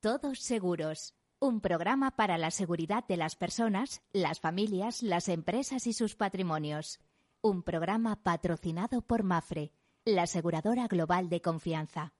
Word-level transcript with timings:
Todos 0.00 0.38
Seguros, 0.38 1.16
un 1.40 1.60
programa 1.60 2.12
para 2.12 2.38
la 2.38 2.52
seguridad 2.52 3.04
de 3.08 3.16
las 3.16 3.34
personas, 3.34 4.00
las 4.12 4.38
familias, 4.38 5.02
las 5.02 5.28
empresas 5.28 5.88
y 5.88 5.92
sus 5.92 6.14
patrimonios. 6.14 7.00
Un 7.40 7.64
programa 7.64 8.14
patrocinado 8.22 9.02
por 9.02 9.24
Mafre, 9.24 9.72
la 10.04 10.22
aseguradora 10.22 10.86
global 10.86 11.28
de 11.28 11.42
confianza. 11.42 12.14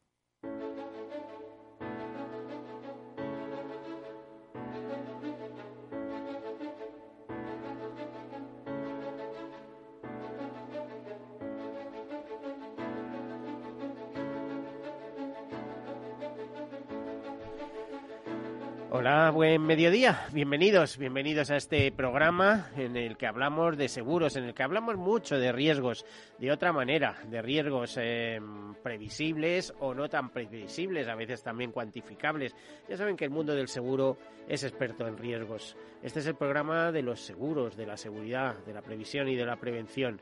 Mediodía. 19.58 20.26
Bienvenidos, 20.32 20.96
bienvenidos 20.98 21.50
a 21.50 21.56
este 21.56 21.90
programa 21.90 22.70
en 22.76 22.96
el 22.96 23.16
que 23.16 23.26
hablamos 23.26 23.76
de 23.76 23.88
seguros, 23.88 24.36
en 24.36 24.44
el 24.44 24.54
que 24.54 24.62
hablamos 24.62 24.96
mucho 24.96 25.36
de 25.36 25.50
riesgos, 25.52 26.06
de 26.38 26.52
otra 26.52 26.72
manera, 26.72 27.16
de 27.28 27.42
riesgos 27.42 27.96
eh, 28.00 28.40
previsibles 28.82 29.74
o 29.80 29.94
no 29.94 30.08
tan 30.08 30.30
previsibles, 30.30 31.08
a 31.08 31.16
veces 31.16 31.42
también 31.42 31.72
cuantificables. 31.72 32.54
Ya 32.88 32.96
saben 32.96 33.16
que 33.16 33.24
el 33.24 33.30
mundo 33.30 33.54
del 33.54 33.68
seguro 33.68 34.16
es 34.46 34.62
experto 34.62 35.06
en 35.06 35.18
riesgos. 35.18 35.76
Este 36.02 36.20
es 36.20 36.26
el 36.26 36.36
programa 36.36 36.92
de 36.92 37.02
los 37.02 37.20
seguros, 37.20 37.76
de 37.76 37.86
la 37.86 37.96
seguridad, 37.96 38.54
de 38.64 38.72
la 38.72 38.82
previsión 38.82 39.28
y 39.28 39.34
de 39.34 39.45
la 39.45 39.56
prevención. 39.56 40.20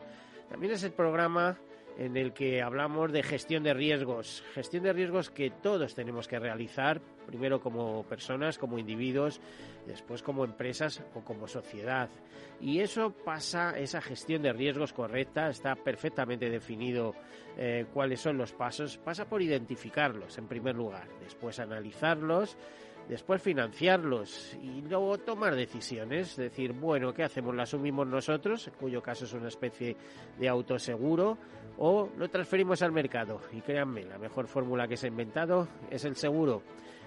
También 0.48 0.72
es 0.72 0.82
el 0.82 0.92
programa 0.92 1.58
en 1.98 2.16
el 2.16 2.32
que 2.32 2.62
hablamos 2.62 3.12
de 3.12 3.22
gestión 3.22 3.62
de 3.62 3.72
riesgos, 3.72 4.42
gestión 4.52 4.82
de 4.84 4.92
riesgos 4.92 5.30
que 5.30 5.50
todos 5.50 5.94
tenemos 5.94 6.28
que 6.28 6.38
realizar, 6.38 7.00
primero 7.26 7.60
como 7.60 8.04
personas, 8.04 8.58
como 8.58 8.78
individuos, 8.78 9.40
después 9.86 10.22
como 10.22 10.44
empresas 10.44 11.02
o 11.14 11.20
como 11.20 11.48
sociedad. 11.48 12.10
Y 12.60 12.80
eso 12.80 13.10
pasa, 13.10 13.78
esa 13.78 14.00
gestión 14.00 14.42
de 14.42 14.52
riesgos 14.52 14.92
correcta, 14.92 15.48
está 15.48 15.74
perfectamente 15.74 16.50
definido 16.50 17.14
eh, 17.56 17.86
cuáles 17.92 18.20
son 18.20 18.36
los 18.36 18.52
pasos, 18.52 18.98
pasa 18.98 19.26
por 19.26 19.40
identificarlos 19.40 20.36
en 20.38 20.48
primer 20.48 20.74
lugar, 20.74 21.08
después 21.22 21.58
analizarlos, 21.58 22.56
después 23.08 23.42
financiarlos 23.42 24.56
y 24.60 24.82
luego 24.82 25.18
tomar 25.18 25.54
decisiones, 25.54 26.36
decir, 26.36 26.72
bueno, 26.72 27.12
¿qué 27.12 27.24
hacemos? 27.24 27.54
¿Lo 27.54 27.62
asumimos 27.62 28.06
nosotros, 28.06 28.66
en 28.68 28.74
cuyo 28.74 29.02
caso 29.02 29.24
es 29.24 29.32
una 29.32 29.48
especie 29.48 29.96
de 30.38 30.48
autoseguro, 30.48 31.38
o 31.78 32.10
lo 32.16 32.28
transferimos 32.28 32.82
al 32.82 32.92
mercado? 32.92 33.40
Y 33.52 33.60
créanme, 33.60 34.04
la 34.04 34.18
mejor 34.18 34.46
fórmula 34.46 34.88
que 34.88 34.96
se 34.96 35.06
ha 35.06 35.10
inventado 35.10 35.68
es 35.90 36.04
el 36.04 36.16
seguro. 36.16 36.62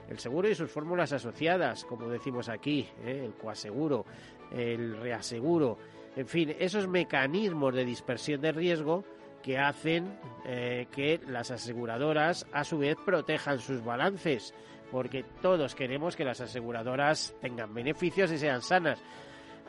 El 0.09 0.17
seguro 0.17 0.49
y 0.49 0.55
sus 0.55 0.71
fórmulas 0.71 1.13
asociadas, 1.13 1.85
como 1.85 2.09
decimos 2.09 2.49
aquí, 2.49 2.87
¿eh? 3.03 3.23
el 3.25 3.33
coaseguro, 3.33 4.05
el 4.51 4.97
reaseguro, 4.97 5.77
en 6.15 6.27
fin, 6.27 6.55
esos 6.59 6.87
mecanismos 6.87 7.73
de 7.75 7.85
dispersión 7.85 8.41
de 8.41 8.51
riesgo 8.51 9.03
que 9.41 9.57
hacen 9.57 10.17
eh, 10.45 10.87
que 10.91 11.19
las 11.27 11.51
aseguradoras 11.51 12.45
a 12.51 12.63
su 12.63 12.79
vez 12.79 12.97
protejan 13.05 13.59
sus 13.59 13.83
balances 13.83 14.53
porque 14.91 15.23
todos 15.41 15.75
queremos 15.75 16.15
que 16.15 16.25
las 16.25 16.41
aseguradoras 16.41 17.35
tengan 17.41 17.73
beneficios 17.73 18.31
y 18.31 18.37
sean 18.37 18.61
sanas. 18.61 18.99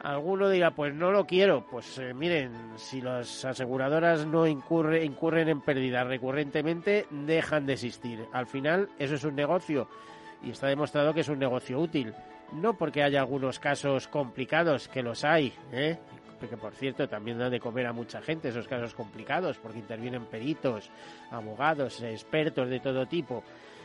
Alguno 0.03 0.48
dirá, 0.48 0.71
pues 0.71 0.95
no 0.95 1.11
lo 1.11 1.27
quiero. 1.27 1.67
Pues 1.71 1.98
eh, 1.98 2.15
miren, 2.15 2.53
si 2.77 3.03
las 3.03 3.45
aseguradoras 3.45 4.27
no 4.27 4.47
incurren 4.47 5.48
en 5.48 5.61
pérdidas 5.61 6.07
recurrentemente, 6.07 7.07
dejan 7.11 7.67
de 7.67 7.75
existir. 7.75 8.25
Al 8.33 8.47
final, 8.47 8.89
eso 8.98 9.17
es 9.17 9.25
un 9.25 9.35
negocio 9.35 9.89
y 10.43 10.51
está 10.51 10.69
demostrado 10.69 11.13
que 11.13 11.21
es 11.21 11.29
un 11.29 11.39
negocio 11.39 11.79
útil. 11.79 12.15
No 12.53 12.77
porque 12.79 13.03
haya 13.03 13.21
algunos 13.21 13.61
casos 13.61 14.09
complicados, 14.09 14.89
que 14.89 15.03
los 15.03 15.23
hay, 15.25 15.53
¿eh? 15.71 15.98
Que 16.48 16.56
por 16.56 16.74
cierto 16.74 17.08
también 17.08 17.39
dan 17.39 17.51
de 17.51 17.61
comer 17.61 17.86
a 17.86 17.92
mucha 17.92 18.20
gente 18.20 18.48
esos 18.48 18.68
casos 18.68 18.95
complicados, 18.95 19.58
porque 19.58 19.78
intervienen 19.78 20.27
peritos, 20.27 20.90
abogados, 21.30 22.02
expertos 22.02 22.68
de 22.68 22.80
todo 22.80 23.06
tipo, 23.06 23.42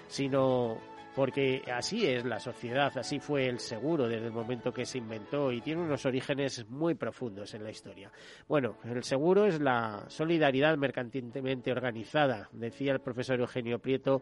sino 0.07 0.77
porque 1.15 1.63
así 1.73 2.05
es 2.05 2.25
la 2.25 2.39
sociedad, 2.39 2.91
así 2.97 3.19
fue 3.19 3.47
el 3.47 3.59
seguro 3.59 4.07
desde 4.07 4.27
el 4.27 4.33
momento 4.33 4.73
que 4.73 4.85
se 4.85 4.97
inventó 4.97 5.51
y 5.51 5.61
tiene 5.61 5.81
unos 5.81 6.05
orígenes 6.05 6.69
muy 6.69 6.93
profundos 6.95 7.53
en 7.53 7.63
la 7.63 7.71
historia. 7.71 8.11
Bueno, 8.47 8.77
el 8.83 9.01
seguro 9.03 9.45
es 9.45 9.61
la 9.61 10.03
solidaridad 10.09 10.77
mercantilmente 10.77 11.71
organizada, 11.71 12.49
decía 12.51 12.91
el 12.91 12.99
profesor 12.99 13.39
Eugenio 13.39 13.79
Prieto, 13.79 14.21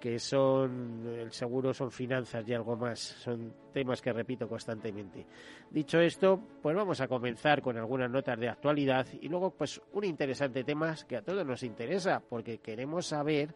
que 0.00 0.18
son 0.18 1.06
el 1.06 1.30
seguro 1.30 1.74
son 1.74 1.90
finanzas 1.90 2.48
y 2.48 2.54
algo 2.54 2.74
más, 2.74 2.98
son 2.98 3.52
temas 3.72 4.00
que 4.00 4.12
repito 4.12 4.48
constantemente. 4.48 5.26
Dicho 5.70 6.00
esto, 6.00 6.40
pues 6.62 6.74
vamos 6.74 7.00
a 7.00 7.06
comenzar 7.06 7.60
con 7.60 7.76
algunas 7.76 8.10
notas 8.10 8.40
de 8.40 8.48
actualidad 8.48 9.06
y 9.20 9.28
luego 9.28 9.50
pues 9.50 9.80
un 9.92 10.04
interesante 10.04 10.64
tema 10.64 10.96
que 11.06 11.18
a 11.18 11.22
todos 11.22 11.46
nos 11.46 11.62
interesa 11.62 12.22
porque 12.26 12.58
queremos 12.58 13.06
saber 13.06 13.54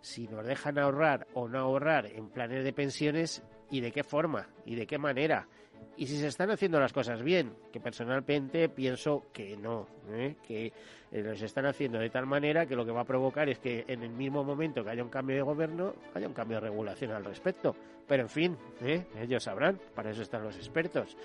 si 0.00 0.28
nos 0.28 0.46
dejan 0.46 0.78
ahorrar 0.78 1.26
o 1.34 1.48
no 1.48 1.58
ahorrar 1.58 2.06
en 2.06 2.28
planes 2.28 2.62
de 2.62 2.72
pensiones 2.72 3.42
y 3.70 3.80
de 3.80 3.90
qué 3.90 4.04
forma 4.04 4.48
y 4.64 4.74
de 4.74 4.86
qué 4.86 4.98
manera. 4.98 5.48
Y 5.96 6.06
si 6.06 6.16
se 6.16 6.28
están 6.28 6.50
haciendo 6.50 6.78
las 6.78 6.92
cosas 6.92 7.22
bien, 7.22 7.54
que 7.72 7.80
personalmente 7.80 8.68
pienso 8.68 9.26
que 9.32 9.56
no, 9.56 9.88
¿eh? 10.10 10.36
que 10.46 10.66
eh, 11.10 11.22
los 11.22 11.42
están 11.42 11.66
haciendo 11.66 11.98
de 11.98 12.08
tal 12.08 12.24
manera 12.24 12.66
que 12.66 12.76
lo 12.76 12.84
que 12.84 12.92
va 12.92 13.00
a 13.00 13.04
provocar 13.04 13.48
es 13.48 13.58
que 13.58 13.84
en 13.88 14.04
el 14.04 14.10
mismo 14.10 14.44
momento 14.44 14.84
que 14.84 14.90
haya 14.90 15.02
un 15.02 15.08
cambio 15.08 15.34
de 15.34 15.42
gobierno, 15.42 15.94
haya 16.14 16.28
un 16.28 16.34
cambio 16.34 16.58
de 16.58 16.68
regulación 16.68 17.10
al 17.10 17.24
respecto. 17.24 17.74
Pero 18.06 18.22
en 18.22 18.28
fin, 18.28 18.56
¿eh? 18.80 19.06
ellos 19.20 19.42
sabrán, 19.42 19.80
para 19.94 20.10
eso 20.10 20.22
están 20.22 20.44
los 20.44 20.56
expertos, 20.56 21.16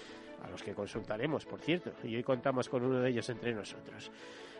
a 0.44 0.50
los 0.50 0.64
que 0.64 0.74
consultaremos, 0.74 1.46
por 1.46 1.62
cierto, 1.62 1.92
y 2.04 2.16
hoy 2.16 2.24
contamos 2.24 2.68
con 2.68 2.84
uno 2.84 3.00
de 3.00 3.12
ellos 3.12 3.30
entre 3.30 3.54
nosotros. 3.54 4.12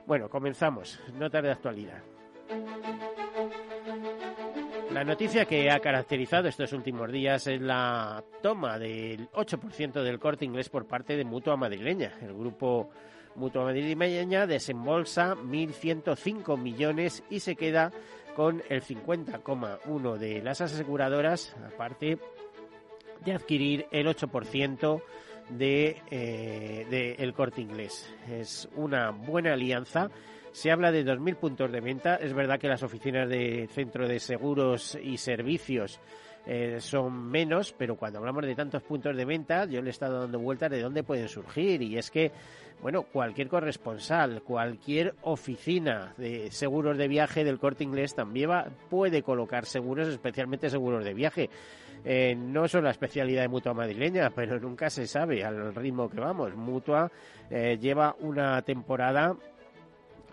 Bueno, 0.06 0.30
comenzamos. 0.30 1.00
Notas 1.18 1.44
de 1.44 1.52
actualidad. 1.52 2.04
La 4.94 5.04
noticia 5.04 5.46
que 5.46 5.72
ha 5.72 5.80
caracterizado 5.80 6.48
estos 6.48 6.72
últimos 6.72 7.12
días 7.12 7.48
es 7.48 7.60
la 7.60 8.24
toma 8.44 8.78
del 8.78 9.28
8% 9.32 10.04
del 10.04 10.20
corte 10.20 10.46
inglés 10.46 10.70
por 10.70 10.86
parte 10.86 11.18
de 11.18 11.26
Mutua 11.26 11.58
Madrileña. 11.58 12.14
El 12.22 12.36
grupo 12.36 12.92
Mutua 13.36 13.64
Madrileña 13.64 14.46
desembolsa 14.46 15.34
1.105 15.36 16.60
millones 16.60 17.24
y 17.32 17.40
se 17.40 17.56
queda 17.56 17.92
con 18.36 18.62
el 18.70 18.84
50,1 18.84 20.18
de 20.18 20.44
las 20.44 20.62
aseguradoras, 20.62 21.56
aparte 21.74 22.20
de 23.26 23.34
adquirir 23.34 23.88
el 23.90 24.06
8% 24.06 25.02
de, 25.50 26.02
eh, 26.12 26.86
de 26.92 27.16
el 27.16 27.34
corte 27.34 27.62
inglés. 27.62 28.14
Es 28.30 28.70
una 28.76 29.10
buena 29.10 29.54
alianza 29.54 30.12
se 30.54 30.72
habla 30.72 30.92
de 30.92 31.04
2.000 31.04 31.36
puntos 31.36 31.72
de 31.72 31.82
venta. 31.82 32.16
Es 32.16 32.34
verdad 32.34 32.60
que 32.60 32.68
las 32.68 32.84
oficinas 32.84 33.28
de 33.28 33.68
centro 33.72 34.08
de 34.08 34.20
seguros 34.20 34.98
y 35.02 35.18
servicios 35.18 36.00
eh, 36.46 36.78
son 36.80 37.30
menos, 37.30 37.74
pero 37.76 37.96
cuando 37.96 38.20
hablamos 38.20 38.46
de 38.46 38.54
tantos 38.54 38.84
puntos 38.84 39.18
de 39.18 39.26
venta, 39.26 39.66
yo 39.66 39.82
le 39.82 39.90
he 39.90 39.92
estado 39.92 40.22
dando 40.22 40.40
vueltas 40.40 40.70
de 40.70 40.82
dónde 40.82 41.04
pueden 41.04 41.28
surgir. 41.28 41.82
Y 41.82 41.98
es 41.98 42.12
que, 42.12 42.32
bueno, 42.84 43.02
cualquier 43.02 43.48
corresponsal, 43.48 44.44
cualquier 44.44 45.16
oficina 45.24 46.14
de 46.18 46.52
seguros 46.52 47.00
de 47.00 47.08
viaje 47.08 47.44
del 47.44 47.60
corte 47.60 47.84
inglés 47.84 48.14
también 48.14 48.52
va, 48.52 48.68
puede 48.90 49.24
colocar 49.24 49.66
seguros, 49.66 50.08
especialmente 50.08 50.70
seguros 50.70 51.04
de 51.04 51.14
viaje. 51.16 51.50
Eh, 52.06 52.36
no 52.36 52.68
son 52.68 52.84
la 52.84 52.92
especialidad 52.92 53.42
de 53.42 53.48
Mutua 53.48 53.74
madrileña, 53.74 54.30
pero 54.30 54.60
nunca 54.60 54.90
se 54.90 55.08
sabe 55.08 55.44
al 55.44 55.74
ritmo 55.74 56.10
que 56.10 56.20
vamos. 56.20 56.54
Mutua 56.56 57.10
eh, 57.50 57.78
lleva 57.80 58.16
una 58.20 58.62
temporada 58.62 59.36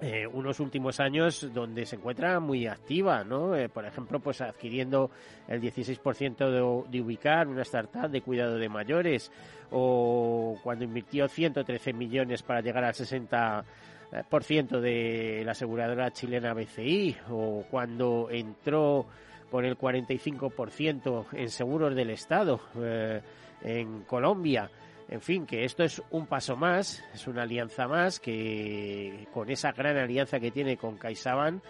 eh, 0.03 0.27
unos 0.27 0.61
últimos 0.61 0.99
años 0.99 1.49
donde 1.53 1.85
se 1.85 1.97
encuentra 1.97 2.41
muy 2.41 2.67
activa, 2.67 3.23
¿no? 3.23 3.55
Eh, 3.55 3.69
por 3.69 3.85
ejemplo, 3.85 4.19
pues 4.19 4.41
adquiriendo 4.41 5.11
el 5.47 5.61
16% 5.61 6.37
de, 6.37 6.91
de, 6.91 7.01
Ubicar, 7.03 7.47
una 7.49 7.63
startup 7.63 8.09
de 8.09 8.23
cuidado 8.23 8.57
de 8.57 8.69
mayores, 8.69 9.31
o 9.71 10.59
cuando 10.63 10.85
invirtió 10.85 11.29
113 11.29 11.93
millones 11.93 12.43
para 12.43 12.63
llegar 12.63 12.85
al 12.85 12.95
60% 12.95 14.81
de 14.81 15.43
la 15.45 15.53
aseguradora 15.53 16.11
chilena 16.13 16.55
BCI, 16.55 17.17
o 17.29 17.65
cuando 17.71 18.29
entró 18.31 19.07
con 19.51 19.65
el 19.65 19.77
45% 19.77 21.27
en 21.33 21.51
seguros 21.51 21.95
del 21.95 22.11
Estado 22.11 22.61
eh, 22.77 23.21
en 23.63 24.05
Colombia. 24.05 24.71
En 25.11 25.21
fin, 25.21 25.45
que 25.45 25.65
esto 25.65 25.83
es 25.83 26.01
un 26.11 26.27
paso 26.27 26.55
más, 26.57 27.05
es 27.13 27.27
una 27.27 27.43
alianza 27.43 27.89
más 27.89 28.21
que 28.21 29.27
con 29.35 29.51
esa 29.51 29.73
gran 29.73 29.97
alianza 29.97 30.39
que 30.39 30.53
tiene 30.53 30.77
con 30.77 30.97
CaixaBank, 30.99 31.61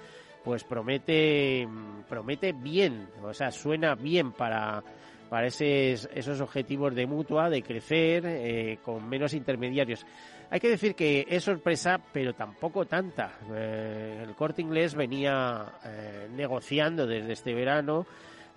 pues 0.45 0.63
promete 0.63 1.67
promete 2.07 2.53
bien, 2.53 3.09
o 3.23 3.33
sea, 3.33 3.51
suena 3.51 3.95
bien 3.95 4.33
para 4.33 4.85
para 5.31 5.47
esos 5.47 6.41
objetivos 6.41 6.95
de 6.95 7.07
mutua, 7.07 7.49
de 7.49 7.63
crecer 7.63 8.25
eh, 8.27 8.79
con 8.85 9.09
menos 9.09 9.33
intermediarios. 9.33 10.05
Hay 10.51 10.59
que 10.59 10.69
decir 10.69 10.97
que 10.97 11.25
es 11.29 11.45
sorpresa, 11.45 12.01
pero 12.13 12.35
tampoco 12.35 12.85
tanta. 12.85 13.39
Eh, 13.55 14.25
el 14.27 14.35
corte 14.35 14.61
inglés 14.61 14.97
venía 14.97 15.67
eh, 15.85 16.29
negociando 16.35 17.07
desde 17.07 17.33
este 17.33 17.55
verano 17.55 18.07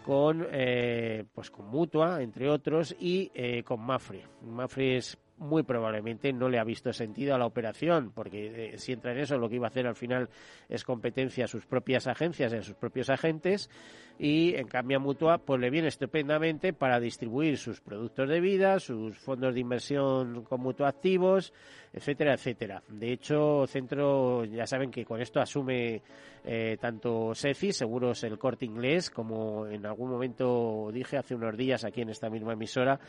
con 0.04 0.46
eh, 0.52 1.26
pues 1.34 1.50
con 1.50 1.68
Mutua 1.68 2.22
entre 2.22 2.50
otros 2.50 2.96
y 3.00 3.32
eh, 3.34 3.64
con 3.64 3.82
Mafre. 3.82 4.24
Mafre 4.42 4.98
es 4.98 5.18
muy 5.38 5.64
probablemente 5.64 6.32
no 6.32 6.48
le 6.48 6.60
ha 6.60 6.64
visto 6.64 6.92
sentido 6.94 7.36
a 7.36 7.38
la 7.38 7.46
operación, 7.46 8.12
porque 8.14 8.74
eh, 8.74 8.78
si 8.78 8.94
entra 8.94 9.12
en 9.12 9.20
eso, 9.20 9.38
lo 9.38 9.50
que 9.50 9.56
iba 9.56 9.68
a 9.68 9.70
hacer 9.70 9.88
al 9.88 9.96
final 9.96 10.30
es 10.70 10.84
competencia 10.84 11.46
a 11.46 11.48
sus 11.48 11.66
propias 11.66 12.08
agencias 12.08 12.54
y 12.54 12.58
a 12.58 12.62
sus 12.62 12.76
propios 12.76 13.10
agentes, 13.10 13.70
y 14.18 14.56
en 14.56 14.68
cambio 14.68 14.98
a 14.98 15.00
Mutua 15.00 15.40
pues 15.40 15.60
le 15.60 15.70
viene 15.70 15.88
estupendamente 15.88 16.74
para 16.74 17.00
distribuir 17.00 17.58
sus 17.58 17.82
productos 17.82 18.30
de 18.30 18.40
vida, 18.40 18.80
sus 18.80 19.18
fondos 19.18 19.54
de 19.54 19.60
inversión 19.60 20.44
con 20.44 20.62
mutua 20.62 20.90
activos, 20.90 21.54
etcétera, 21.94 22.34
etcétera. 22.34 22.84
De 22.90 23.14
hecho, 23.14 23.68
Centro, 23.68 24.44
ya 24.46 24.66
saben 24.66 24.90
que 24.90 25.06
con 25.06 25.22
esto 25.22 25.40
asume 25.40 26.02
eh, 26.44 26.78
tanto 26.82 27.36
SECI, 27.36 27.72
Seguros 27.72 28.24
el 28.24 28.40
Corte 28.40 28.66
Inglés, 28.66 29.12
como 29.12 29.68
en 29.68 29.86
algún 29.86 30.10
momento 30.10 30.90
dije 30.92 31.18
hace 31.18 31.36
unos 31.36 31.56
días 31.56 31.84
aquí 31.86 32.02
en 32.02 32.10
esta 32.10 32.32
misma 32.32 32.54
emisora, 32.54 33.00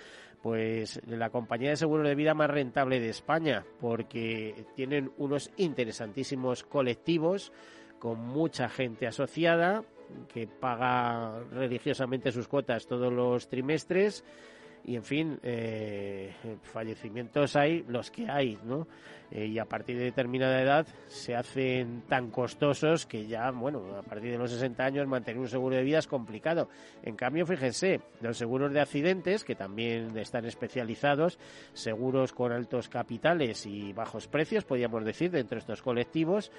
pues 0.42 1.00
la 1.06 1.30
compañía 1.30 1.70
de 1.70 1.76
seguros 1.76 2.06
de 2.06 2.14
vida 2.14 2.34
más 2.34 2.50
rentable 2.50 3.00
de 3.00 3.08
España, 3.08 3.64
porque 3.80 4.66
tienen 4.76 5.10
unos 5.16 5.50
interesantísimos 5.56 6.62
colectivos 6.62 7.52
con 7.98 8.20
mucha 8.20 8.68
gente 8.68 9.06
asociada 9.06 9.82
que 10.28 10.46
paga 10.46 11.40
religiosamente 11.50 12.30
sus 12.30 12.46
cuotas 12.46 12.86
todos 12.86 13.10
los 13.10 13.48
trimestres 13.48 14.22
y 14.84 14.96
en 14.96 15.02
fin, 15.02 15.38
eh, 15.42 16.32
fallecimientos 16.62 17.56
hay 17.56 17.84
los 17.88 18.10
que 18.10 18.28
hay, 18.28 18.58
¿no? 18.64 18.86
Eh, 19.30 19.46
y 19.46 19.58
a 19.58 19.64
partir 19.64 19.96
de 19.96 20.04
determinada 20.04 20.60
edad 20.60 20.86
se 21.08 21.34
hacen 21.34 22.02
tan 22.08 22.30
costosos 22.30 23.06
que 23.06 23.26
ya, 23.26 23.50
bueno, 23.50 23.96
a 23.96 24.02
partir 24.02 24.30
de 24.30 24.38
los 24.38 24.50
60 24.50 24.84
años 24.84 25.06
mantener 25.06 25.40
un 25.40 25.48
seguro 25.48 25.74
de 25.74 25.82
vida 25.82 25.98
es 25.98 26.06
complicado. 26.06 26.68
En 27.02 27.16
cambio, 27.16 27.46
fíjense, 27.46 28.00
los 28.20 28.36
seguros 28.36 28.72
de 28.72 28.80
accidentes, 28.80 29.42
que 29.42 29.54
también 29.54 30.16
están 30.18 30.44
especializados, 30.44 31.38
seguros 31.72 32.32
con 32.32 32.52
altos 32.52 32.88
capitales 32.88 33.64
y 33.66 33.92
bajos 33.92 34.28
precios, 34.28 34.64
podríamos 34.64 35.04
decir, 35.04 35.30
dentro 35.30 35.56
de 35.56 35.60
estos 35.60 35.82
colectivos, 35.82 36.52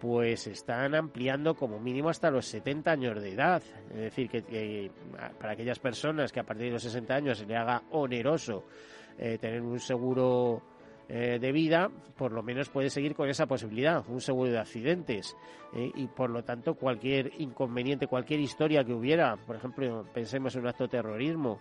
pues 0.00 0.46
están 0.46 0.94
ampliando 0.94 1.54
como 1.54 1.78
mínimo 1.80 2.08
hasta 2.08 2.30
los 2.30 2.46
70 2.46 2.90
años 2.90 3.20
de 3.20 3.32
edad. 3.32 3.62
Es 3.90 3.96
decir, 3.96 4.28
que, 4.28 4.90
para 5.38 5.52
aquellas 5.52 5.78
personas 5.78 6.32
que 6.32 6.40
a 6.40 6.44
partir 6.44 6.66
de 6.66 6.72
los 6.72 6.82
60 6.82 7.14
años 7.14 7.38
se 7.38 7.46
le 7.46 7.56
haga 7.56 7.82
oneroso 7.90 8.64
eh, 9.18 9.38
tener 9.38 9.62
un 9.62 9.80
seguro 9.80 10.62
eh, 11.08 11.38
de 11.40 11.52
vida, 11.52 11.90
por 12.16 12.32
lo 12.32 12.42
menos 12.42 12.68
puede 12.68 12.90
seguir 12.90 13.14
con 13.14 13.28
esa 13.28 13.46
posibilidad, 13.46 14.04
un 14.08 14.20
seguro 14.20 14.50
de 14.50 14.58
accidentes. 14.58 15.36
Eh, 15.74 15.90
y 15.94 16.06
por 16.06 16.30
lo 16.30 16.44
tanto, 16.44 16.74
cualquier 16.74 17.32
inconveniente, 17.38 18.06
cualquier 18.06 18.40
historia 18.40 18.84
que 18.84 18.92
hubiera, 18.92 19.36
por 19.36 19.56
ejemplo, 19.56 20.04
pensemos 20.12 20.54
en 20.54 20.62
un 20.62 20.68
acto 20.68 20.84
de 20.84 20.90
terrorismo, 20.90 21.58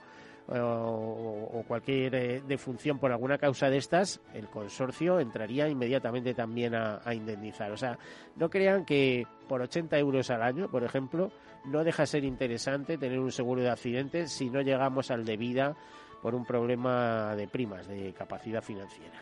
o, 0.50 1.64
cualquier 1.68 2.16
eh, 2.16 2.42
defunción 2.48 3.00
por 3.00 3.12
alguna 3.12 3.38
causa 3.38 3.70
de 3.70 3.78
estas, 3.78 4.22
el 4.34 4.48
consorcio 4.48 5.20
entraría 5.20 5.68
inmediatamente 5.68 6.34
también 6.34 6.76
a, 6.76 7.02
indemnizar. 7.14 7.72
O 7.72 7.78
sea, 7.78 7.98
no 8.36 8.50
crean 8.50 8.86
que 8.86 9.26
por 9.48 9.62
80 9.62 9.98
euros 9.98 10.30
al 10.30 10.42
año, 10.42 10.70
por 10.70 10.84
ejemplo, 10.84 11.32
no 11.66 11.84
deja 11.84 12.06
ser 12.06 12.24
interesante 12.24 12.98
tener 12.98 13.20
un 13.20 13.32
seguro 13.32 13.62
de 13.62 13.70
accidentes 13.70 14.32
si 14.32 14.50
no 14.50 14.62
llegamos 14.62 15.12
al 15.12 15.26
de 15.26 15.38
vida 15.38 15.76
por 16.22 16.34
un 16.34 16.46
problema 16.46 17.36
de 17.36 17.48
primas, 17.48 17.88
de 17.88 18.14
capacidad 18.14 18.62
financiera. 18.62 19.22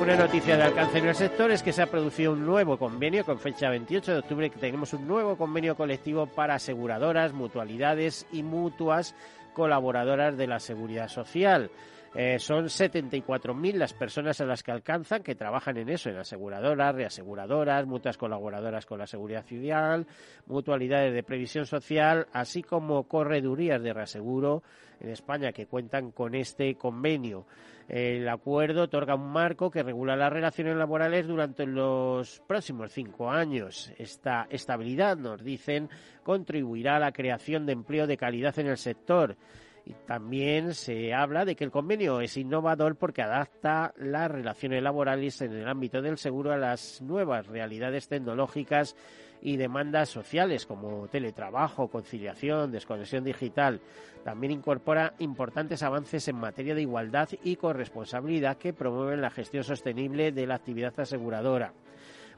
Una 0.00 0.16
noticia 0.16 0.56
de 0.56 0.62
alcance 0.62 0.96
en 0.96 1.08
el 1.08 1.14
sector 1.14 1.50
es 1.50 1.62
que 1.62 1.74
se 1.74 1.82
ha 1.82 1.86
producido 1.86 2.32
un 2.32 2.46
nuevo 2.46 2.78
convenio 2.78 3.22
con 3.22 3.38
fecha 3.38 3.68
28 3.68 4.12
de 4.12 4.18
octubre 4.20 4.48
que 4.48 4.58
tenemos 4.58 4.94
un 4.94 5.06
nuevo 5.06 5.36
convenio 5.36 5.76
colectivo 5.76 6.24
para 6.24 6.54
aseguradoras, 6.54 7.34
mutualidades 7.34 8.26
y 8.32 8.42
mutuas 8.42 9.14
colaboradoras 9.52 10.38
de 10.38 10.46
la 10.46 10.58
seguridad 10.58 11.08
social. 11.08 11.70
Eh, 12.14 12.38
son 12.38 12.64
74.000 12.64 13.74
las 13.74 13.92
personas 13.92 14.40
a 14.40 14.46
las 14.46 14.62
que 14.62 14.72
alcanzan 14.72 15.22
que 15.22 15.34
trabajan 15.34 15.76
en 15.76 15.90
eso, 15.90 16.08
en 16.08 16.16
aseguradoras, 16.16 16.94
reaseguradoras, 16.94 17.86
mutuas 17.86 18.16
colaboradoras 18.16 18.86
con 18.86 18.98
la 18.98 19.06
seguridad 19.06 19.42
social, 19.42 20.06
mutualidades 20.46 21.12
de 21.12 21.22
previsión 21.22 21.66
social, 21.66 22.26
así 22.32 22.62
como 22.62 23.06
corredurías 23.06 23.82
de 23.82 23.92
reaseguro 23.92 24.62
en 24.98 25.10
España 25.10 25.52
que 25.52 25.66
cuentan 25.66 26.10
con 26.10 26.34
este 26.34 26.74
convenio. 26.74 27.46
El 27.90 28.28
acuerdo 28.28 28.84
otorga 28.84 29.16
un 29.16 29.32
marco 29.32 29.68
que 29.68 29.82
regula 29.82 30.14
las 30.14 30.32
relaciones 30.32 30.76
laborales 30.76 31.26
durante 31.26 31.66
los 31.66 32.40
próximos 32.46 32.92
cinco 32.92 33.28
años. 33.28 33.92
Esta 33.98 34.46
estabilidad, 34.48 35.16
nos 35.16 35.42
dicen, 35.42 35.90
contribuirá 36.22 36.96
a 36.96 37.00
la 37.00 37.10
creación 37.10 37.66
de 37.66 37.72
empleo 37.72 38.06
de 38.06 38.16
calidad 38.16 38.56
en 38.60 38.68
el 38.68 38.76
sector. 38.76 39.36
Y 39.84 39.94
también 40.06 40.74
se 40.74 41.12
habla 41.12 41.44
de 41.44 41.56
que 41.56 41.64
el 41.64 41.72
convenio 41.72 42.20
es 42.20 42.36
innovador 42.36 42.94
porque 42.94 43.22
adapta 43.22 43.92
las 43.96 44.30
relaciones 44.30 44.84
laborales 44.84 45.42
en 45.42 45.52
el 45.52 45.66
ámbito 45.66 46.00
del 46.00 46.16
seguro 46.16 46.52
a 46.52 46.58
las 46.58 47.02
nuevas 47.02 47.48
realidades 47.48 48.06
tecnológicas 48.06 48.94
y 49.42 49.56
demandas 49.56 50.08
sociales 50.08 50.66
como 50.66 51.08
teletrabajo, 51.08 51.88
conciliación, 51.88 52.72
desconexión 52.72 53.24
digital. 53.24 53.80
También 54.24 54.52
incorpora 54.52 55.14
importantes 55.18 55.82
avances 55.82 56.28
en 56.28 56.36
materia 56.36 56.74
de 56.74 56.82
igualdad 56.82 57.28
y 57.42 57.56
corresponsabilidad 57.56 58.58
que 58.58 58.72
promueven 58.72 59.20
la 59.20 59.30
gestión 59.30 59.64
sostenible 59.64 60.32
de 60.32 60.46
la 60.46 60.56
actividad 60.56 60.98
aseguradora. 60.98 61.72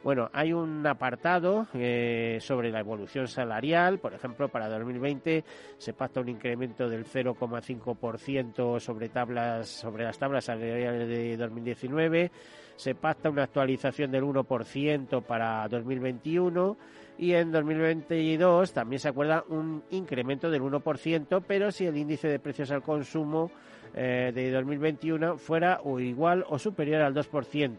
Bueno, 0.03 0.29
hay 0.33 0.53
un 0.53 0.85
apartado 0.85 1.69
eh, 1.75 2.39
sobre 2.41 2.73
la 2.73 2.81
evolución 2.81 3.29
salarial. 3.29 4.01
Por 4.01 4.15
ejemplo, 4.15 4.49
para 4.49 4.69
2020 4.69 5.45
se 5.79 5.93
pacta 5.93 6.21
un 6.21 6.29
incremento 6.29 6.89
del 6.89 7.05
0,5% 7.05 8.81
sobre 8.81 9.09
tablas 9.11 9.69
sobre 9.69 10.03
las 10.03 10.19
tablas 10.19 10.47
salariales 10.47 11.09
de 11.09 11.37
2019. 11.37 12.33
Se 12.77 12.95
pacta 12.95 13.31
una 13.31 13.45
actualización 13.45 14.11
del 14.11 14.25
1% 14.25 15.23
para 15.23 15.69
2021 15.69 16.77
y 17.19 17.35
en 17.35 17.53
2022 17.53 18.73
también 18.73 19.01
se 19.01 19.09
acuerda 19.09 19.45
un 19.49 19.83
incremento 19.91 20.51
del 20.51 20.63
1%, 20.63 21.45
pero 21.47 21.71
si 21.71 21.87
el 21.87 21.97
índice 21.97 22.29
de 22.29 22.39
precios 22.39 22.71
al 22.71 22.83
consumo 22.83 23.51
eh, 23.95 24.33
de 24.35 24.51
2021 24.51 25.37
fuera 25.39 25.81
o 25.85 26.01
igual 26.01 26.45
o 26.49 26.59
superior 26.59 27.03
al 27.03 27.15
2%. 27.15 27.77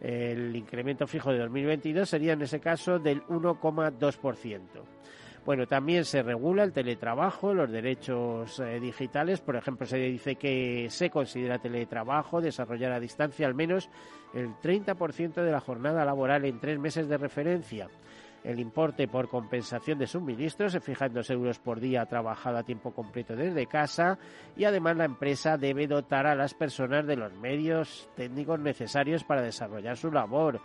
El 0.00 0.54
incremento 0.56 1.06
fijo 1.06 1.32
de 1.32 1.38
2022 1.38 2.08
sería 2.08 2.32
en 2.32 2.42
ese 2.42 2.60
caso 2.60 2.98
del 2.98 3.22
1,2%. 3.24 4.60
Bueno, 5.46 5.68
también 5.68 6.04
se 6.04 6.24
regula 6.24 6.64
el 6.64 6.72
teletrabajo, 6.72 7.54
los 7.54 7.70
derechos 7.70 8.58
eh, 8.58 8.80
digitales. 8.80 9.40
Por 9.40 9.54
ejemplo, 9.54 9.86
se 9.86 9.96
dice 9.96 10.34
que 10.34 10.88
se 10.90 11.08
considera 11.08 11.60
teletrabajo 11.60 12.40
desarrollar 12.40 12.90
a 12.90 12.98
distancia 12.98 13.46
al 13.46 13.54
menos 13.54 13.88
el 14.34 14.48
30% 14.56 15.34
de 15.34 15.52
la 15.52 15.60
jornada 15.60 16.04
laboral 16.04 16.44
en 16.46 16.58
tres 16.58 16.80
meses 16.80 17.08
de 17.08 17.16
referencia. 17.16 17.88
El 18.42 18.58
importe 18.58 19.06
por 19.06 19.28
compensación 19.28 20.00
de 20.00 20.08
suministros 20.08 20.72
se 20.72 20.80
fija 20.80 21.06
en 21.06 21.14
dos 21.14 21.30
euros 21.30 21.60
por 21.60 21.78
día 21.78 22.06
trabajado 22.06 22.58
a 22.58 22.64
tiempo 22.64 22.92
completo 22.92 23.36
desde 23.36 23.66
casa 23.66 24.18
y 24.56 24.64
además 24.64 24.96
la 24.96 25.04
empresa 25.04 25.56
debe 25.56 25.86
dotar 25.86 26.26
a 26.26 26.34
las 26.34 26.54
personas 26.54 27.06
de 27.06 27.16
los 27.16 27.32
medios 27.34 28.10
técnicos 28.16 28.58
necesarios 28.58 29.22
para 29.22 29.42
desarrollar 29.42 29.96
su 29.96 30.10
labor, 30.10 30.60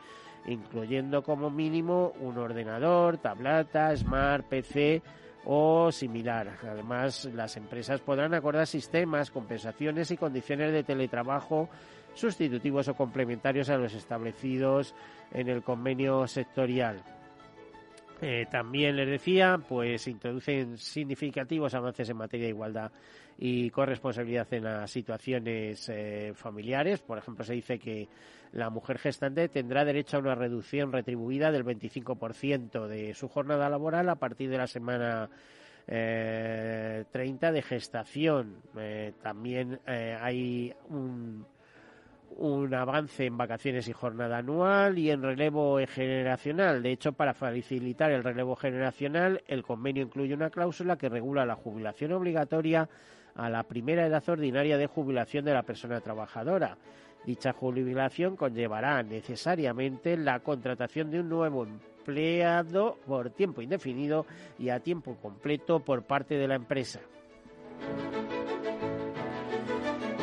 incluyendo 0.47 1.23
como 1.23 1.49
mínimo 1.49 2.13
un 2.19 2.37
ordenador, 2.37 3.17
tableta, 3.17 3.95
smart, 3.95 4.45
PC 4.45 5.01
o 5.45 5.91
similar. 5.91 6.57
Además, 6.63 7.25
las 7.33 7.57
empresas 7.57 8.01
podrán 8.01 8.33
acordar 8.33 8.67
sistemas, 8.67 9.31
compensaciones 9.31 10.11
y 10.11 10.17
condiciones 10.17 10.71
de 10.71 10.83
teletrabajo 10.83 11.69
sustitutivos 12.13 12.87
o 12.87 12.95
complementarios 12.95 13.69
a 13.69 13.77
los 13.77 13.93
establecidos 13.93 14.93
en 15.31 15.47
el 15.47 15.63
convenio 15.63 16.27
sectorial. 16.27 17.01
Eh, 18.21 18.45
también 18.51 18.95
les 18.95 19.09
decía, 19.09 19.59
pues 19.67 20.07
introducen 20.07 20.77
significativos 20.77 21.73
avances 21.73 22.07
en 22.07 22.17
materia 22.17 22.45
de 22.45 22.51
igualdad 22.51 22.91
y 23.39 23.71
corresponsabilidad 23.71 24.53
en 24.53 24.65
las 24.65 24.91
situaciones 24.91 25.89
eh, 25.89 26.31
familiares. 26.35 27.01
Por 27.01 27.17
ejemplo, 27.17 27.43
se 27.43 27.53
dice 27.53 27.79
que 27.79 28.07
la 28.51 28.69
mujer 28.69 28.99
gestante 28.99 29.49
tendrá 29.49 29.83
derecho 29.83 30.17
a 30.17 30.19
una 30.19 30.35
reducción 30.35 30.91
retribuida 30.91 31.51
del 31.51 31.65
25% 31.65 32.85
de 32.85 33.15
su 33.15 33.27
jornada 33.27 33.67
laboral 33.69 34.07
a 34.09 34.15
partir 34.15 34.51
de 34.51 34.57
la 34.59 34.67
semana 34.67 35.27
eh, 35.87 37.05
30 37.11 37.51
de 37.51 37.61
gestación. 37.63 38.57
Eh, 38.77 39.13
también 39.23 39.79
hay 39.87 40.75
un 40.89 41.47
un 42.37 42.73
avance 42.73 43.25
en 43.25 43.37
vacaciones 43.37 43.87
y 43.87 43.93
jornada 43.93 44.37
anual 44.37 44.97
y 44.97 45.11
en 45.11 45.21
relevo 45.21 45.79
generacional. 45.87 46.81
De 46.81 46.91
hecho, 46.91 47.13
para 47.13 47.33
facilitar 47.33 48.11
el 48.11 48.23
relevo 48.23 48.55
generacional, 48.55 49.41
el 49.47 49.63
convenio 49.63 50.03
incluye 50.03 50.33
una 50.33 50.49
cláusula 50.49 50.97
que 50.97 51.09
regula 51.09 51.45
la 51.45 51.55
jubilación 51.55 52.11
obligatoria 52.13 52.89
a 53.35 53.49
la 53.49 53.63
primera 53.63 54.05
edad 54.05 54.27
ordinaria 54.27 54.77
de 54.77 54.87
jubilación 54.87 55.45
de 55.45 55.53
la 55.53 55.63
persona 55.63 56.01
trabajadora. 56.01 56.77
Dicha 57.25 57.53
jubilación 57.53 58.35
conllevará 58.35 59.03
necesariamente 59.03 60.17
la 60.17 60.39
contratación 60.39 61.11
de 61.11 61.19
un 61.19 61.29
nuevo 61.29 61.65
empleado 61.65 62.97
por 63.05 63.29
tiempo 63.29 63.61
indefinido 63.61 64.25
y 64.57 64.69
a 64.69 64.79
tiempo 64.79 65.15
completo 65.21 65.79
por 65.79 66.03
parte 66.03 66.35
de 66.35 66.47
la 66.47 66.55
empresa. 66.55 66.99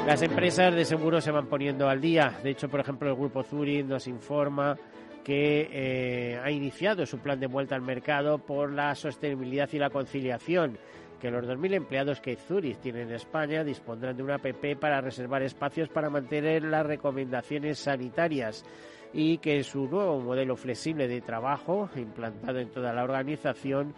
Las 0.08 0.22
empresas 0.22 0.74
de 0.74 0.86
seguro 0.86 1.20
se 1.20 1.30
van 1.30 1.48
poniendo 1.48 1.86
al 1.86 2.00
día. 2.00 2.38
De 2.42 2.48
hecho, 2.48 2.70
por 2.70 2.80
ejemplo, 2.80 3.10
el 3.10 3.14
grupo 3.14 3.42
Zurich 3.42 3.84
nos 3.84 4.06
informa 4.06 4.74
que 5.22 5.68
eh, 5.70 6.40
ha 6.42 6.50
iniciado 6.50 7.04
su 7.04 7.18
plan 7.18 7.38
de 7.38 7.46
vuelta 7.46 7.74
al 7.74 7.82
mercado 7.82 8.38
por 8.38 8.72
la 8.72 8.94
sostenibilidad 8.94 9.68
y 9.70 9.78
la 9.78 9.90
conciliación 9.90 10.78
que 11.20 11.30
los 11.30 11.44
2.000 11.44 11.74
empleados 11.74 12.22
que 12.22 12.36
Zurich 12.36 12.80
tiene 12.80 13.02
en 13.02 13.12
España 13.12 13.62
dispondrán 13.62 14.16
de 14.16 14.22
una 14.22 14.36
app 14.36 14.46
para 14.80 15.02
reservar 15.02 15.42
espacios 15.42 15.90
para 15.90 16.08
mantener 16.08 16.62
las 16.62 16.86
recomendaciones 16.86 17.78
sanitarias 17.78 18.64
y 19.12 19.36
que 19.36 19.62
su 19.62 19.88
nuevo 19.88 20.20
modelo 20.20 20.56
flexible 20.56 21.06
de 21.06 21.20
trabajo, 21.20 21.90
implantado 21.96 22.60
en 22.60 22.70
toda 22.70 22.94
la 22.94 23.04
organización, 23.04 23.92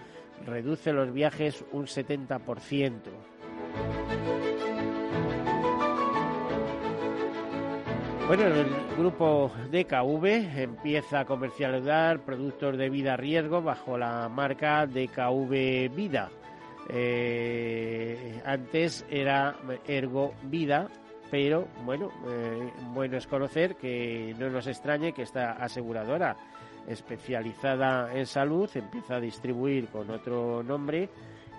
reduce 0.45 0.93
los 0.93 1.12
viajes 1.12 1.64
un 1.71 1.87
70%. 1.87 4.10
Bueno, 8.31 8.47
el 8.47 8.69
grupo 8.97 9.51
DKV 9.73 10.25
empieza 10.57 11.19
a 11.19 11.25
comercializar 11.25 12.21
productos 12.21 12.79
de 12.79 12.89
vida 12.89 13.17
riesgo 13.17 13.61
bajo 13.61 13.99
la 13.99 14.29
marca 14.29 14.87
DKV 14.87 15.93
Vida. 15.93 16.31
Eh, 16.89 18.41
antes 18.45 19.05
era 19.11 19.57
Ergo 19.85 20.33
Vida, 20.45 20.87
pero 21.29 21.67
bueno, 21.85 22.13
eh, 22.29 22.71
bueno 22.95 23.17
es 23.17 23.27
conocer 23.27 23.75
que 23.75 24.33
no 24.39 24.49
nos 24.49 24.69
extrañe 24.69 25.13
que 25.13 25.23
esta 25.23 25.55
aseguradora 25.55 26.37
especializada 26.87 28.15
en 28.15 28.27
salud 28.27 28.71
empieza 28.77 29.17
a 29.17 29.21
distribuir 29.21 29.89
con 29.89 30.09
otro 30.09 30.63
nombre 30.63 31.09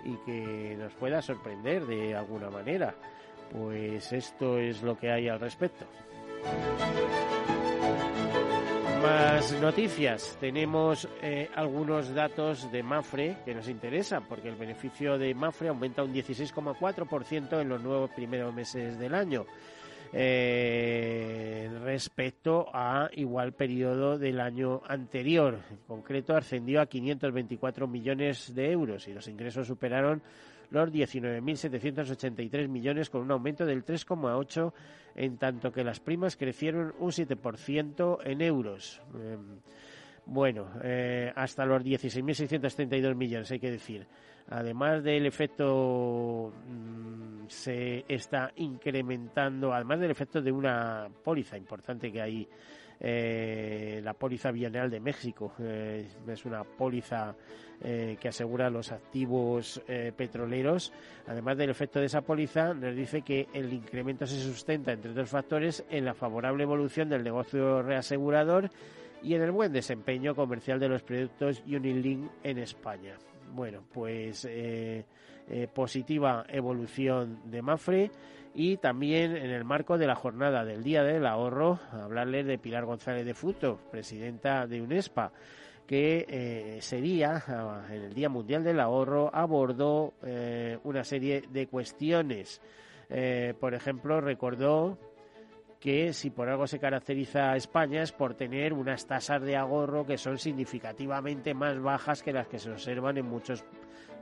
y 0.06 0.16
que 0.24 0.74
nos 0.78 0.94
pueda 0.94 1.20
sorprender 1.20 1.84
de 1.84 2.16
alguna 2.16 2.48
manera. 2.48 2.94
Pues 3.52 4.10
esto 4.14 4.56
es 4.56 4.82
lo 4.82 4.96
que 4.96 5.10
hay 5.10 5.28
al 5.28 5.38
respecto. 5.38 5.84
Más 9.02 9.52
noticias. 9.60 10.36
Tenemos 10.38 11.08
eh, 11.20 11.48
algunos 11.56 12.14
datos 12.14 12.70
de 12.70 12.82
Mafre 12.84 13.38
que 13.44 13.54
nos 13.54 13.68
interesan 13.68 14.24
porque 14.28 14.48
el 14.48 14.54
beneficio 14.54 15.18
de 15.18 15.34
Mafre 15.34 15.68
aumenta 15.68 16.04
un 16.04 16.14
16,4% 16.14 17.60
en 17.60 17.68
los 17.68 17.82
nuevos 17.82 18.10
primeros 18.10 18.54
meses 18.54 18.98
del 18.98 19.14
año. 19.14 19.44
Eh, 20.14 21.70
respecto 21.82 22.68
a 22.72 23.08
igual 23.14 23.54
periodo 23.54 24.18
del 24.18 24.40
año 24.40 24.82
anterior. 24.86 25.58
En 25.70 25.78
concreto, 25.88 26.36
ascendió 26.36 26.82
a 26.82 26.86
524 26.86 27.88
millones 27.88 28.54
de 28.54 28.70
euros 28.70 29.08
y 29.08 29.14
los 29.14 29.26
ingresos 29.26 29.66
superaron 29.66 30.22
los 30.72 30.90
19.783 30.90 32.66
millones 32.68 33.10
con 33.10 33.20
un 33.20 33.30
aumento 33.30 33.66
del 33.66 33.84
3,8 33.84 34.72
en 35.14 35.36
tanto 35.36 35.70
que 35.70 35.84
las 35.84 36.00
primas 36.00 36.36
crecieron 36.36 36.94
un 36.98 37.10
7% 37.10 38.18
en 38.24 38.40
euros. 38.40 39.00
Em, 39.14 39.58
bueno, 40.24 40.68
eh, 40.82 41.30
hasta 41.34 41.66
los 41.66 41.82
16.632 41.82 43.14
millones, 43.14 43.50
hay 43.50 43.60
que 43.60 43.70
decir. 43.70 44.06
Además 44.48 45.04
del 45.04 45.26
efecto, 45.26 46.52
mm, 46.66 47.46
se 47.48 48.04
está 48.08 48.50
incrementando, 48.56 49.74
además 49.74 50.00
del 50.00 50.10
efecto 50.10 50.40
de 50.40 50.52
una 50.52 51.08
póliza 51.22 51.56
importante 51.58 52.10
que 52.10 52.22
hay 52.22 52.48
eh, 53.04 54.00
la 54.04 54.14
póliza 54.14 54.52
bienal 54.52 54.88
de 54.88 55.00
México. 55.00 55.52
Eh, 55.58 56.06
es 56.28 56.44
una 56.44 56.62
póliza 56.62 57.34
eh, 57.80 58.16
que 58.20 58.28
asegura 58.28 58.70
los 58.70 58.92
activos 58.92 59.82
petroleros. 60.16 60.92
Además 61.26 61.58
del 61.58 61.70
efecto 61.70 61.98
de 61.98 62.06
esa 62.06 62.20
póliza, 62.20 62.72
nos 62.74 62.94
dice 62.94 63.22
que 63.22 63.48
el 63.52 63.72
incremento 63.72 64.24
se 64.24 64.40
sustenta, 64.40 64.92
entre 64.92 65.10
otros 65.10 65.30
factores, 65.30 65.84
en 65.90 66.04
la 66.04 66.14
favorable 66.14 66.62
evolución 66.62 67.08
del 67.08 67.24
negocio 67.24 67.82
reasegurador 67.82 68.70
y 69.20 69.34
en 69.34 69.42
el 69.42 69.50
buen 69.50 69.72
desempeño 69.72 70.36
comercial 70.36 70.78
de 70.78 70.88
los 70.88 71.02
productos 71.02 71.60
Unilink 71.66 72.30
en 72.44 72.58
España. 72.58 73.16
Bueno, 73.52 73.82
pues 73.92 74.48
positiva 75.74 76.46
evolución 76.48 77.40
de 77.50 77.62
Mafre 77.62 78.10
y 78.54 78.76
también 78.76 79.36
en 79.36 79.50
el 79.50 79.64
marco 79.64 79.96
de 79.98 80.06
la 80.06 80.14
jornada 80.14 80.64
del 80.64 80.82
Día 80.82 81.02
del 81.02 81.26
Ahorro, 81.26 81.78
hablarles 81.92 82.46
de 82.46 82.58
Pilar 82.58 82.84
González 82.84 83.24
de 83.24 83.34
Futo, 83.34 83.78
presidenta 83.90 84.66
de 84.66 84.82
UNESPA, 84.82 85.32
que 85.86 86.26
eh, 86.28 86.78
sería, 86.80 87.42
ah, 87.48 87.86
en 87.90 88.02
el 88.02 88.14
Día 88.14 88.28
Mundial 88.28 88.62
del 88.62 88.80
Ahorro, 88.80 89.30
abordó 89.34 90.14
eh, 90.22 90.78
una 90.84 91.04
serie 91.04 91.42
de 91.50 91.66
cuestiones. 91.66 92.60
Eh, 93.08 93.54
por 93.58 93.74
ejemplo, 93.74 94.20
recordó 94.20 94.98
que 95.80 96.12
si 96.12 96.30
por 96.30 96.48
algo 96.48 96.66
se 96.66 96.78
caracteriza 96.78 97.50
a 97.50 97.56
España 97.56 98.02
es 98.02 98.12
por 98.12 98.34
tener 98.34 98.72
unas 98.72 99.06
tasas 99.06 99.42
de 99.42 99.56
ahorro 99.56 100.06
que 100.06 100.16
son 100.16 100.38
significativamente 100.38 101.54
más 101.54 101.80
bajas 101.80 102.22
que 102.22 102.32
las 102.32 102.46
que 102.46 102.60
se 102.60 102.70
observan 102.70 103.18
en 103.18 103.26
muchos 103.26 103.64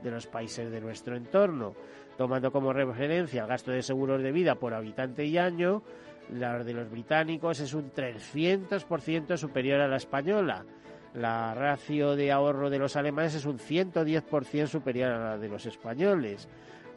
de 0.01 0.09
los 0.09 0.25
países 0.25 0.71
de 0.71 0.81
nuestro 0.81 1.15
entorno 1.15 1.75
tomando 2.17 2.51
como 2.51 2.73
referencia 2.73 3.43
el 3.43 3.47
gasto 3.47 3.71
de 3.71 3.81
seguros 3.81 4.21
de 4.21 4.31
vida 4.31 4.55
por 4.55 4.73
habitante 4.73 5.25
y 5.25 5.37
año, 5.37 5.83
la 6.31 6.63
de 6.63 6.73
los 6.73 6.89
británicos 6.89 7.59
es 7.59 7.73
un 7.73 7.91
300% 7.91 9.37
superior 9.37 9.81
a 9.81 9.87
la 9.87 9.97
española. 9.97 10.65
La 11.13 11.53
ratio 11.53 12.15
de 12.15 12.31
ahorro 12.31 12.69
de 12.69 12.79
los 12.79 12.95
alemanes 12.95 13.35
es 13.35 13.45
un 13.45 13.59
110% 13.59 14.67
superior 14.67 15.11
a 15.11 15.31
la 15.31 15.37
de 15.37 15.49
los 15.49 15.65
españoles. 15.65 16.47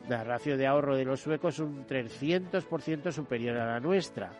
La 0.09 0.23
ratio 0.23 0.56
de 0.56 0.66
ahorro 0.66 0.94
de 0.94 1.04
los 1.04 1.21
suecos 1.21 1.54
es 1.54 1.61
un 1.61 1.85
300% 1.87 3.11
superior 3.11 3.56
a 3.56 3.66
la 3.66 3.80
nuestra. 3.80 4.30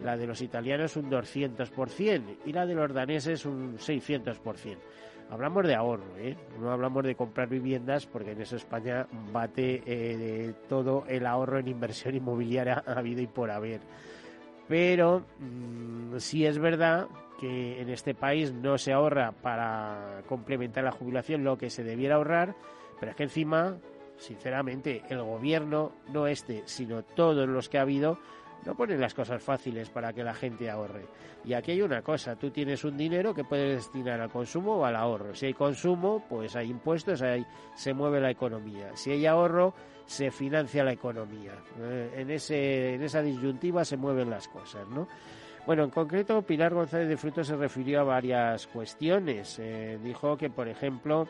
La 0.00 0.16
de 0.16 0.26
los 0.26 0.40
italianos 0.40 0.96
un 0.96 1.10
200% 1.10 2.38
y 2.46 2.52
la 2.52 2.66
de 2.66 2.74
los 2.74 2.92
daneses 2.92 3.44
un 3.46 3.76
600%. 3.76 4.78
Hablamos 5.30 5.64
de 5.64 5.76
ahorro, 5.76 6.16
¿eh? 6.18 6.36
no 6.58 6.72
hablamos 6.72 7.04
de 7.04 7.14
comprar 7.14 7.48
viviendas 7.48 8.04
porque 8.04 8.32
en 8.32 8.40
eso 8.40 8.56
España 8.56 9.06
bate 9.32 9.80
eh, 9.86 10.52
todo 10.68 11.04
el 11.06 11.24
ahorro 11.24 11.60
en 11.60 11.68
inversión 11.68 12.16
inmobiliaria 12.16 12.82
habido 12.86 13.22
y 13.22 13.28
por 13.28 13.50
haber. 13.50 13.80
Pero 14.66 15.24
mm, 15.38 16.16
sí 16.18 16.44
es 16.44 16.58
verdad 16.58 17.06
que 17.38 17.80
en 17.80 17.88
este 17.90 18.14
país 18.14 18.52
no 18.52 18.76
se 18.76 18.92
ahorra 18.92 19.32
para 19.32 20.22
complementar 20.28 20.82
la 20.84 20.92
jubilación 20.92 21.44
lo 21.44 21.56
que 21.56 21.70
se 21.70 21.84
debiera 21.84 22.16
ahorrar, 22.16 22.56
pero 22.98 23.12
es 23.12 23.16
que 23.16 23.22
encima, 23.22 23.78
sinceramente, 24.18 25.02
el 25.08 25.22
gobierno, 25.22 25.92
no 26.12 26.26
este, 26.26 26.62
sino 26.66 27.02
todos 27.02 27.48
los 27.48 27.68
que 27.68 27.78
ha 27.78 27.82
habido, 27.82 28.18
no 28.64 28.74
ponen 28.74 29.00
las 29.00 29.14
cosas 29.14 29.42
fáciles 29.42 29.90
para 29.90 30.12
que 30.12 30.22
la 30.22 30.34
gente 30.34 30.70
ahorre. 30.70 31.06
Y 31.44 31.54
aquí 31.54 31.72
hay 31.72 31.82
una 31.82 32.02
cosa, 32.02 32.36
tú 32.36 32.50
tienes 32.50 32.84
un 32.84 32.96
dinero 32.96 33.34
que 33.34 33.44
puedes 33.44 33.76
destinar 33.76 34.20
al 34.20 34.30
consumo 34.30 34.76
o 34.76 34.84
al 34.84 34.96
ahorro. 34.96 35.34
Si 35.34 35.46
hay 35.46 35.54
consumo, 35.54 36.24
pues 36.28 36.54
hay 36.56 36.70
impuestos, 36.70 37.22
ahí 37.22 37.44
se 37.74 37.94
mueve 37.94 38.20
la 38.20 38.30
economía. 38.30 38.94
Si 38.94 39.10
hay 39.10 39.26
ahorro, 39.26 39.74
se 40.04 40.30
financia 40.30 40.84
la 40.84 40.92
economía. 40.92 41.52
Eh, 41.78 42.14
en, 42.16 42.30
ese, 42.30 42.94
en 42.94 43.02
esa 43.02 43.22
disyuntiva 43.22 43.84
se 43.84 43.96
mueven 43.96 44.28
las 44.28 44.48
cosas, 44.48 44.88
¿no? 44.88 45.08
Bueno, 45.66 45.84
en 45.84 45.90
concreto, 45.90 46.42
Pilar 46.42 46.74
González 46.74 47.08
de 47.08 47.16
Fruto 47.16 47.44
se 47.44 47.54
refirió 47.54 48.00
a 48.00 48.04
varias 48.04 48.66
cuestiones. 48.66 49.58
Eh, 49.58 49.98
dijo 50.02 50.36
que, 50.36 50.50
por 50.50 50.68
ejemplo, 50.68 51.28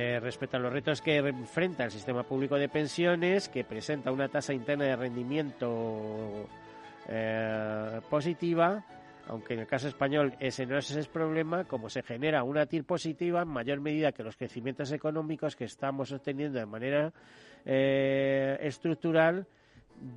eh, 0.00 0.20
respecto 0.20 0.56
a 0.56 0.60
los 0.60 0.72
retos 0.72 1.02
que 1.02 1.16
enfrenta 1.16 1.82
el 1.82 1.90
sistema 1.90 2.22
público 2.22 2.54
de 2.54 2.68
pensiones, 2.68 3.48
que 3.48 3.64
presenta 3.64 4.12
una 4.12 4.28
tasa 4.28 4.54
interna 4.54 4.84
de 4.84 4.94
rendimiento 4.94 6.48
eh, 7.08 8.00
positiva, 8.08 8.84
aunque 9.26 9.54
en 9.54 9.60
el 9.60 9.66
caso 9.66 9.88
español 9.88 10.34
ese 10.38 10.66
no 10.66 10.78
es 10.78 10.88
ese 10.92 11.10
problema, 11.10 11.64
como 11.64 11.90
se 11.90 12.04
genera 12.04 12.44
una 12.44 12.66
TIR 12.66 12.84
positiva 12.84 13.42
en 13.42 13.48
mayor 13.48 13.80
medida 13.80 14.12
que 14.12 14.22
los 14.22 14.36
crecimientos 14.36 14.92
económicos 14.92 15.56
que 15.56 15.64
estamos 15.64 16.12
obteniendo 16.12 16.60
de 16.60 16.66
manera 16.66 17.12
eh, 17.64 18.56
estructural, 18.60 19.48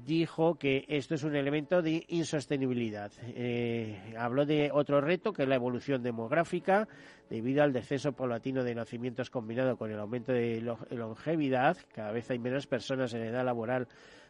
dijo 0.06 0.56
que 0.56 0.86
esto 0.88 1.16
es 1.16 1.24
un 1.24 1.36
elemento 1.36 1.82
de 1.82 2.06
insostenibilidad. 2.10 3.12
Eh, 3.22 4.14
habló 4.18 4.46
de 4.46 4.70
otro 4.72 5.02
reto, 5.02 5.34
que 5.34 5.44
es 5.44 5.50
la 5.50 5.56
evolución 5.56 6.04
demográfica, 6.04 6.88
debido 7.30 7.64
al 7.64 7.74
descenso 7.74 8.14
paulatino 8.14 8.64
de 8.64 8.76
nacimientos 8.76 9.30
combinado 9.30 9.78
con 9.78 9.92
el 9.92 10.00
aumento 10.00 10.32
de 10.32 10.62
longevidad. 10.92 11.78
Cada 11.94 12.12
vez 12.12 12.30
hay 12.32 12.40
menos 12.40 12.68
personas 12.68 13.14
en 13.14 13.24
edad 13.24 13.46
laboral 13.46 13.88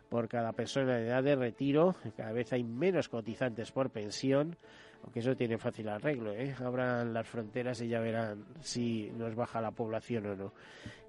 por 0.09 0.27
cada 0.27 0.51
persona 0.51 0.97
en 0.99 1.05
edad 1.05 1.23
de 1.23 1.37
retiro, 1.37 1.95
cada 2.17 2.33
vez 2.33 2.51
hay 2.51 2.65
menos 2.65 3.07
cotizantes 3.07 3.71
por 3.71 3.91
pensión 3.91 4.57
aunque 5.03 5.19
eso 5.19 5.35
tiene 5.35 5.57
fácil 5.57 5.89
arreglo, 5.89 6.33
¿eh? 6.33 6.53
abran 6.59 7.13
las 7.13 7.27
fronteras 7.27 7.81
y 7.81 7.87
ya 7.87 7.99
verán 7.99 8.45
si 8.61 9.11
nos 9.17 9.35
baja 9.35 9.61
la 9.61 9.71
población 9.71 10.27
o 10.27 10.35
no. 10.35 10.53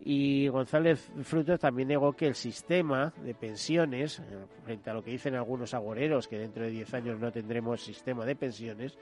Y 0.00 0.48
González 0.48 1.10
Frutos 1.22 1.60
también 1.60 1.88
negó 1.88 2.12
que 2.12 2.26
el 2.26 2.34
sistema 2.34 3.12
de 3.22 3.34
pensiones, 3.34 4.18
eh, 4.20 4.44
frente 4.64 4.90
a 4.90 4.94
lo 4.94 5.02
que 5.02 5.12
dicen 5.12 5.34
algunos 5.34 5.74
agoreros, 5.74 6.26
que 6.26 6.38
dentro 6.38 6.64
de 6.64 6.70
10 6.70 6.94
años 6.94 7.20
no 7.20 7.30
tendremos 7.30 7.82
sistema 7.82 8.24
de 8.24 8.34
pensiones, 8.34 8.98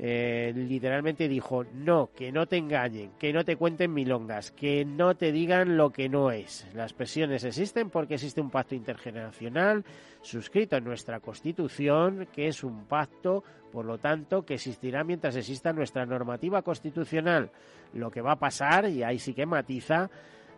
eh, 0.00 0.52
literalmente 0.54 1.26
dijo, 1.26 1.64
no, 1.74 2.10
que 2.14 2.30
no 2.30 2.46
te 2.46 2.56
engañen, 2.56 3.10
que 3.18 3.32
no 3.32 3.44
te 3.44 3.56
cuenten 3.56 3.92
milongas, 3.92 4.52
que 4.52 4.84
no 4.84 5.16
te 5.16 5.32
digan 5.32 5.76
lo 5.76 5.90
que 5.90 6.08
no 6.08 6.30
es. 6.30 6.68
Las 6.72 6.92
pensiones 6.92 7.42
existen 7.42 7.90
porque 7.90 8.14
existe 8.14 8.40
un 8.40 8.50
pacto 8.50 8.76
intergeneracional 8.76 9.84
suscrito 10.22 10.76
en 10.76 10.84
nuestra 10.84 11.18
Constitución, 11.18 12.28
que 12.32 12.46
es 12.46 12.62
un 12.62 12.84
pacto, 12.84 13.42
por 13.72 13.86
lo 13.86 13.98
tanto, 13.98 14.44
que 14.44 14.54
existirá 14.54 15.02
mientras 15.02 15.34
exista 15.34 15.72
nuestra 15.72 16.06
normativa 16.06 16.62
constitucional. 16.62 17.50
Lo 17.92 18.12
que 18.12 18.20
va 18.20 18.32
a 18.32 18.38
pasar, 18.38 18.88
y 18.88 19.02
ahí 19.02 19.18
sí 19.18 19.34
que 19.34 19.46
matiza, 19.46 20.10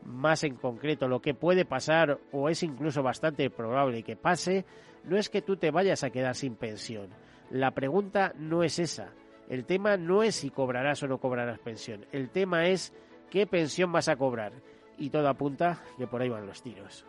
más 0.05 0.45
en 0.45 0.57
concreto, 0.57 1.09
lo 1.09 1.21
que 1.23 1.33
puede 1.33 1.65
pasar, 1.65 2.19
o 2.33 2.51
es 2.51 2.63
incluso 2.63 3.03
bastante 3.03 3.49
probable 3.49 4.03
que 4.03 4.17
pase, 4.17 4.67
no 5.05 5.17
es 5.17 5.31
que 5.31 5.41
tú 5.41 5.57
te 5.57 5.71
vayas 5.71 6.05
a 6.05 6.11
quedar 6.11 6.35
sin 6.35 6.57
pensión. 6.57 7.09
La 7.51 7.71
pregunta 7.71 8.35
no 8.37 8.63
es 8.63 8.79
esa 8.79 9.13
el 9.51 9.65
tema 9.67 9.97
no 9.97 10.23
es 10.23 10.37
si 10.37 10.51
cobrarás 10.51 11.03
o 11.03 11.09
no 11.09 11.19
cobrarás 11.19 11.59
pensión. 11.59 12.07
El 12.13 12.31
tema 12.31 12.69
es 12.69 12.95
qué 13.31 13.49
pensión 13.49 13.91
vas 13.91 14.09
a 14.09 14.15
cobrar. 14.15 14.53
Y 14.97 15.11
todo 15.11 15.29
apunta 15.29 15.83
que 15.99 16.07
por 16.07 16.23
ahí 16.23 16.29
van 16.29 16.47
los 16.47 16.63
tiros. 16.63 17.05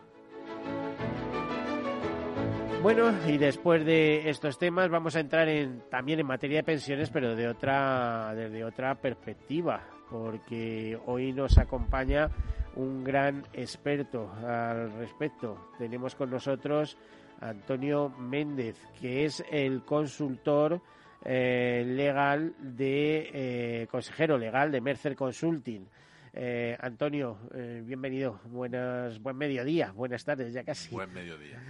Bueno, 2.82 3.12
y 3.28 3.38
después 3.38 3.84
de 3.84 4.28
estos 4.28 4.58
temas 4.58 4.90
vamos 4.90 5.14
a 5.14 5.20
entrar 5.20 5.48
en, 5.48 5.84
también 5.88 6.18
en 6.18 6.26
materia 6.26 6.58
de 6.58 6.64
pensiones, 6.64 7.10
pero 7.10 7.36
de 7.36 7.46
otra, 7.46 8.34
desde 8.34 8.64
otra 8.64 8.96
perspectiva, 8.96 9.84
porque 10.10 10.98
hoy 11.06 11.32
nos 11.32 11.58
acompaña 11.58 12.28
un 12.74 13.04
gran 13.04 13.44
experto 13.52 14.32
al 14.44 14.90
respecto. 14.94 15.70
Tenemos 15.78 16.16
con 16.16 16.30
nosotros 16.30 16.98
Antonio 17.40 18.08
Méndez, 18.08 18.84
que 19.00 19.26
es 19.26 19.44
el 19.48 19.84
consultor 19.84 20.80
eh, 21.24 21.84
legal 21.86 22.54
de 22.58 23.30
eh, 23.32 23.86
consejero 23.90 24.38
legal 24.38 24.72
de 24.72 24.80
Mercer 24.80 25.14
Consulting. 25.14 25.86
Eh, 26.34 26.76
Antonio, 26.80 27.38
bienvenido. 27.84 28.40
Buenas, 28.46 29.20
buen 29.20 29.36
mediodía, 29.36 29.92
buenas 29.92 30.24
tardes, 30.24 30.52
ya 30.52 30.64
casi. 30.64 30.94
Buen 30.94 31.12
mediodía. 31.12 31.60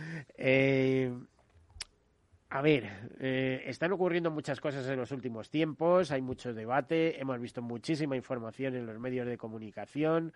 a 2.49 2.63
ver, 2.63 2.91
están 3.19 3.93
ocurriendo 3.93 4.31
muchas 4.31 4.61
cosas 4.61 4.87
en 4.87 4.97
los 4.97 5.11
últimos 5.11 5.51
tiempos, 5.51 6.13
hay 6.13 6.23
mucho 6.23 6.55
debate, 6.55 7.21
hemos 7.21 7.41
visto 7.41 7.61
muchísima 7.61 8.15
información 8.15 8.77
en 8.77 8.87
los 8.87 8.99
medios 9.01 9.27
de 9.27 9.37
comunicación 9.37 10.33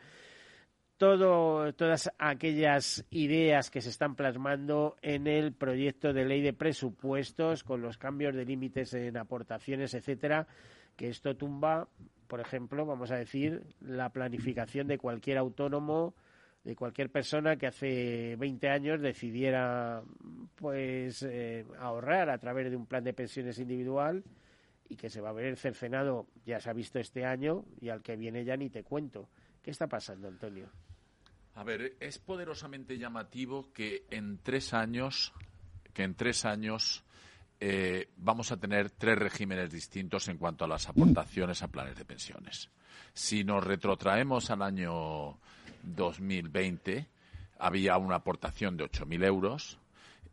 todo, 0.99 1.73
todas 1.75 2.11
aquellas 2.19 3.05
ideas 3.11 3.71
que 3.71 3.81
se 3.81 3.91
están 3.91 4.17
plasmando 4.17 4.97
en 5.03 5.27
el 5.27 5.53
proyecto 5.53 6.13
de 6.13 6.25
ley 6.25 6.41
de 6.41 6.53
presupuestos 6.53 7.65
con 7.65 7.83
los 7.83 7.99
cambios 7.99 8.35
de 8.35 8.45
límites 8.45 8.95
en 8.95 9.17
aportaciones, 9.17 9.95
etcétera, 9.95 10.47
que 10.97 11.09
esto 11.09 11.37
tumba, 11.37 11.89
por 12.27 12.41
ejemplo, 12.41 12.87
vamos 12.87 13.11
a 13.11 13.17
decir, 13.17 13.63
la 13.81 14.09
planificación 14.11 14.87
de 14.87 14.99
cualquier 14.99 15.39
autónomo, 15.39 16.15
de 16.65 16.75
cualquier 16.75 17.11
persona 17.11 17.57
que 17.57 17.67
hace 17.67 18.35
20 18.39 18.69
años 18.69 19.01
decidiera 19.01 20.03
pues 20.57 21.23
eh, 21.23 21.65
ahorrar 21.79 22.31
a 22.31 22.39
través 22.39 22.71
de 22.71 22.77
un 22.77 22.87
plan 22.87 23.05
de 23.05 23.13
pensiones 23.13 23.59
individual 23.59 24.25
y 24.89 24.97
que 24.97 25.11
se 25.11 25.21
va 25.21 25.29
a 25.29 25.33
ver 25.33 25.57
cercenado, 25.57 26.27
ya 26.45 26.59
se 26.59 26.71
ha 26.71 26.73
visto 26.73 26.99
este 26.99 27.25
año 27.25 27.65
y 27.81 27.91
al 27.91 28.03
que 28.03 28.17
viene 28.17 28.45
ya 28.45 28.57
ni 28.57 28.71
te 28.71 28.83
cuento. 28.83 29.29
¿Qué 29.63 29.71
está 29.71 29.87
pasando, 29.87 30.29
Antonio? 30.29 30.71
A 31.57 31.65
ver, 31.65 31.97
es 32.01 32.19
poderosamente 32.19 32.99
llamativo 32.99 33.73
que 33.73 34.05
en 34.11 34.39
tres 34.43 34.75
años, 34.75 35.33
que 35.95 36.03
en 36.03 36.15
tres 36.15 36.45
años 36.45 37.03
eh, 37.61 38.11
vamos 38.19 38.53
a 38.53 38.59
tener 38.59 38.91
tres 38.91 39.19
regímenes 39.19 39.71
distintos 39.71 40.29
en 40.29 40.37
cuanto 40.37 40.67
a 40.67 40.69
las 40.69 40.87
aportaciones 40.87 41.63
a 41.63 41.69
planes 41.69 41.97
de 41.97 42.05
pensiones. 42.05 42.69
Si 43.15 43.43
nos 43.43 43.65
retrotraemos 43.65 44.51
al 44.51 44.61
año 44.61 45.39
2020, 45.83 47.07
había 47.59 47.97
una 47.97 48.17
aportación 48.17 48.77
de 48.77 48.85
8.000 48.85 49.25
euros, 49.25 49.79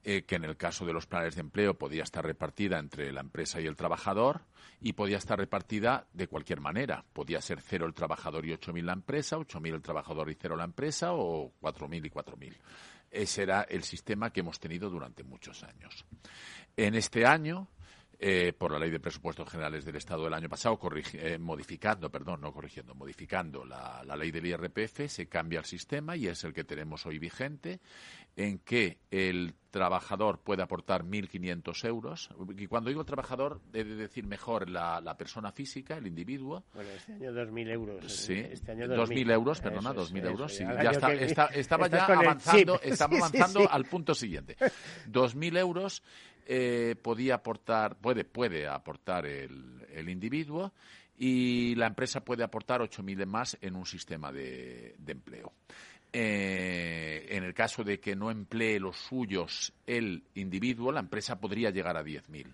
eh, 0.04 0.24
que 0.24 0.36
en 0.36 0.44
el 0.44 0.58
caso 0.58 0.86
de 0.86 0.94
los 0.94 1.08
planes 1.08 1.36
de 1.36 1.42
empleo 1.42 1.78
podía 1.78 2.04
estar 2.04 2.26
repartida 2.26 2.78
entre 2.78 3.12
la 3.12 3.22
empresa 3.22 3.62
y 3.62 3.68
el 3.68 3.78
trabajador 3.78 4.42
y 4.82 4.94
podía 4.94 5.18
estar 5.18 5.40
repartida 5.40 6.08
de 6.12 6.28
cualquier 6.28 6.60
manera. 6.60 7.06
Podía 7.14 7.40
ser 7.40 7.62
cero 7.62 7.86
el 7.86 7.94
trabajador 7.94 8.46
y 8.46 8.52
8.000 8.52 8.84
la 8.84 8.94
empresa, 8.94 9.38
8.000 9.38 9.76
el 9.76 9.82
trabajador 9.82 10.30
y 10.30 10.36
cero 10.36 10.58
la 10.58 10.66
empresa 10.66 11.14
o 11.14 11.54
4.000 11.62 12.06
y 12.06 12.10
4.000. 12.10 12.58
Ese 13.12 13.44
era 13.44 13.62
el 13.62 13.84
sistema 13.84 14.32
que 14.32 14.42
hemos 14.42 14.60
tenido 14.60 14.90
durante 14.90 15.24
muchos 15.24 15.64
años. 15.64 16.06
En 16.76 16.96
este 16.96 17.26
año, 17.26 17.70
eh, 18.20 18.54
por 18.54 18.72
la 18.72 18.80
Ley 18.80 18.90
de 18.90 19.00
Presupuestos 19.00 19.50
Generales 19.50 19.86
del 19.86 19.96
Estado 19.96 20.24
del 20.24 20.34
año 20.34 20.50
pasado, 20.50 20.80
eh, 21.14 21.38
modificando, 21.38 22.10
perdón, 22.10 22.42
no 22.42 22.54
corrigiendo, 22.54 22.96
modificando 22.96 23.66
la, 23.66 24.02
la, 24.06 24.16
ley 24.16 24.32
del 24.32 24.46
IRPF, 24.46 25.08
se 25.08 25.28
cambia 25.28 25.60
el 25.60 25.66
sistema 25.66 26.16
y 26.16 26.28
es 26.28 26.44
el 26.44 26.54
que 26.54 26.64
tenemos 26.64 27.06
hoy 27.06 27.20
vigente, 27.20 27.80
en 28.36 28.60
que 28.60 29.00
el 29.12 29.54
trabajador 29.70 30.40
puede 30.40 30.62
aportar 30.62 31.04
1.500 31.04 31.88
euros. 31.88 32.30
Y 32.58 32.68
cuando 32.68 32.90
digo 32.90 33.04
trabajador, 33.06 33.60
debe 33.72 33.96
decir 33.96 34.26
mejor 34.26 34.70
la, 34.70 35.02
la 35.02 35.18
persona 35.18 35.52
física, 35.52 35.98
el 35.98 36.08
individuo. 36.08 36.64
Bueno, 36.74 36.92
este 36.92 37.14
año 37.14 37.32
2.000 37.32 37.72
euros. 37.72 38.14
Sí, 38.14 38.36
este 38.38 38.72
año 38.72 38.86
2.000 38.86 39.32
euros, 39.32 39.62
perdona, 39.62 39.94
2.000 39.94 40.26
euros. 40.28 40.54
Sí, 40.54 40.64
ya 40.64 40.92
está, 40.92 41.46
estaba 41.48 41.88
ya 41.90 42.06
avanzando, 42.06 42.80
estamos 42.82 43.20
avanzando 43.20 43.70
al 43.70 43.86
punto 43.86 44.14
siguiente. 44.14 44.56
2.000 45.12 45.58
euros 45.58 46.04
eh, 46.48 46.96
podía 47.02 47.36
aportar, 47.36 47.96
puede, 47.96 48.24
puede 48.24 48.68
aportar 48.68 49.26
el, 49.26 49.86
el 49.92 50.10
individuo 50.10 50.74
y 51.18 51.76
la 51.76 51.88
empresa 51.88 52.24
puede 52.24 52.44
aportar 52.44 52.82
8.000 52.82 53.26
más 53.26 53.58
en 53.62 53.76
un 53.76 53.86
sistema 53.86 54.32
de, 54.32 54.96
de 54.98 55.12
empleo. 55.12 55.54
Eh, 56.16 57.26
en 57.30 57.44
el 57.44 57.56
caso 57.56 57.84
de 57.84 58.00
que 58.00 58.16
no 58.16 58.30
emplee 58.30 58.80
los 58.80 58.98
suyos 58.98 59.74
el 59.88 60.24
individuo, 60.36 60.92
la 60.92 61.00
empresa 61.00 61.40
podría 61.40 61.72
llegar 61.72 61.98
a 61.98 62.04
10.000. 62.04 62.46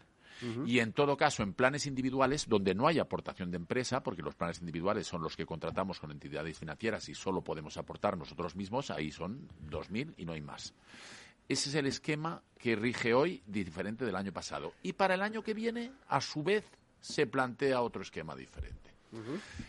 Y 0.65 0.79
en 0.79 0.93
todo 0.93 1.17
caso, 1.17 1.43
en 1.43 1.51
planes 1.51 1.85
individuales, 1.85 2.47
donde 2.47 2.73
no 2.73 2.87
hay 2.87 2.97
aportación 2.97 3.51
de 3.51 3.57
empresa, 3.57 4.01
porque 4.01 4.21
los 4.21 4.35
planes 4.35 4.61
individuales 4.61 5.05
son 5.05 5.21
los 5.21 5.35
que 5.35 5.45
contratamos 5.45 5.99
con 5.99 6.11
entidades 6.11 6.57
financieras 6.57 7.09
y 7.09 7.13
solo 7.13 7.41
podemos 7.41 7.75
aportar 7.75 8.17
nosotros 8.17 8.55
mismos, 8.55 8.89
ahí 8.89 9.11
son 9.11 9.49
2.000 9.69 10.13
y 10.15 10.23
no 10.23 10.31
hay 10.31 10.39
más. 10.39 10.73
Ese 11.49 11.69
es 11.69 11.75
el 11.75 11.87
esquema 11.87 12.43
que 12.59 12.75
rige 12.75 13.15
hoy, 13.15 13.41
diferente 13.47 14.05
del 14.05 14.15
año 14.15 14.31
pasado. 14.31 14.75
Y 14.83 14.93
para 14.93 15.15
el 15.15 15.23
año 15.23 15.41
que 15.41 15.55
viene, 15.55 15.91
a 16.07 16.21
su 16.21 16.43
vez, 16.43 16.63
se 17.01 17.25
plantea 17.25 17.81
otro 17.81 18.03
esquema 18.03 18.35
diferente. 18.35 18.91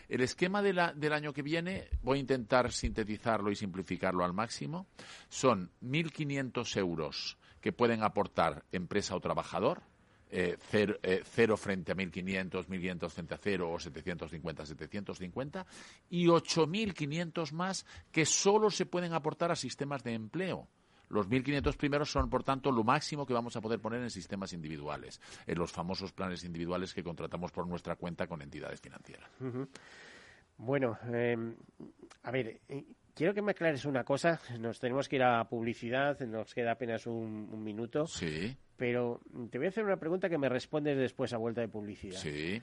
El 0.07 0.21
esquema 0.21 0.61
del 0.61 1.13
año 1.13 1.33
que 1.33 1.41
viene, 1.41 1.87
voy 2.03 2.19
a 2.19 2.21
intentar 2.21 2.71
sintetizarlo 2.71 3.49
y 3.49 3.55
simplificarlo 3.55 4.23
al 4.23 4.33
máximo, 4.33 4.85
son 5.27 5.71
1.500 5.81 6.77
euros 6.77 7.39
que 7.59 7.73
pueden 7.73 8.03
aportar 8.03 8.63
empresa 8.71 9.15
o 9.15 9.19
trabajador, 9.19 9.81
eh, 10.29 10.57
eh, 10.71 11.23
cero, 11.25 11.57
frente 11.57 11.91
a 11.91 11.95
1.500, 11.95 12.67
1.500 12.67 13.09
frente 13.09 13.33
a 13.33 13.37
cero 13.37 13.71
o 13.71 13.79
750, 13.79 14.65
750, 14.67 15.65
y 16.11 16.27
8.500 16.27 17.51
más 17.53 17.87
que 18.11 18.27
solo 18.27 18.69
se 18.69 18.85
pueden 18.85 19.13
aportar 19.13 19.51
a 19.51 19.55
sistemas 19.55 20.03
de 20.03 20.13
empleo. 20.13 20.67
Los 21.11 21.29
1.500 21.29 21.75
primeros 21.75 22.11
son, 22.11 22.29
por 22.29 22.43
tanto, 22.43 22.71
lo 22.71 22.83
máximo 22.83 23.25
que 23.25 23.33
vamos 23.33 23.55
a 23.55 23.61
poder 23.61 23.79
poner 23.79 24.01
en 24.01 24.09
sistemas 24.09 24.53
individuales, 24.53 25.19
en 25.45 25.57
los 25.57 25.71
famosos 25.71 26.13
planes 26.13 26.43
individuales 26.43 26.93
que 26.93 27.03
contratamos 27.03 27.51
por 27.51 27.67
nuestra 27.67 27.95
cuenta 27.95 28.27
con 28.27 28.41
entidades 28.41 28.79
financieras. 28.79 29.29
Bueno, 30.57 30.97
em, 31.11 31.55
a 32.23 32.31
ver, 32.31 32.61
eh, 32.69 32.85
quiero 33.13 33.33
que 33.33 33.41
me 33.41 33.51
aclares 33.51 33.85
una 33.85 34.03
cosa. 34.03 34.39
Nos 34.59 34.79
tenemos 34.79 35.09
que 35.09 35.17
ir 35.17 35.23
a 35.23 35.43
publicidad, 35.49 36.19
nos 36.21 36.53
queda 36.53 36.71
apenas 36.71 37.05
un, 37.07 37.49
un 37.51 37.63
minuto. 37.63 38.05
Sí. 38.07 38.55
Pero 38.77 39.19
te 39.49 39.57
voy 39.57 39.67
a 39.67 39.69
hacer 39.69 39.83
una 39.83 39.97
pregunta 39.97 40.29
que 40.29 40.37
me 40.37 40.49
respondes 40.49 40.97
después 40.97 41.33
a 41.33 41.37
vuelta 41.37 41.61
de 41.61 41.67
publicidad. 41.67 42.17
Sí. 42.17 42.61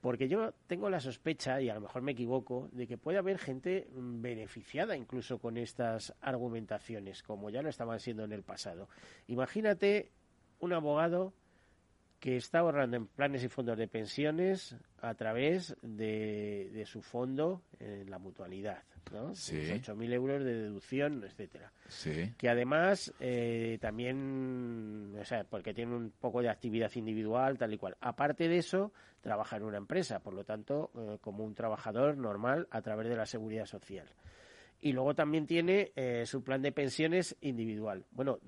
Porque 0.00 0.28
yo 0.28 0.52
tengo 0.66 0.90
la 0.90 1.00
sospecha, 1.00 1.60
y 1.60 1.68
a 1.68 1.74
lo 1.74 1.80
mejor 1.80 2.02
me 2.02 2.12
equivoco, 2.12 2.68
de 2.72 2.86
que 2.86 2.98
puede 2.98 3.18
haber 3.18 3.38
gente 3.38 3.88
mm, 3.92 4.22
beneficiada 4.22 4.96
incluso 4.96 5.38
con 5.38 5.56
estas 5.56 6.14
argumentaciones, 6.20 7.22
como 7.22 7.50
ya 7.50 7.62
lo 7.62 7.68
estaban 7.68 7.98
siendo 7.98 8.24
en 8.24 8.32
el 8.32 8.42
pasado. 8.42 8.88
Imagínate 9.26 10.12
un 10.60 10.72
abogado 10.72 11.32
que 12.20 12.36
está 12.36 12.60
ahorrando 12.60 12.96
en 12.96 13.06
planes 13.06 13.44
y 13.44 13.48
fondos 13.48 13.78
de 13.78 13.86
pensiones 13.86 14.76
a 15.00 15.14
través 15.14 15.76
de, 15.82 16.70
de 16.72 16.86
su 16.86 17.02
fondo 17.02 17.62
en 17.78 18.10
la 18.10 18.18
mutualidad, 18.18 18.82
¿no? 19.12 19.34
Sí. 19.34 19.56
8.000 19.56 20.12
euros 20.12 20.44
de 20.44 20.54
deducción, 20.54 21.22
etcétera. 21.24 21.72
Sí. 21.88 22.34
Que 22.36 22.48
además 22.48 23.12
eh, 23.20 23.78
también, 23.80 25.14
o 25.18 25.24
sea, 25.24 25.44
porque 25.44 25.72
tiene 25.72 25.94
un 25.94 26.10
poco 26.10 26.42
de 26.42 26.48
actividad 26.48 26.90
individual, 26.96 27.56
tal 27.56 27.72
y 27.72 27.78
cual. 27.78 27.96
Aparte 28.00 28.48
de 28.48 28.58
eso, 28.58 28.92
trabaja 29.20 29.56
en 29.56 29.62
una 29.62 29.78
empresa, 29.78 30.18
por 30.18 30.34
lo 30.34 30.44
tanto, 30.44 30.90
eh, 30.96 31.18
como 31.20 31.44
un 31.44 31.54
trabajador 31.54 32.16
normal 32.16 32.66
a 32.70 32.82
través 32.82 33.08
de 33.08 33.16
la 33.16 33.26
seguridad 33.26 33.66
social. 33.66 34.08
Y 34.80 34.92
luego 34.92 35.14
también 35.14 35.46
tiene 35.46 35.92
eh, 35.96 36.24
su 36.26 36.42
plan 36.42 36.62
de 36.62 36.72
pensiones 36.72 37.36
individual. 37.40 38.04
Bueno, 38.10 38.38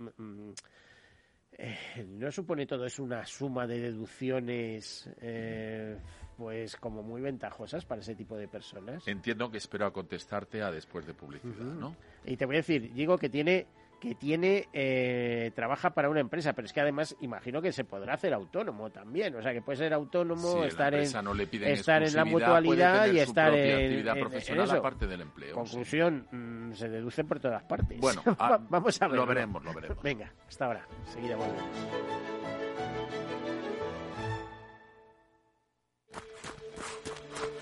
eh, 1.52 2.06
¿no 2.08 2.30
supone 2.30 2.66
todo 2.66 2.86
eso 2.86 3.02
una 3.02 3.26
suma 3.26 3.66
de 3.66 3.80
deducciones 3.80 5.08
eh, 5.20 5.98
pues 6.36 6.76
como 6.76 7.02
muy 7.02 7.20
ventajosas 7.20 7.84
para 7.84 8.00
ese 8.00 8.14
tipo 8.14 8.36
de 8.36 8.48
personas? 8.48 9.06
Entiendo 9.06 9.50
que 9.50 9.58
espero 9.58 9.86
a 9.86 9.92
contestarte 9.92 10.62
a 10.62 10.70
después 10.70 11.06
de 11.06 11.14
publicidad, 11.14 11.54
¿no? 11.54 11.96
Y 12.24 12.36
te 12.36 12.46
voy 12.46 12.56
a 12.56 12.58
decir, 12.58 12.92
digo 12.94 13.18
que 13.18 13.28
tiene 13.28 13.66
que 14.00 14.14
tiene 14.14 14.68
eh, 14.72 15.52
trabaja 15.54 15.90
para 15.90 16.08
una 16.08 16.20
empresa, 16.20 16.54
pero 16.54 16.66
es 16.66 16.72
que 16.72 16.80
además 16.80 17.14
imagino 17.20 17.60
que 17.62 17.70
se 17.70 17.84
podrá 17.84 18.14
hacer 18.14 18.32
autónomo 18.32 18.90
también, 18.90 19.34
o 19.36 19.42
sea 19.42 19.52
que 19.52 19.62
puede 19.62 19.76
ser 19.76 19.92
autónomo, 19.92 20.64
estar 20.64 20.94
en 20.94 21.02
estar 21.02 22.02
en 22.02 22.14
la 22.14 22.24
mutualidad 22.24 23.12
y 23.12 23.20
estar 23.20 23.54
en, 23.54 24.04
profesional 24.18 24.80
parte 24.80 25.06
del 25.06 25.20
empleo. 25.20 25.54
Conclusión, 25.54 26.26
mm, 26.30 26.72
se 26.72 26.88
deduce 26.88 27.24
por 27.24 27.38
todas 27.38 27.62
partes. 27.64 28.00
Bueno, 28.00 28.22
ah, 28.38 28.58
vamos 28.68 29.00
a 29.02 29.08
ver. 29.08 29.16
Lo 29.16 29.26
veremos, 29.26 29.62
lo 29.62 29.74
veremos. 29.74 30.02
Venga, 30.02 30.32
hasta 30.48 30.64
ahora. 30.64 30.86
Seguida 31.04 31.36
volvemos. 31.36 31.62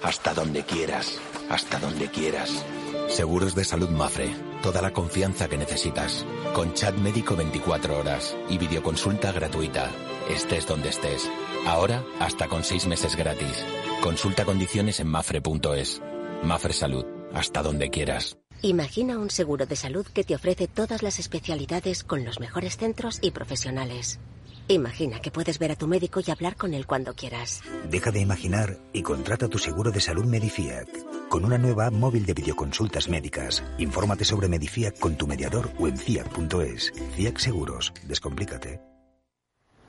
Hasta 0.02 0.32
donde 0.32 0.62
quieras, 0.62 1.20
hasta 1.50 1.78
donde 1.80 2.06
quieras. 2.06 2.64
Seguros 3.08 3.54
de 3.54 3.64
Salud 3.64 3.88
Mafre. 3.88 4.30
Toda 4.62 4.82
la 4.82 4.92
confianza 4.92 5.48
que 5.48 5.56
necesitas. 5.56 6.26
Con 6.54 6.74
chat 6.74 6.94
médico 6.94 7.34
24 7.36 7.98
horas 7.98 8.36
y 8.50 8.58
videoconsulta 8.58 9.32
gratuita. 9.32 9.90
Estés 10.28 10.66
donde 10.66 10.90
estés. 10.90 11.28
Ahora, 11.66 12.04
hasta 12.20 12.48
con 12.48 12.62
6 12.62 12.86
meses 12.86 13.16
gratis. 13.16 13.64
Consulta 14.02 14.44
condiciones 14.44 15.00
en 15.00 15.08
mafre.es. 15.08 16.02
Mafre 16.44 16.72
Salud. 16.74 17.04
Hasta 17.32 17.62
donde 17.62 17.90
quieras. 17.90 18.36
Imagina 18.60 19.18
un 19.18 19.30
seguro 19.30 19.66
de 19.66 19.76
salud 19.76 20.06
que 20.06 20.24
te 20.24 20.34
ofrece 20.34 20.68
todas 20.68 21.02
las 21.02 21.18
especialidades 21.18 22.04
con 22.04 22.24
los 22.24 22.40
mejores 22.40 22.76
centros 22.76 23.18
y 23.22 23.30
profesionales. 23.30 24.20
Imagina 24.68 25.20
que 25.20 25.30
puedes 25.30 25.58
ver 25.58 25.72
a 25.72 25.76
tu 25.76 25.86
médico 25.86 26.20
y 26.24 26.30
hablar 26.30 26.56
con 26.56 26.74
él 26.74 26.86
cuando 26.86 27.14
quieras. 27.14 27.62
Deja 27.90 28.10
de 28.10 28.20
imaginar 28.20 28.78
y 28.92 29.02
contrata 29.02 29.48
tu 29.48 29.58
seguro 29.58 29.90
de 29.90 30.00
salud 30.00 30.26
Medifiac. 30.26 30.88
Con 31.28 31.44
una 31.44 31.58
nueva 31.58 31.86
app 31.86 31.92
móvil 31.92 32.24
de 32.24 32.32
videoconsultas 32.32 33.08
médicas. 33.08 33.62
Infórmate 33.76 34.24
sobre 34.24 34.48
Medifiac 34.48 34.98
con 34.98 35.16
tu 35.16 35.26
mediador 35.26 35.70
o 35.78 35.86
en 35.86 35.96
fiac.es. 35.96 36.92
Fiac 37.16 37.38
Seguros. 37.38 37.92
Descomplícate. 38.06 38.80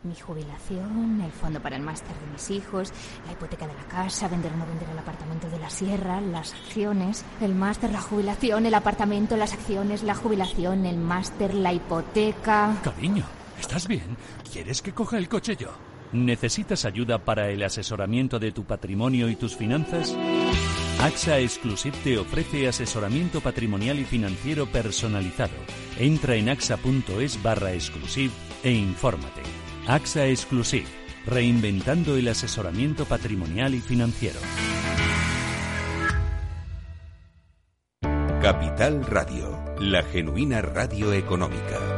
Mi 0.03 0.15
jubilación, 0.15 1.21
el 1.21 1.31
fondo 1.31 1.61
para 1.61 1.75
el 1.75 1.81
máster 1.81 2.15
de 2.17 2.31
mis 2.31 2.49
hijos, 2.51 2.93
la 3.25 3.33
hipoteca 3.33 3.67
de 3.67 3.73
la 3.73 3.83
casa, 3.83 4.29
vender 4.29 4.51
o 4.53 4.57
no 4.57 4.65
vender 4.65 4.87
el 4.89 4.97
apartamento 4.97 5.49
de 5.49 5.59
la 5.59 5.69
sierra, 5.69 6.21
las 6.21 6.53
acciones, 6.53 7.25
el 7.41 7.53
máster, 7.53 7.91
la 7.91 8.01
jubilación, 8.01 8.65
el 8.65 8.73
apartamento, 8.73 9.35
las 9.35 9.53
acciones, 9.53 10.03
la 10.03 10.15
jubilación, 10.15 10.85
el 10.85 10.97
máster, 10.97 11.53
la 11.53 11.73
hipoteca. 11.73 12.77
Cariño. 12.81 13.25
¿Estás 13.59 13.87
bien? 13.89 14.15
¿Quieres 14.49 14.81
que 14.81 14.93
coja 14.93 15.17
el 15.17 15.27
coche 15.27 15.57
yo? 15.57 15.69
¿Necesitas 16.13 16.85
ayuda 16.85 17.19
para 17.19 17.49
el 17.49 17.61
asesoramiento 17.61 18.39
de 18.39 18.51
tu 18.51 18.63
patrimonio 18.63 19.29
y 19.29 19.35
tus 19.35 19.55
finanzas? 19.55 20.15
AXA 21.01 21.39
Exclusive 21.39 21.97
te 22.03 22.17
ofrece 22.17 22.67
asesoramiento 22.67 23.39
patrimonial 23.39 23.99
y 23.99 24.03
financiero 24.03 24.65
personalizado. 24.65 25.53
Entra 25.97 26.35
en 26.35 26.49
axa.es 26.49 27.41
barra 27.41 27.73
exclusive 27.73 28.33
e 28.63 28.71
infórmate. 28.71 29.41
AXA 29.87 30.27
Exclusive, 30.27 30.87
reinventando 31.25 32.17
el 32.17 32.27
asesoramiento 32.27 33.05
patrimonial 33.05 33.75
y 33.75 33.79
financiero. 33.79 34.39
Capital 38.41 39.05
Radio, 39.05 39.57
la 39.79 40.03
genuina 40.03 40.61
radio 40.61 41.13
económica. 41.13 41.97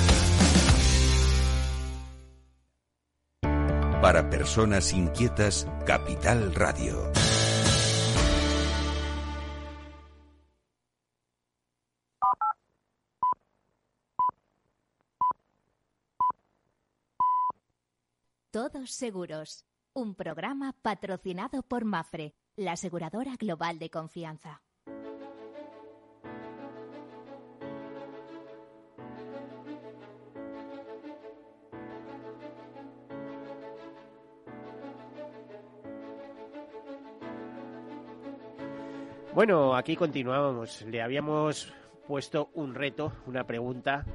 Para 4.01 4.31
personas 4.31 4.93
inquietas, 4.93 5.67
Capital 5.85 6.55
Radio. 6.55 7.11
Todos 18.49 18.89
Seguros, 18.89 19.65
un 19.93 20.15
programa 20.15 20.75
patrocinado 20.81 21.61
por 21.61 21.85
Mafre, 21.85 22.33
la 22.55 22.71
aseguradora 22.71 23.35
global 23.35 23.77
de 23.77 23.91
confianza. 23.91 24.63
Bueno, 39.33 39.77
aquí 39.77 39.95
continuábamos. 39.95 40.81
Le 40.81 41.01
habíamos 41.01 41.73
puesto 42.05 42.49
un 42.55 42.75
reto, 42.75 43.13
una 43.27 43.45
pregunta 43.45 44.05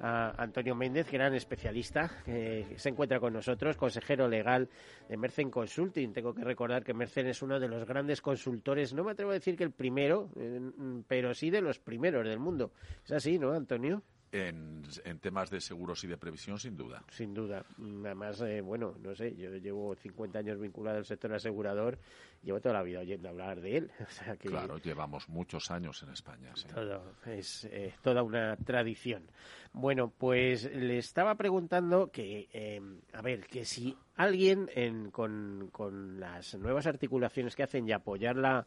a 0.00 0.34
Antonio 0.36 0.74
Méndez, 0.74 1.10
gran 1.10 1.34
especialista, 1.34 2.10
que 2.26 2.74
se 2.76 2.90
encuentra 2.90 3.18
con 3.18 3.32
nosotros, 3.32 3.78
consejero 3.78 4.28
legal 4.28 4.68
de 5.08 5.16
Mercen 5.16 5.50
Consulting. 5.50 6.12
Tengo 6.12 6.34
que 6.34 6.44
recordar 6.44 6.84
que 6.84 6.92
Mercen 6.92 7.26
es 7.26 7.40
uno 7.40 7.58
de 7.58 7.68
los 7.68 7.86
grandes 7.86 8.20
consultores, 8.20 8.92
no 8.92 9.02
me 9.02 9.12
atrevo 9.12 9.30
a 9.30 9.34
decir 9.34 9.56
que 9.56 9.64
el 9.64 9.72
primero, 9.72 10.28
eh, 10.36 10.60
pero 11.08 11.32
sí 11.32 11.48
de 11.48 11.62
los 11.62 11.78
primeros 11.78 12.26
del 12.26 12.38
mundo. 12.38 12.72
Es 13.02 13.12
así, 13.12 13.38
¿no, 13.38 13.52
Antonio? 13.52 14.02
En, 14.36 14.82
temas 15.20 15.50
de 15.50 15.60
seguros 15.60 16.04
y 16.04 16.06
de 16.06 16.16
previsión, 16.16 16.58
sin 16.58 16.76
duda. 16.76 17.02
Sin 17.10 17.34
duda. 17.34 17.64
Además, 17.78 18.40
eh, 18.42 18.60
bueno, 18.60 18.94
no 19.00 19.14
sé, 19.14 19.34
yo 19.34 19.50
llevo 19.56 19.94
50 19.96 20.38
años 20.38 20.60
vinculado 20.60 20.98
al 20.98 21.04
sector 21.04 21.32
asegurador, 21.32 21.98
llevo 22.42 22.60
toda 22.60 22.74
la 22.74 22.82
vida 22.82 23.00
oyendo 23.00 23.28
hablar 23.28 23.60
de 23.60 23.78
él. 23.78 23.90
claro, 24.40 24.78
llevamos 24.78 25.28
muchos 25.28 25.70
años 25.70 26.02
en 26.02 26.10
España. 26.10 26.52
Todo, 26.72 27.14
es 27.24 27.64
eh, 27.64 27.94
toda 28.02 28.22
una 28.22 28.56
tradición. 28.56 29.24
Bueno, 29.72 30.12
pues 30.16 30.70
le 30.72 30.98
estaba 30.98 31.34
preguntando 31.34 32.10
que, 32.10 32.48
eh, 32.52 32.80
a 33.12 33.22
ver, 33.22 33.46
que 33.46 33.64
si 33.64 33.96
alguien 34.16 35.10
con, 35.10 35.68
con 35.72 36.20
las 36.20 36.54
nuevas 36.54 36.86
articulaciones 36.86 37.56
que 37.56 37.62
hacen 37.62 37.88
y 37.88 37.92
apoyar 37.92 38.36
la 38.36 38.66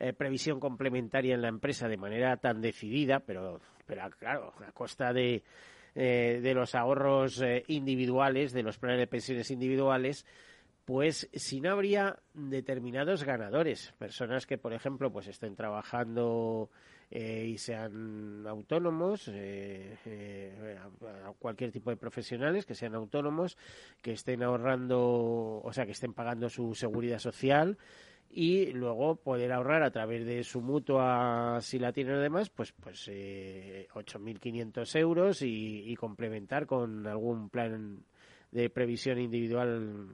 eh, 0.00 0.12
previsión 0.12 0.60
complementaria 0.60 1.34
en 1.34 1.42
la 1.42 1.48
empresa 1.48 1.88
de 1.88 1.96
manera 1.96 2.36
tan 2.36 2.60
decidida, 2.60 3.18
pero, 3.18 3.60
pero 3.84 4.08
claro, 4.10 4.54
a 4.64 4.70
costa 4.70 5.12
de, 5.12 5.42
eh, 5.96 6.38
de 6.40 6.54
los 6.54 6.76
ahorros 6.76 7.42
eh, 7.42 7.64
individuales, 7.66 8.52
de 8.52 8.62
los 8.62 8.78
planes 8.78 9.00
de 9.00 9.08
pensiones 9.08 9.50
individuales, 9.50 10.24
pues 10.84 11.28
si 11.32 11.60
no 11.60 11.72
habría 11.72 12.16
determinados 12.32 13.24
ganadores, 13.24 13.92
personas 13.98 14.46
que, 14.46 14.56
por 14.56 14.72
ejemplo, 14.72 15.10
pues 15.10 15.26
estén 15.26 15.56
trabajando 15.56 16.70
y 17.10 17.56
sean 17.58 18.46
autónomos, 18.46 19.30
cualquier 21.38 21.72
tipo 21.72 21.90
de 21.90 21.96
profesionales 21.96 22.66
que 22.66 22.74
sean 22.74 22.94
autónomos, 22.94 23.56
que 24.02 24.12
estén 24.12 24.42
ahorrando, 24.42 25.60
o 25.62 25.72
sea, 25.72 25.86
que 25.86 25.92
estén 25.92 26.12
pagando 26.14 26.48
su 26.48 26.74
seguridad 26.74 27.18
social, 27.18 27.78
y 28.30 28.72
luego 28.72 29.16
poder 29.16 29.52
ahorrar 29.52 29.82
a 29.82 29.90
través 29.90 30.26
de 30.26 30.44
su 30.44 30.60
mutua, 30.60 31.58
si 31.60 31.78
la 31.78 31.92
tienen 31.92 32.16
además, 32.16 32.50
pues, 32.50 32.72
pues 32.72 33.08
eh, 33.08 33.88
8.500 33.94 34.98
euros 34.98 35.42
y, 35.42 35.94
complementar 35.96 36.66
con 36.66 37.06
algún 37.06 37.48
plan 37.48 38.04
de 38.50 38.70
previsión 38.70 39.18
individual, 39.18 40.08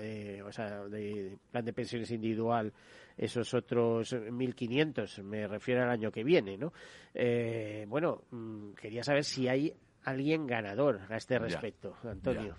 eh, 0.00 0.42
o 0.44 0.52
sea, 0.52 0.84
de 0.86 1.36
plan 1.50 1.64
de 1.64 1.72
pensiones 1.72 2.10
individual, 2.10 2.72
esos 3.16 3.54
otros 3.54 4.12
1.500, 4.12 5.22
me 5.22 5.46
refiero 5.46 5.82
al 5.82 5.90
año 5.90 6.10
que 6.10 6.24
viene, 6.24 6.56
¿no? 6.56 6.72
Eh, 7.14 7.84
bueno, 7.88 8.24
mm, 8.30 8.72
quería 8.72 9.02
saber 9.02 9.24
si 9.24 9.48
hay 9.48 9.72
alguien 10.04 10.46
ganador 10.46 11.00
a 11.08 11.16
este 11.16 11.38
respecto, 11.38 11.96
Antonio. 12.04 12.56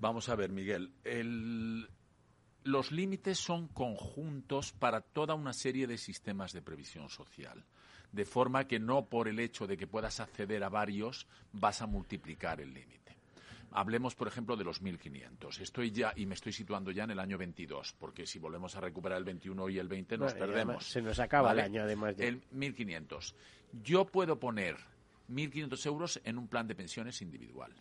Vamos 0.00 0.28
a 0.28 0.36
ver, 0.36 0.50
Miguel. 0.50 0.92
El, 1.04 1.86
los 2.64 2.92
límites 2.92 3.38
son 3.38 3.68
conjuntos 3.68 4.72
para 4.72 5.00
toda 5.00 5.34
una 5.34 5.52
serie 5.52 5.86
de 5.86 5.98
sistemas 5.98 6.52
de 6.52 6.62
previsión 6.62 7.08
social, 7.08 7.64
de 8.12 8.24
forma 8.24 8.66
que 8.66 8.78
no 8.78 9.06
por 9.06 9.28
el 9.28 9.38
hecho 9.38 9.66
de 9.66 9.76
que 9.76 9.86
puedas 9.86 10.20
acceder 10.20 10.62
a 10.64 10.68
varios 10.68 11.26
vas 11.52 11.82
a 11.82 11.86
multiplicar 11.86 12.60
el 12.60 12.72
límite. 12.72 13.16
Hablemos, 13.74 14.14
por 14.14 14.28
ejemplo, 14.28 14.54
de 14.56 14.64
los 14.64 14.82
1.500. 14.82 15.60
Estoy 15.60 15.92
ya, 15.92 16.12
y 16.14 16.26
me 16.26 16.34
estoy 16.34 16.52
situando 16.52 16.90
ya 16.90 17.04
en 17.04 17.12
el 17.12 17.18
año 17.18 17.38
22, 17.38 17.94
porque 17.98 18.26
si 18.26 18.38
volvemos 18.38 18.76
a 18.76 18.80
recuperar 18.80 19.16
el 19.16 19.24
21 19.24 19.70
y 19.70 19.78
el 19.78 19.88
20 19.88 20.18
nos 20.18 20.34
perdemos. 20.34 20.84
se 20.84 21.00
nos 21.00 21.18
acaba 21.18 21.52
el 21.52 21.60
año, 21.60 21.82
además 21.82 22.16
de... 22.18 22.28
El 22.28 22.42
1.500. 22.50 23.34
Yo 23.82 24.04
puedo 24.04 24.38
poner 24.38 24.76
1.500 25.30 25.86
euros 25.86 26.20
en 26.24 26.36
un 26.36 26.48
plan 26.48 26.68
de 26.68 26.74
pensiones 26.74 27.22
individual 27.22 27.72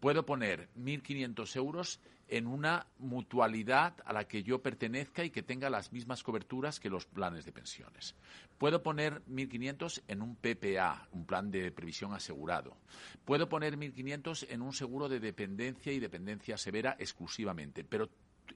puedo 0.00 0.24
poner 0.24 0.68
1.500 0.76 1.56
euros 1.56 2.00
en 2.28 2.46
una 2.46 2.86
mutualidad 2.98 3.94
a 4.04 4.12
la 4.12 4.26
que 4.26 4.42
yo 4.42 4.62
pertenezca 4.62 5.24
y 5.24 5.30
que 5.30 5.42
tenga 5.42 5.68
las 5.68 5.92
mismas 5.92 6.22
coberturas 6.22 6.78
que 6.78 6.88
los 6.88 7.04
planes 7.04 7.44
de 7.44 7.52
pensiones. 7.52 8.14
Puedo 8.56 8.82
poner 8.82 9.22
1.500 9.26 10.02
en 10.06 10.22
un 10.22 10.36
PPA, 10.36 11.08
un 11.12 11.26
plan 11.26 11.50
de 11.50 11.72
previsión 11.72 12.14
asegurado. 12.14 12.76
Puedo 13.24 13.48
poner 13.48 13.76
1.500 13.76 14.46
en 14.48 14.62
un 14.62 14.72
seguro 14.72 15.08
de 15.08 15.18
dependencia 15.18 15.92
y 15.92 15.98
dependencia 15.98 16.56
severa 16.56 16.96
exclusivamente. 16.98 17.82
Pero 17.84 18.08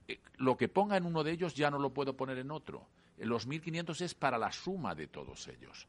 eh, 0.06 0.20
lo 0.36 0.56
que 0.56 0.68
ponga 0.68 0.96
en 0.96 1.04
uno 1.04 1.24
de 1.24 1.32
ellos 1.32 1.54
ya 1.54 1.70
no 1.70 1.78
lo 1.78 1.92
puedo 1.92 2.16
poner 2.16 2.38
en 2.38 2.52
otro. 2.52 2.86
Los 3.18 3.48
1.500 3.48 4.00
es 4.02 4.14
para 4.14 4.38
la 4.38 4.52
suma 4.52 4.94
de 4.94 5.08
todos 5.08 5.48
ellos. 5.48 5.88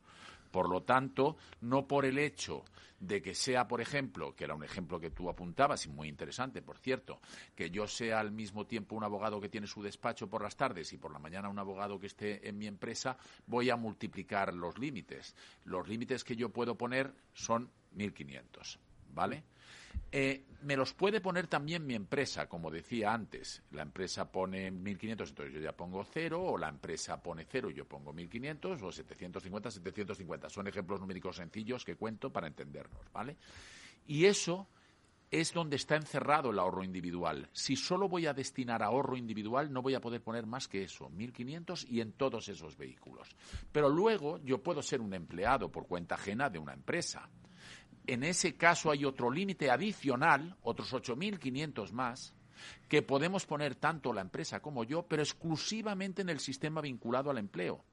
Por 0.55 0.69
lo 0.69 0.83
tanto, 0.83 1.35
no 1.59 1.85
por 1.85 2.05
el 2.05 2.17
hecho 2.17 2.63
de 2.97 3.21
que 3.21 3.35
sea, 3.35 3.67
por 3.67 3.81
ejemplo, 3.81 4.33
que 4.33 4.45
era 4.45 4.55
un 4.55 4.63
ejemplo 4.63 5.01
que 5.01 5.11
tú 5.11 5.29
apuntabas 5.29 5.85
y 5.85 5.89
muy 5.89 6.07
interesante, 6.07 6.61
por 6.61 6.77
cierto, 6.77 7.19
que 7.53 7.69
yo 7.69 7.87
sea 7.87 8.21
al 8.21 8.31
mismo 8.31 8.65
tiempo 8.65 8.95
un 8.95 9.03
abogado 9.03 9.41
que 9.41 9.49
tiene 9.49 9.67
su 9.67 9.83
despacho 9.83 10.29
por 10.29 10.41
las 10.41 10.55
tardes 10.55 10.93
y 10.93 10.97
por 10.97 11.11
la 11.11 11.19
mañana 11.19 11.49
un 11.49 11.59
abogado 11.59 11.99
que 11.99 12.07
esté 12.07 12.47
en 12.47 12.57
mi 12.57 12.67
empresa, 12.67 13.17
voy 13.47 13.69
a 13.69 13.75
multiplicar 13.75 14.53
los 14.53 14.79
límites. 14.79 15.35
Los 15.65 15.89
límites 15.89 16.23
que 16.23 16.37
yo 16.37 16.47
puedo 16.47 16.77
poner 16.77 17.13
son 17.33 17.69
1.500, 17.97 18.77
¿vale? 19.13 19.43
Eh, 20.11 20.45
me 20.61 20.75
los 20.75 20.93
puede 20.93 21.21
poner 21.21 21.47
también 21.47 21.85
mi 21.85 21.93
empresa, 21.93 22.47
como 22.47 22.71
decía 22.71 23.13
antes. 23.13 23.61
La 23.71 23.83
empresa 23.83 24.31
pone 24.31 24.71
1.500, 24.71 25.09
entonces 25.09 25.53
yo 25.53 25.59
ya 25.59 25.73
pongo 25.73 26.03
cero, 26.03 26.41
o 26.41 26.57
la 26.57 26.69
empresa 26.69 27.21
pone 27.21 27.45
cero 27.45 27.69
y 27.69 27.75
yo 27.75 27.85
pongo 27.85 28.13
1.500, 28.13 28.81
o 28.81 28.91
750, 28.91 29.71
750. 29.71 30.49
Son 30.49 30.67
ejemplos 30.67 30.99
numéricos 30.99 31.35
sencillos 31.35 31.85
que 31.85 31.95
cuento 31.95 32.31
para 32.31 32.47
entendernos, 32.47 33.11
¿vale? 33.13 33.37
Y 34.07 34.25
eso 34.25 34.67
es 35.29 35.53
donde 35.53 35.75
está 35.75 35.95
encerrado 35.95 36.51
el 36.51 36.59
ahorro 36.59 36.83
individual. 36.83 37.49
Si 37.51 37.75
solo 37.75 38.07
voy 38.07 38.25
a 38.25 38.33
destinar 38.33 38.81
ahorro 38.81 39.17
individual, 39.17 39.71
no 39.71 39.81
voy 39.81 39.95
a 39.95 40.01
poder 40.01 40.21
poner 40.21 40.45
más 40.45 40.67
que 40.67 40.83
eso, 40.83 41.09
1.500 41.09 41.87
y 41.89 42.01
en 42.01 42.13
todos 42.13 42.47
esos 42.47 42.77
vehículos. 42.77 43.35
Pero 43.71 43.89
luego 43.89 44.39
yo 44.39 44.63
puedo 44.63 44.81
ser 44.81 45.01
un 45.01 45.13
empleado 45.13 45.69
por 45.71 45.87
cuenta 45.87 46.15
ajena 46.15 46.49
de 46.49 46.59
una 46.59 46.73
empresa 46.73 47.29
en 48.07 48.23
ese 48.23 48.55
caso 48.55 48.91
hay 48.91 49.05
otro 49.05 49.31
límite 49.31 49.69
adicional, 49.69 50.55
otros 50.63 50.93
8.500 50.93 51.91
más, 51.91 52.33
que 52.87 53.01
podemos 53.01 53.45
poner 53.45 53.75
tanto 53.75 54.13
la 54.13 54.21
empresa 54.21 54.61
como 54.61 54.83
yo, 54.83 55.03
pero 55.03 55.21
exclusivamente 55.21 56.21
en 56.21 56.29
el 56.29 56.39
sistema 56.39 56.81
vinculado 56.81 57.29
al 57.29 57.37
empleo 57.37 57.83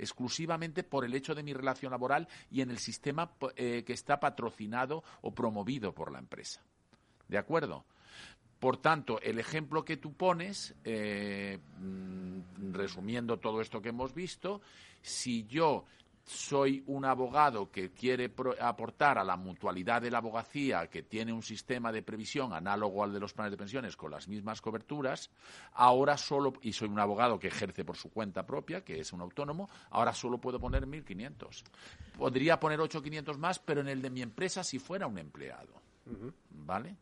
exclusivamente 0.00 0.82
por 0.82 1.04
el 1.04 1.14
hecho 1.14 1.34
de 1.34 1.42
mi 1.42 1.52
relación 1.52 1.90
laboral 1.90 2.26
y 2.50 2.62
en 2.62 2.70
el 2.70 2.78
sistema 2.78 3.32
eh, 3.54 3.84
que 3.86 3.92
está 3.92 4.18
patrocinado 4.18 5.04
o 5.20 5.34
promovido 5.34 5.92
por 5.92 6.10
la 6.10 6.18
empresa. 6.18 6.62
¿De 7.28 7.38
acuerdo? 7.38 7.84
Por 8.58 8.78
tanto, 8.78 9.20
el 9.20 9.38
ejemplo 9.38 9.84
que 9.84 9.96
tú 9.96 10.14
pones, 10.14 10.74
eh, 10.84 11.58
mm, 11.78 12.72
resumiendo 12.72 13.38
todo 13.38 13.60
esto 13.60 13.80
que 13.80 13.90
hemos 13.90 14.14
visto, 14.14 14.60
si 15.02 15.44
yo 15.46 15.84
soy 16.24 16.82
un 16.86 17.04
abogado 17.04 17.70
que 17.70 17.92
quiere 17.92 18.32
aportar 18.60 19.18
a 19.18 19.24
la 19.24 19.36
mutualidad 19.36 20.02
de 20.02 20.10
la 20.10 20.18
abogacía 20.18 20.86
que 20.88 21.02
tiene 21.02 21.32
un 21.32 21.42
sistema 21.42 21.90
de 21.92 22.02
previsión 22.02 22.52
análogo 22.52 23.02
al 23.02 23.12
de 23.12 23.20
los 23.20 23.32
planes 23.32 23.50
de 23.50 23.56
pensiones 23.56 23.96
con 23.96 24.10
las 24.10 24.28
mismas 24.28 24.60
coberturas, 24.60 25.30
ahora 25.72 26.16
solo, 26.16 26.52
y 26.62 26.72
soy 26.72 26.88
un 26.88 26.98
abogado 26.98 27.38
que 27.38 27.48
ejerce 27.48 27.84
por 27.84 27.96
su 27.96 28.10
cuenta 28.10 28.46
propia, 28.46 28.84
que 28.84 29.00
es 29.00 29.12
un 29.12 29.20
autónomo, 29.20 29.68
ahora 29.90 30.12
solo 30.12 30.38
puedo 30.38 30.60
poner 30.60 30.86
1.500. 30.86 31.64
Podría 32.16 32.60
poner 32.60 32.78
8.500 32.78 33.36
más, 33.38 33.58
pero 33.58 33.80
en 33.80 33.88
el 33.88 34.02
de 34.02 34.10
mi 34.10 34.22
empresa 34.22 34.62
si 34.62 34.78
fuera 34.78 35.06
un 35.06 35.18
empleado. 35.18 35.80
¿Vale? 36.50 36.96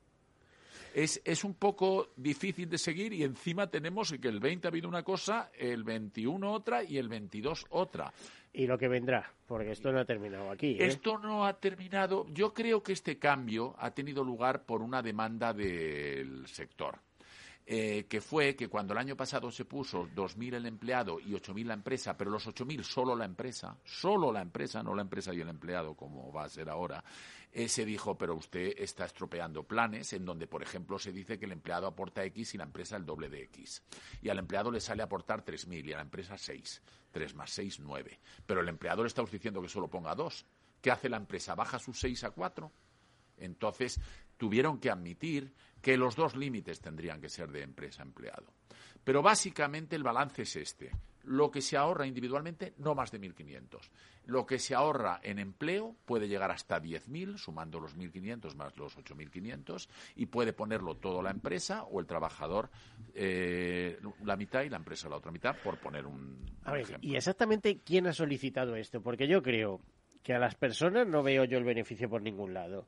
Es, 0.94 1.20
es 1.24 1.44
un 1.44 1.54
poco 1.54 2.08
difícil 2.16 2.68
de 2.68 2.78
seguir 2.78 3.12
y 3.12 3.22
encima 3.22 3.68
tenemos 3.68 4.12
que 4.20 4.28
el 4.28 4.40
20 4.40 4.66
ha 4.66 4.70
habido 4.70 4.88
una 4.88 5.02
cosa, 5.02 5.50
el 5.58 5.84
21 5.84 6.52
otra 6.52 6.82
y 6.82 6.98
el 6.98 7.08
22 7.08 7.66
otra. 7.70 8.12
Y 8.52 8.66
lo 8.66 8.78
que 8.78 8.88
vendrá, 8.88 9.32
porque 9.46 9.72
esto 9.72 9.92
no 9.92 10.00
ha 10.00 10.04
terminado 10.04 10.50
aquí. 10.50 10.72
¿eh? 10.72 10.86
Esto 10.86 11.18
no 11.18 11.46
ha 11.46 11.60
terminado. 11.60 12.26
Yo 12.30 12.52
creo 12.54 12.82
que 12.82 12.92
este 12.92 13.18
cambio 13.18 13.74
ha 13.78 13.92
tenido 13.92 14.24
lugar 14.24 14.64
por 14.64 14.82
una 14.82 15.02
demanda 15.02 15.52
del 15.52 16.46
sector. 16.46 16.98
Eh, 17.70 18.06
que 18.08 18.22
fue 18.22 18.56
que 18.56 18.68
cuando 18.68 18.94
el 18.94 18.98
año 18.98 19.14
pasado 19.14 19.50
se 19.50 19.66
puso 19.66 20.08
2.000 20.08 20.54
el 20.54 20.64
empleado 20.64 21.20
y 21.20 21.32
8.000 21.32 21.66
la 21.66 21.74
empresa, 21.74 22.16
pero 22.16 22.30
los 22.30 22.48
8.000 22.48 22.82
solo 22.82 23.14
la 23.14 23.26
empresa, 23.26 23.76
solo 23.84 24.32
la 24.32 24.40
empresa, 24.40 24.82
no 24.82 24.94
la 24.94 25.02
empresa 25.02 25.34
y 25.34 25.42
el 25.42 25.50
empleado, 25.50 25.94
como 25.94 26.32
va 26.32 26.44
a 26.44 26.48
ser 26.48 26.70
ahora, 26.70 27.04
eh, 27.52 27.68
se 27.68 27.84
dijo, 27.84 28.16
pero 28.16 28.36
usted 28.36 28.72
está 28.78 29.04
estropeando 29.04 29.64
planes 29.64 30.14
en 30.14 30.24
donde, 30.24 30.46
por 30.46 30.62
ejemplo, 30.62 30.98
se 30.98 31.12
dice 31.12 31.38
que 31.38 31.44
el 31.44 31.52
empleado 31.52 31.86
aporta 31.86 32.24
X 32.24 32.54
y 32.54 32.56
la 32.56 32.64
empresa 32.64 32.96
el 32.96 33.04
doble 33.04 33.28
de 33.28 33.42
X. 33.42 33.82
Y 34.22 34.30
al 34.30 34.38
empleado 34.38 34.70
le 34.70 34.80
sale 34.80 35.02
a 35.02 35.04
aportar 35.04 35.44
3.000 35.44 35.88
y 35.88 35.92
a 35.92 35.96
la 35.96 36.02
empresa 36.04 36.38
6. 36.38 36.80
3 37.12 37.34
más 37.34 37.50
6, 37.50 37.80
9. 37.80 38.18
Pero 38.46 38.62
el 38.62 38.68
empleador 38.70 39.04
está 39.04 39.22
diciendo 39.30 39.60
que 39.60 39.68
solo 39.68 39.88
ponga 39.88 40.14
2. 40.14 40.46
¿Qué 40.80 40.90
hace 40.90 41.10
la 41.10 41.18
empresa? 41.18 41.54
¿Baja 41.54 41.78
sus 41.78 42.00
6 42.00 42.24
a 42.24 42.30
4? 42.30 42.72
Entonces, 43.40 44.00
tuvieron 44.38 44.78
que 44.78 44.90
admitir 44.90 45.52
que 45.80 45.96
los 45.96 46.16
dos 46.16 46.36
límites 46.36 46.80
tendrían 46.80 47.20
que 47.20 47.28
ser 47.28 47.50
de 47.50 47.62
empresa-empleado. 47.62 48.52
Pero 49.04 49.22
básicamente 49.22 49.96
el 49.96 50.02
balance 50.02 50.42
es 50.42 50.56
este. 50.56 50.90
Lo 51.24 51.50
que 51.50 51.60
se 51.60 51.76
ahorra 51.76 52.06
individualmente, 52.06 52.74
no 52.78 52.94
más 52.94 53.10
de 53.10 53.20
1.500. 53.20 53.90
Lo 54.26 54.46
que 54.46 54.58
se 54.58 54.74
ahorra 54.74 55.20
en 55.22 55.38
empleo 55.38 55.94
puede 56.04 56.28
llegar 56.28 56.50
hasta 56.50 56.80
10.000, 56.80 57.36
sumando 57.36 57.80
los 57.80 57.96
1.500 57.96 58.54
más 58.54 58.76
los 58.76 58.96
8.500, 58.96 59.88
y 60.16 60.26
puede 60.26 60.52
ponerlo 60.52 60.96
todo 60.96 61.22
la 61.22 61.30
empresa 61.30 61.84
o 61.84 62.00
el 62.00 62.06
trabajador 62.06 62.70
eh, 63.14 63.98
la 64.24 64.36
mitad 64.36 64.62
y 64.62 64.70
la 64.70 64.76
empresa 64.76 65.08
la 65.08 65.16
otra 65.16 65.32
mitad, 65.32 65.56
por 65.62 65.78
poner 65.78 66.06
un, 66.06 66.44
ejemplo. 66.66 66.98
¿Y 67.02 67.16
exactamente 67.16 67.80
quién 67.84 68.06
ha 68.06 68.12
solicitado 68.12 68.76
esto? 68.76 69.02
Porque 69.02 69.28
yo 69.28 69.42
creo 69.42 69.80
que 70.22 70.34
a 70.34 70.38
las 70.38 70.54
personas 70.54 71.06
no 71.06 71.22
veo 71.22 71.44
yo 71.44 71.58
el 71.58 71.64
beneficio 71.64 72.08
por 72.08 72.22
ningún 72.22 72.54
lado. 72.54 72.86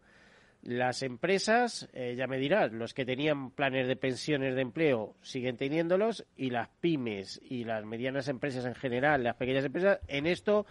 Las 0.62 1.03
empresas, 1.03 1.88
eh, 1.94 2.14
ya 2.16 2.27
me 2.27 2.38
dirás, 2.38 2.70
los 2.70 2.92
que 2.92 3.07
tenían 3.07 3.51
planes 3.51 3.88
de 3.88 3.96
pensiones 3.96 4.55
de 4.55 4.61
empleo 4.61 5.14
siguen 5.23 5.57
teniéndolos 5.57 6.27
y 6.37 6.51
las 6.51 6.68
pymes 6.81 7.40
y 7.42 7.64
las 7.64 7.85
medianas 7.87 8.29
empresas 8.29 8.66
en 8.66 8.75
general, 8.75 9.25
las 9.25 9.37
pequeñas 9.37 9.64
empresas, 9.64 10.01
en 10.07 10.27
esto, 10.27 10.66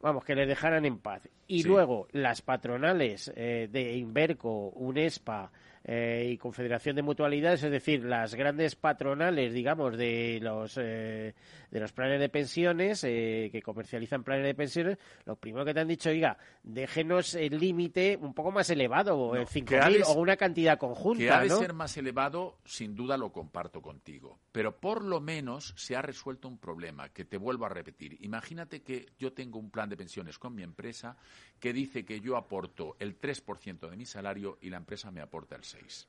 vamos, 0.00 0.24
que 0.24 0.34
les 0.34 0.48
dejaran 0.48 0.84
en 0.84 0.98
paz. 0.98 1.28
Y 1.46 1.62
luego 1.62 2.08
las 2.10 2.42
patronales 2.42 3.32
eh, 3.36 3.68
de 3.70 3.96
Inverco, 3.96 4.70
Unespa, 4.70 5.52
eh, 5.84 6.30
y 6.32 6.38
Confederación 6.38 6.96
de 6.96 7.02
Mutualidades, 7.02 7.62
es 7.62 7.70
decir, 7.70 8.04
las 8.04 8.34
grandes 8.34 8.76
patronales, 8.76 9.52
digamos, 9.52 9.96
de 9.96 10.38
los 10.42 10.74
de 10.74 11.34
los 11.70 11.92
planes 11.92 12.20
de 12.20 12.28
pensiones 12.28 13.00
que 13.00 13.62
comercializan 13.64 14.24
planes 14.24 14.44
de 14.44 14.54
pensiones, 14.54 14.98
lo 15.24 15.36
primero 15.36 15.64
que 15.64 15.74
te 15.74 15.80
han 15.80 15.88
dicho, 15.88 16.10
oiga, 16.10 16.36
déjenos 16.62 17.34
el 17.34 17.58
límite 17.58 18.18
un 18.20 18.34
poco 18.34 18.50
más 18.50 18.70
elevado, 18.70 19.34
no, 19.34 19.46
5.000 19.46 20.04
o 20.06 20.12
una 20.12 20.36
cantidad 20.36 20.78
conjunta. 20.78 21.22
Que 21.22 21.30
ha 21.30 21.40
de 21.40 21.50
ser 21.50 21.72
más 21.72 21.96
elevado, 21.96 22.58
sin 22.64 22.94
duda 22.94 23.16
lo 23.16 23.32
comparto 23.32 23.80
contigo. 23.80 24.38
Pero 24.52 24.78
por 24.78 25.04
lo 25.04 25.20
menos 25.20 25.74
se 25.76 25.96
ha 25.96 26.02
resuelto 26.02 26.48
un 26.48 26.58
problema 26.58 27.08
que 27.10 27.24
te 27.24 27.36
vuelvo 27.36 27.66
a 27.66 27.68
repetir. 27.68 28.16
Imagínate 28.20 28.82
que 28.82 29.06
yo 29.18 29.32
tengo 29.32 29.58
un 29.58 29.70
plan 29.70 29.88
de 29.88 29.96
pensiones 29.96 30.38
con 30.38 30.54
mi 30.54 30.62
empresa 30.62 31.16
que 31.62 31.72
dice 31.72 32.04
que 32.04 32.20
yo 32.20 32.36
aporto 32.36 32.96
el 32.98 33.20
3% 33.20 33.88
de 33.88 33.96
mi 33.96 34.04
salario 34.04 34.58
y 34.62 34.68
la 34.68 34.78
empresa 34.78 35.12
me 35.12 35.20
aporta 35.20 35.54
el 35.54 35.62
6%. 35.62 36.06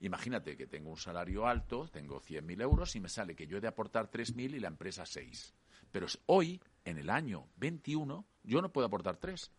Imagínate 0.00 0.56
que 0.56 0.66
tengo 0.66 0.90
un 0.90 0.96
salario 0.96 1.46
alto, 1.46 1.86
tengo 1.86 2.20
100.000 2.20 2.60
euros 2.62 2.96
y 2.96 3.00
me 3.00 3.08
sale 3.08 3.36
que 3.36 3.46
yo 3.46 3.58
he 3.58 3.60
de 3.60 3.68
aportar 3.68 4.10
3.000 4.10 4.56
y 4.56 4.58
la 4.58 4.66
empresa 4.66 5.06
6. 5.06 5.54
Pero 5.92 6.08
hoy, 6.26 6.60
en 6.84 6.98
el 6.98 7.10
año 7.10 7.46
21, 7.58 8.26
yo 8.42 8.60
no 8.60 8.72
puedo 8.72 8.88
aportar 8.88 9.18
3. 9.18 9.52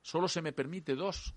Solo 0.00 0.28
se 0.28 0.40
me 0.40 0.54
permite 0.54 0.94
2 0.94 1.34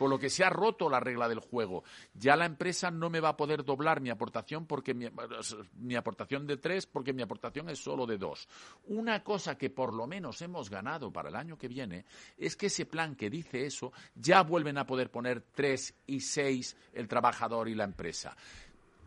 con 0.00 0.08
lo 0.08 0.18
que 0.18 0.30
se 0.30 0.42
ha 0.42 0.48
roto 0.48 0.88
la 0.88 0.98
regla 0.98 1.28
del 1.28 1.40
juego. 1.40 1.84
Ya 2.14 2.34
la 2.34 2.46
empresa 2.46 2.90
no 2.90 3.10
me 3.10 3.20
va 3.20 3.28
a 3.28 3.36
poder 3.36 3.66
doblar 3.66 4.00
mi 4.00 4.08
aportación 4.08 4.64
porque 4.64 4.94
mi, 4.94 5.94
aportación 5.94 6.46
de 6.46 6.56
tres, 6.56 6.86
porque 6.86 7.12
mi 7.12 7.20
aportación 7.20 7.68
es 7.68 7.80
solo 7.80 8.06
de 8.06 8.16
dos. 8.16 8.48
Una 8.86 9.22
cosa 9.22 9.58
que 9.58 9.68
por 9.68 9.92
lo 9.92 10.06
menos 10.06 10.40
hemos 10.40 10.70
ganado 10.70 11.12
para 11.12 11.28
el 11.28 11.36
año 11.36 11.58
que 11.58 11.68
viene 11.68 12.06
es 12.38 12.56
que 12.56 12.68
ese 12.68 12.86
plan 12.86 13.14
que 13.14 13.28
dice 13.28 13.66
eso 13.66 13.92
ya 14.14 14.42
vuelven 14.42 14.78
a 14.78 14.86
poder 14.86 15.10
poner 15.10 15.42
tres 15.52 15.94
y 16.06 16.20
seis 16.20 16.78
el 16.94 17.06
trabajador 17.06 17.68
y 17.68 17.74
la 17.74 17.84
empresa. 17.84 18.34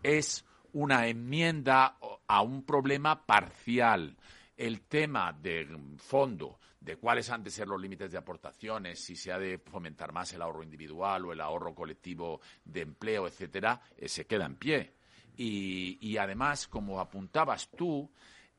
Es 0.04 0.46
una 0.74 1.08
enmienda 1.08 1.98
a 2.28 2.42
un 2.44 2.62
problema 2.62 3.26
parcial. 3.26 4.16
El 4.56 4.82
tema 4.82 5.34
de 5.34 5.68
fondo 5.98 6.60
de 6.84 6.98
cuáles 6.98 7.30
han 7.30 7.44
de 7.44 7.50
ser 7.50 7.68
los 7.68 7.80
límites 7.80 8.12
de 8.12 8.18
aportaciones, 8.18 9.00
si 9.00 9.16
se 9.16 9.32
ha 9.32 9.40
de 9.40 9.58
fomentar 9.58 10.12
más 10.12 10.34
el 10.34 10.42
ahorro 10.42 10.64
individual 10.64 11.26
o 11.26 11.32
el 11.32 11.40
ahorro 11.40 11.74
colectivo 11.74 12.42
de 12.66 12.82
empleo, 12.82 13.26
etcétera, 13.26 13.82
eh, 13.98 14.10
se 14.10 14.26
queda 14.26 14.46
en 14.46 14.56
pie. 14.58 14.94
Y, 15.36 16.16
además, 16.18 16.68
como 16.68 17.00
apuntabas 17.00 17.72
tú, 17.72 18.12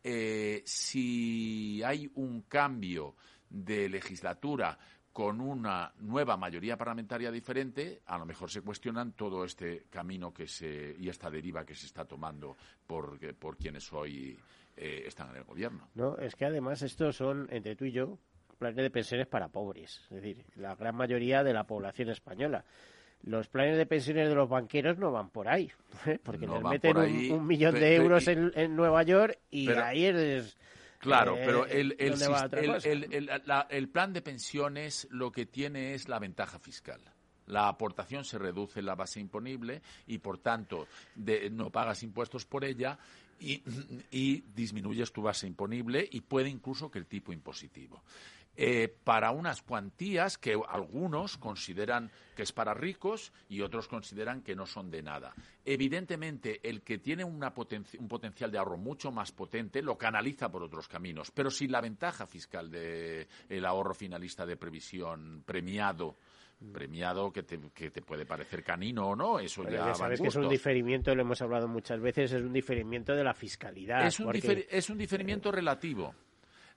eh, 0.02 0.62
si 0.64 1.80
hay 1.84 2.10
un 2.14 2.42
cambio 2.42 3.14
de 3.48 3.88
legislatura 3.88 4.76
con 5.12 5.40
una 5.40 5.92
nueva 5.98 6.37
mayoría 6.37 6.76
parlamentaria 6.76 7.30
diferente, 7.30 8.02
a 8.06 8.18
lo 8.18 8.26
mejor 8.26 8.50
se 8.50 8.62
cuestionan 8.62 9.12
todo 9.12 9.44
este 9.44 9.84
camino 9.88 10.34
que 10.34 10.48
se, 10.48 10.96
y 10.98 11.08
esta 11.08 11.30
deriva 11.30 11.64
que 11.64 11.76
se 11.76 11.87
está 11.87 12.04
tomando 12.04 12.56
por, 12.84 13.20
por 13.37 13.56
quienes 13.56 13.92
hoy 13.92 14.37
eh, 14.76 15.04
están 15.06 15.30
en 15.30 15.37
el 15.37 15.44
gobierno. 15.44 15.88
No, 15.94 16.16
es 16.18 16.34
que 16.34 16.44
además 16.44 16.82
estos 16.82 17.16
son, 17.16 17.48
entre 17.50 17.76
tú 17.76 17.84
y 17.84 17.92
yo, 17.92 18.18
planes 18.58 18.76
de 18.76 18.90
pensiones 18.90 19.26
para 19.26 19.48
pobres, 19.48 20.00
es 20.10 20.22
decir, 20.22 20.44
la 20.56 20.74
gran 20.74 20.96
mayoría 20.96 21.42
de 21.42 21.52
la 21.52 21.64
población 21.64 22.10
española. 22.10 22.64
Los 23.22 23.48
planes 23.48 23.78
de 23.78 23.87
pensiones 23.87 24.28
de 24.28 24.34
los 24.34 24.48
banqueros 24.48 24.98
no 24.98 25.10
van 25.10 25.30
por 25.30 25.48
ahí, 25.48 25.70
¿eh? 26.06 26.18
porque 26.22 26.46
les 26.46 26.62
meten 26.62 26.96
un, 26.96 27.46
millón 27.46 27.74
de 27.74 27.94
euros 27.94 28.26
en, 28.28 28.76
Nueva 28.76 29.02
York 29.02 29.38
y 29.50 29.70
ahí 29.70 30.04
es... 30.06 30.56
Claro, 30.98 31.34
pero 31.34 31.66
el, 31.66 31.94
el, 31.98 32.14
el, 33.68 33.88
plan 33.90 34.12
de 34.14 34.22
pensiones 34.22 35.06
lo 35.10 35.30
que 35.30 35.44
tiene 35.44 35.92
es 35.92 36.08
la 36.08 36.18
ventaja 36.18 36.58
fiscal 36.58 36.98
la 37.46 37.68
aportación 37.68 38.24
se 38.24 38.38
reduce 38.38 38.80
en 38.80 38.87
la 38.87 38.94
base 38.94 39.20
imponible 39.20 39.82
y, 40.06 40.18
por 40.18 40.38
tanto, 40.38 40.87
no 41.50 41.70
pagas 41.70 42.02
impuestos 42.02 42.46
por 42.46 42.64
ella 42.64 42.98
y, 43.40 44.44
disminuyes 44.54 45.12
tu 45.12 45.22
base 45.22 45.46
imponible 45.46 46.08
y 46.10 46.20
puede 46.20 46.48
incluso 46.48 46.90
que 46.90 46.98
el 46.98 47.06
tipo 47.06 47.32
impositivo. 47.32 48.02
Eh, 48.56 48.94
para 49.02 49.32
unas 49.32 49.62
cuantías 49.62 50.38
que 50.38 50.56
algunos 50.68 51.36
consideran 51.38 52.12
que 52.36 52.44
es 52.44 52.52
para 52.52 52.72
ricos 52.72 53.32
y 53.48 53.62
otros 53.62 53.88
consideran 53.88 54.42
que 54.42 54.54
no 54.54 54.64
son 54.64 54.92
de 54.92 55.02
nada. 55.02 55.34
Evidentemente, 55.64 56.60
el 56.62 56.82
que 56.82 56.98
tiene 56.98 57.24
un 57.24 57.40
potencial 58.08 58.52
de 58.52 58.58
ahorro 58.58 58.76
mucho 58.76 59.10
más 59.10 59.32
potente 59.32 59.82
lo 59.82 59.98
canaliza 59.98 60.52
por 60.52 60.62
otros 60.62 60.86
caminos, 60.86 61.32
pero 61.32 61.50
si 61.50 61.66
la 61.66 61.80
ventaja 61.80 62.26
fiscal 62.28 62.70
del 62.70 63.64
ahorro 63.64 63.94
finalista 63.94 64.46
de 64.46 64.56
previsión 64.56 65.42
premiado 65.44 66.16
premiado 66.72 67.33
que 67.33 67.42
te, 67.42 67.59
que 67.72 67.90
te 67.90 68.03
puede 68.03 68.27
parecer 68.27 68.62
canino 68.62 69.09
o 69.09 69.16
no, 69.16 69.38
eso 69.38 69.68
ya, 69.68 69.94
sabes 69.94 70.20
que 70.20 70.29
es 70.29 70.37
un 70.37 70.48
diferimiento, 70.48 71.14
lo 71.14 71.22
hemos 71.22 71.40
hablado 71.42 71.68
muchas 71.68 72.00
veces, 72.00 72.33
es 72.33 72.42
un 72.42 72.53
diferimiento 72.53 73.14
de 73.14 73.24
la 73.24 73.35
fiscalidad. 73.35 74.07
Es 74.07 74.20
un, 74.20 74.33
es 74.35 74.90
un 74.90 74.98
diferimiento 74.98 75.50
relativo. 75.50 76.14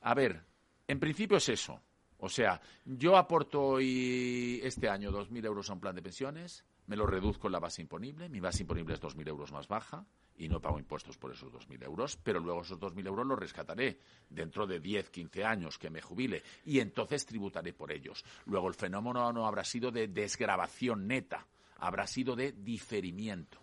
A 0.01 0.13
ver, 0.13 0.41
en 0.87 0.99
principio 0.99 1.37
es 1.37 1.49
eso. 1.49 1.81
O 2.19 2.29
sea, 2.29 2.59
yo 2.85 3.15
aporto 3.15 3.61
hoy 3.61 4.59
este 4.63 4.89
año 4.89 5.11
2.000 5.11 5.45
euros 5.45 5.69
a 5.69 5.73
un 5.73 5.79
plan 5.79 5.95
de 5.95 6.01
pensiones, 6.01 6.65
me 6.87 6.95
lo 6.95 7.05
reduzco 7.05 7.47
en 7.47 7.53
la 7.53 7.59
base 7.59 7.81
imponible, 7.81 8.29
mi 8.29 8.39
base 8.39 8.63
imponible 8.63 8.95
es 8.95 9.01
2.000 9.01 9.27
euros 9.27 9.51
más 9.51 9.67
baja 9.67 10.05
y 10.37 10.47
no 10.47 10.61
pago 10.61 10.79
impuestos 10.79 11.17
por 11.17 11.31
esos 11.31 11.51
2.000 11.51 11.83
euros, 11.83 12.17
pero 12.17 12.39
luego 12.39 12.61
esos 12.61 12.79
2.000 12.79 13.07
euros 13.07 13.27
los 13.27 13.39
rescataré 13.39 13.99
dentro 14.29 14.65
de 14.65 14.79
10, 14.79 15.09
15 15.09 15.43
años 15.43 15.77
que 15.77 15.89
me 15.89 16.01
jubile 16.01 16.43
y 16.65 16.79
entonces 16.79 17.25
tributaré 17.25 17.73
por 17.73 17.91
ellos. 17.91 18.23
Luego 18.45 18.67
el 18.67 18.75
fenómeno 18.75 19.31
no 19.33 19.47
habrá 19.47 19.63
sido 19.63 19.91
de 19.91 20.07
desgrabación 20.07 21.07
neta, 21.07 21.45
habrá 21.79 22.07
sido 22.07 22.35
de 22.35 22.53
diferimiento. 22.53 23.59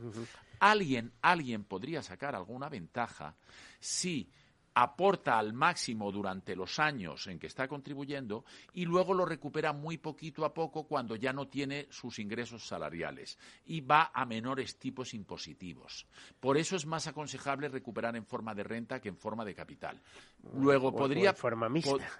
Alguien, 0.61 1.13
alguien 1.23 1.65
podría 1.65 2.03
sacar 2.03 2.35
alguna 2.35 2.69
ventaja 2.69 3.37
si 3.81 4.31
aporta 4.75 5.39
al 5.39 5.53
máximo 5.53 6.11
durante 6.11 6.57
los 6.57 6.79
años 6.81 7.29
en 7.29 7.39
que 7.39 7.47
está 7.47 7.69
contribuyendo 7.69 8.45
y 8.73 8.85
luego 8.85 9.15
lo 9.15 9.25
recupera 9.25 9.73
muy 9.73 9.99
poquito 9.99 10.45
a 10.45 10.53
poco 10.53 10.85
cuando 10.85 11.15
ya 11.15 11.33
no 11.33 11.47
tiene 11.47 11.87
sus 11.91 12.19
ingresos 12.19 12.67
salariales 12.67 13.39
y 13.67 13.81
va 13.81 14.11
a 14.13 14.27
menores 14.27 14.77
tipos 14.77 15.15
impositivos. 15.15 16.07
Por 16.41 16.57
eso 16.57 16.75
es 16.75 16.87
más 16.87 17.07
aconsejable 17.07 17.69
recuperar 17.69 18.17
en 18.17 18.27
forma 18.27 18.55
de 18.55 18.65
renta 18.65 19.01
que 19.01 19.09
en 19.09 19.17
forma 19.17 19.45
de 19.45 19.55
capital. 19.55 20.01
Luego 20.55 20.95
podría 20.95 21.31
en 21.31 21.37
forma 21.37 21.69
mixta. 21.69 22.11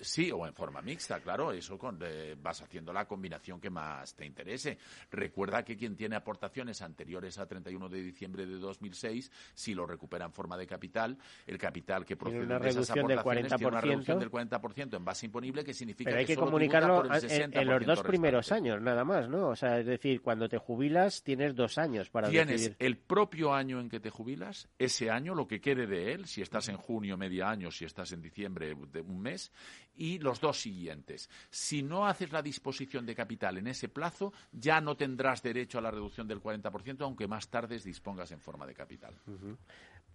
sí, 0.00 0.30
o 0.30 0.46
en 0.46 0.54
forma 0.54 0.80
mixta, 0.80 1.20
claro, 1.20 1.52
eso 1.52 1.76
con, 1.76 1.98
eh, 2.02 2.36
vas 2.40 2.62
haciendo 2.62 2.92
la 2.92 3.06
combinación 3.06 3.60
que 3.60 3.70
más 3.70 4.14
te 4.14 4.24
interese. 4.24 4.78
Recuerda 5.10 5.64
que 5.64 5.76
quien 5.76 5.96
tiene 5.96 6.14
aportaciones 6.16 6.80
anteriores 6.80 7.38
a 7.38 7.46
31 7.46 7.88
de 7.88 8.02
diciembre 8.02 8.46
de 8.46 8.56
2006, 8.56 9.30
si 9.52 9.74
lo 9.74 9.84
recupera 9.84 10.24
en 10.24 10.32
forma 10.32 10.56
de 10.56 10.66
capital, 10.66 11.18
el 11.46 11.58
capital 11.58 11.87
capital 11.88 12.04
que 12.04 12.16
procede 12.16 12.44
una 12.44 12.58
de 12.58 12.68
esas 12.68 12.90
aportaciones 12.90 13.54
tiene 13.54 13.68
una 13.68 13.80
reducción 13.80 14.18
del 14.18 14.30
40% 14.30 14.96
en 14.96 15.04
base 15.04 15.26
imponible, 15.26 15.64
que 15.64 15.74
significa 15.74 16.10
Pero 16.10 16.20
hay 16.20 16.26
que, 16.26 16.36
comunicarlo 16.36 17.04
en, 17.04 17.66
los 17.66 17.86
dos 17.86 18.02
primeros 18.02 18.52
años, 18.52 18.80
nada 18.80 19.04
más, 19.04 19.28
¿no? 19.28 19.48
O 19.48 19.56
sea, 19.56 19.78
es 19.78 19.86
decir, 19.86 20.20
cuando 20.20 20.48
te 20.48 20.58
jubilas 20.58 21.22
tienes 21.22 21.54
dos 21.54 21.78
años 21.78 22.10
para 22.10 22.28
Tienes 22.28 22.72
el 22.78 22.98
propio 22.98 23.54
año 23.54 23.80
en 23.80 23.88
que 23.88 24.00
te 24.00 24.10
jubilas, 24.10 24.68
ese 24.78 25.10
año, 25.10 25.34
lo 25.34 25.46
que 25.46 25.60
quede 25.60 25.86
de 25.86 26.12
él, 26.12 26.26
si 26.26 26.42
estás 26.42 26.68
en 26.68 26.76
junio, 26.76 27.16
media 27.16 27.48
año, 27.48 27.70
si 27.70 27.84
estás 27.84 28.12
en 28.12 28.20
diciembre, 28.20 28.74
de 28.92 29.00
un 29.00 29.20
mes, 29.20 29.52
y 29.98 30.18
los 30.18 30.40
dos 30.40 30.60
siguientes. 30.60 31.28
Si 31.50 31.82
no 31.82 32.06
haces 32.06 32.32
la 32.32 32.42
disposición 32.42 33.04
de 33.04 33.14
capital 33.14 33.58
en 33.58 33.66
ese 33.66 33.88
plazo, 33.88 34.32
ya 34.52 34.80
no 34.80 34.96
tendrás 34.96 35.42
derecho 35.42 35.78
a 35.78 35.82
la 35.82 35.90
reducción 35.90 36.28
del 36.28 36.40
40%, 36.40 37.02
aunque 37.02 37.26
más 37.26 37.48
tarde 37.48 37.78
dispongas 37.78 38.30
en 38.30 38.40
forma 38.40 38.66
de 38.66 38.74
capital. 38.74 39.14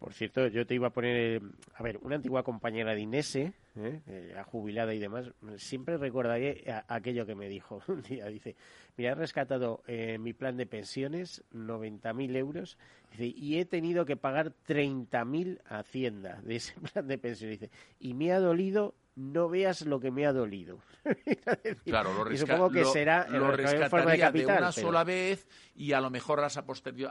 Por 0.04 0.12
cierto, 0.12 0.48
yo 0.48 0.68
te 0.68 0.76
iba 0.76 0.88
a 0.88 0.90
poner, 0.90 1.42
a 1.76 1.82
ver, 1.82 1.98
una 2.02 2.16
antigua 2.16 2.44
compañera 2.44 2.94
de 2.94 3.00
Inese, 3.00 3.54
¿eh? 3.78 4.02
eh 4.06 4.36
jubilada 4.48 4.94
y 4.94 5.00
demás, 5.00 5.32
siempre 5.56 5.96
recordaré 5.96 6.66
aquello 6.90 7.26
que 7.26 7.36
me 7.36 7.48
dijo 7.48 7.82
un 7.88 8.02
día. 8.02 8.26
Dice, 8.26 8.58
mira, 8.98 9.12
he 9.12 9.16
rescatado 9.16 9.82
eh, 9.88 10.18
mi 10.18 10.34
plan 10.34 10.58
de 10.58 10.66
pensiones, 10.66 11.42
90.000 11.54 12.36
euros, 12.36 12.78
y 13.18 13.60
he 13.60 13.64
tenido 13.64 14.04
que 14.04 14.18
pagar 14.18 14.52
30.000 14.68 15.62
a 15.64 15.80
Hacienda 15.80 16.42
de 16.42 16.58
ese 16.58 16.74
plan 16.92 17.08
de 17.08 17.18
pensiones. 17.18 17.62
Dice, 17.62 17.72
y 17.98 18.14
me 18.14 18.34
ha 18.34 18.42
dolido 18.42 18.96
no 19.16 19.50
veas 19.50 19.86
lo 19.86 20.00
que 20.00 20.12
me 20.12 20.26
ha 20.26 20.34
dolido. 20.34 20.80
claro, 21.86 22.14
lo, 22.14 22.32
y 22.32 22.38
supongo 22.38 22.70
que 22.70 22.86
será 22.86 23.28
lo 23.28 23.52
rescataría 23.52 24.32
de, 24.32 24.46
una 24.46 24.72
sola 24.72 25.04
vez 25.04 25.48
y 25.76 25.92
a 25.92 26.00
lo 26.00 26.10
mejor 26.10 26.40
las, 26.40 26.60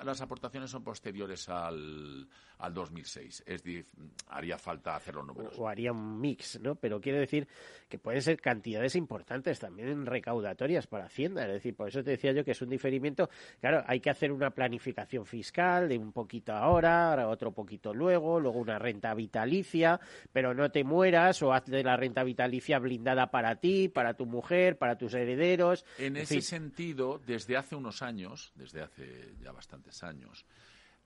las 0.04 0.20
aportaciones 0.20 0.70
son 0.70 0.82
posteriores 0.82 1.48
al, 1.48 2.28
al 2.58 2.74
2006. 2.74 3.44
Es 3.46 3.62
decir, 3.62 3.86
haría 4.28 4.56
falta 4.56 4.96
hacer 4.96 5.14
los 5.16 5.26
números. 5.26 5.58
O, 5.58 5.68
haría 5.68 5.92
un 5.92 6.20
mix, 6.20 6.60
¿no? 6.60 6.76
Pero 6.76 7.00
quiere 7.00 7.18
decir 7.18 7.46
que 7.88 7.98
pueden 7.98 8.22
ser 8.22 8.40
cantidades 8.40 8.96
importantes 8.96 9.58
también 9.58 10.06
recaudatorias 10.06 10.86
para 10.86 11.06
Hacienda. 11.06 11.44
Es 11.46 11.52
decir, 11.54 11.74
por 11.74 11.88
eso 11.88 12.02
te 12.02 12.12
decía 12.12 12.32
yo 12.32 12.44
que 12.44 12.52
es 12.52 12.62
un 12.62 12.70
diferimiento. 12.70 13.28
Claro, 13.60 13.84
hay 13.86 14.00
que 14.00 14.10
hacer 14.10 14.32
una 14.32 14.50
planificación 14.50 15.26
fiscal 15.26 15.88
de 15.88 15.98
un 15.98 16.12
poquito 16.12 16.52
ahora, 16.52 17.28
otro 17.28 17.52
poquito 17.52 17.92
luego, 17.92 18.40
luego 18.40 18.58
una 18.58 18.78
renta 18.78 19.12
vitalicia, 19.14 20.00
pero 20.32 20.54
no 20.54 20.70
te 20.70 20.84
mueras 20.84 21.42
o 21.42 21.52
hazle 21.52 21.82
la 21.82 21.91
renta 21.96 22.24
vitalicia 22.24 22.78
blindada 22.78 23.30
para 23.30 23.56
ti, 23.56 23.88
para 23.88 24.14
tu 24.14 24.26
mujer, 24.26 24.78
para 24.78 24.96
tus 24.96 25.14
herederos. 25.14 25.84
En, 25.98 26.16
ese 26.16 26.40
sentido, 26.40 27.18
desde 27.18 27.56
hace 27.56 27.76
unos 27.76 28.02
años, 28.02 28.52
desde 28.54 28.82
hace 28.82 29.34
ya 29.40 29.52
bastantes 29.52 30.02
años, 30.02 30.44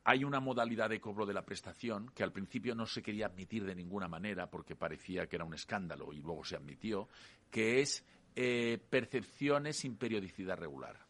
hay 0.04 0.22
una 0.22 0.38
modalidad 0.38 0.88
de 0.88 1.00
cobro 1.00 1.26
de 1.26 1.34
la 1.34 1.44
prestación 1.44 2.10
que 2.14 2.22
al 2.22 2.32
principio 2.32 2.74
no 2.74 2.86
se 2.86 3.02
quería 3.02 3.26
admitir 3.26 3.64
de 3.64 3.74
ninguna 3.74 4.06
manera 4.06 4.48
porque 4.48 4.76
parecía 4.76 5.26
que 5.26 5.36
era 5.36 5.44
un 5.44 5.54
escándalo 5.54 6.12
y 6.12 6.20
luego 6.20 6.44
se 6.44 6.56
admitió, 6.56 7.08
que 7.50 7.80
es 7.80 8.04
eh, 8.36 8.78
percepciones 8.88 9.78
sin 9.78 9.96
periodicidad 9.96 10.58
regular. 10.58 11.05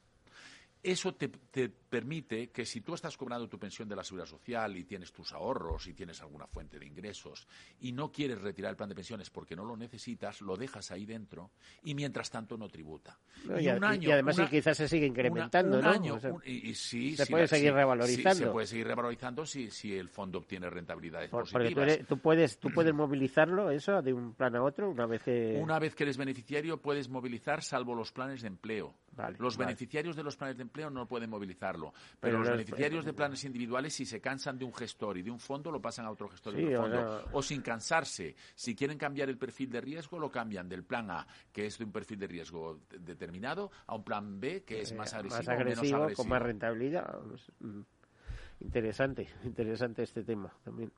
Eso 0.86 1.16
te, 1.16 1.28
permite 1.28 2.50
que 2.50 2.64
si 2.64 2.80
tú 2.80 2.94
estás 2.94 3.16
cobrando 3.16 3.48
tu 3.48 3.58
pensión 3.58 3.88
de 3.88 3.96
la 3.96 4.04
seguridad 4.04 4.28
social 4.28 4.76
y 4.76 4.84
tienes 4.84 5.12
tus 5.12 5.32
ahorros 5.32 5.88
y 5.88 5.94
tienes 5.94 6.22
alguna 6.22 6.46
fuente 6.46 6.78
de 6.78 6.86
ingresos 6.86 7.48
y 7.80 7.90
no 7.90 8.12
quieres 8.12 8.40
retirar 8.40 8.70
el 8.70 8.76
plan 8.76 8.88
de 8.88 8.94
pensiones 8.94 9.28
porque 9.28 9.56
no 9.56 9.64
lo 9.64 9.76
necesitas, 9.76 10.40
lo 10.42 10.56
dejas 10.56 10.92
ahí 10.92 11.04
dentro 11.04 11.50
y 11.82 11.96
mientras 11.96 12.30
tanto 12.30 12.56
no 12.56 12.68
tributa. 12.68 13.18
y, 13.58 13.66
un 13.66 13.82
año, 13.82 14.10
y, 14.10 14.12
además 14.12 14.38
quizás 14.48 14.76
se 14.76 14.86
sigue 14.86 15.06
incrementando, 15.06 15.80
un 15.80 15.86
Año, 15.86 16.20
y, 16.44 16.72
se 16.74 17.26
puede 17.26 17.48
seguir 17.48 17.72
revalorizando. 17.72 18.44
se 18.44 18.50
puede 18.52 18.68
seguir 18.68 18.86
revalorizando 18.86 19.44
si, 19.44 19.72
si 19.72 19.92
el 19.92 20.08
fondo 20.08 20.38
obtiene 20.38 20.70
rentabilidades 20.70 21.30
positivas. 21.30 21.74
Porque 21.74 22.04
tú, 22.04 22.18
puedes, 22.18 22.60
tú 22.60 22.70
puedes 22.70 22.94
movilizarlo 22.94 23.72
eso 23.72 24.00
de 24.02 24.12
un 24.12 24.34
plan 24.34 24.54
a 24.54 24.62
otro 24.62 24.88
una 24.88 25.06
vez 25.06 25.24
que... 25.24 25.58
Una 25.60 25.80
vez 25.80 25.96
que 25.96 26.04
eres 26.04 26.16
beneficiario 26.16 26.80
puedes 26.80 27.08
movilizar 27.08 27.64
salvo 27.64 27.96
los 27.96 28.12
planes 28.12 28.42
de 28.42 28.46
empleo. 28.46 28.94
Los 29.38 29.56
beneficiarios 29.56 30.16
de 30.16 30.22
los 30.22 30.36
planes 30.36 30.56
de 30.56 30.62
empleo 30.62 30.90
no 30.90 31.06
pueden 31.06 31.30
movilizarlo. 31.30 31.92
Pero, 32.20 32.38
los 32.38 32.48
beneficiarios 32.48 33.04
de 33.04 33.12
planes 33.12 33.44
individuales, 33.44 33.94
si 33.94 34.04
se 34.04 34.20
cansan 34.20 34.58
de 34.58 34.64
un 34.64 34.74
gestor 34.74 35.18
y 35.18 35.22
de 35.22 35.30
un 35.30 35.38
fondo, 35.38 35.70
lo 35.70 35.80
pasan 35.80 36.06
a 36.06 36.10
otro 36.10 36.28
gestor 36.28 36.58
y 36.58 36.74
otro 36.74 36.82
fondo. 36.82 37.28
O, 37.32 37.42
sin 37.42 37.62
cansarse, 37.62 38.34
si 38.54 38.74
quieren 38.74 38.98
cambiar 38.98 39.28
el 39.28 39.38
perfil 39.38 39.70
de 39.70 39.80
riesgo, 39.80 40.18
lo 40.18 40.30
cambian 40.30 40.68
del 40.68 40.84
plan 40.84 41.10
A, 41.10 41.26
que 41.52 41.66
es 41.66 41.78
de 41.78 41.84
un 41.84 41.92
perfil 41.92 42.18
de 42.18 42.26
riesgo 42.26 42.80
determinado, 42.90 43.70
a 43.86 43.94
un 43.94 44.04
plan 44.04 44.40
B, 44.40 44.64
que 44.64 44.80
es 44.80 44.92
más 44.94 45.12
agresivo, 45.14 45.38
más 45.38 45.48
agresivo, 45.48 45.82
menos 45.82 46.00
agresivo. 46.00 46.22
con 46.22 46.28
más 46.28 46.42
rentabilidad. 46.42 47.18
Pues, 47.28 47.52
mm, 47.60 47.80
interesante, 48.60 49.28
interesante 49.44 50.02
este 50.02 50.22
tema 50.22 50.52
también. 50.64 50.92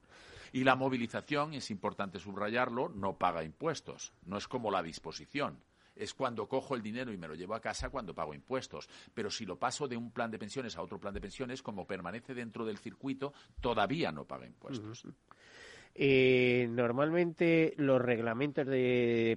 Y 0.53 0.65
la 0.65 0.77
movilización, 0.77 1.53
es 1.53 1.71
importante 1.71 2.19
subrayarlo, 2.19 2.89
no 2.89 3.19
paga 3.19 3.45
impuestos. 3.45 4.15
No 4.25 4.39
es 4.39 4.49
como 4.49 4.71
la 4.71 4.83
disposición 4.83 5.59
es 5.99 6.15
cuando 6.15 6.49
cojo 6.49 6.75
el 6.75 6.83
dinero 6.83 7.13
y 7.13 7.19
me 7.19 7.29
lo 7.29 7.35
llevo 7.35 7.55
a 7.55 7.61
casa 7.61 7.91
cuando 7.91 8.15
pago 8.15 8.35
impuestos. 8.35 8.89
Pero 9.13 9.31
si 9.31 9.45
lo 9.45 9.59
paso 9.59 9.89
de 9.89 9.97
un 9.97 10.11
plan 10.11 10.31
de 10.31 10.39
pensiones 10.39 10.77
a 10.77 10.83
otro 10.83 10.99
plan 10.99 11.13
de 11.13 11.21
pensiones, 11.21 11.63
como 11.63 11.87
permanece 11.87 12.35
dentro 12.35 12.65
del 12.65 12.79
circuito, 12.79 13.33
todavía 13.61 14.13
no 14.13 14.25
paga 14.25 14.47
impuestos. 14.47 15.05
Eh, 16.01 16.69
normalmente 16.71 17.75
los 17.77 18.01
reglamentos 18.01 18.65
de, 18.69 19.37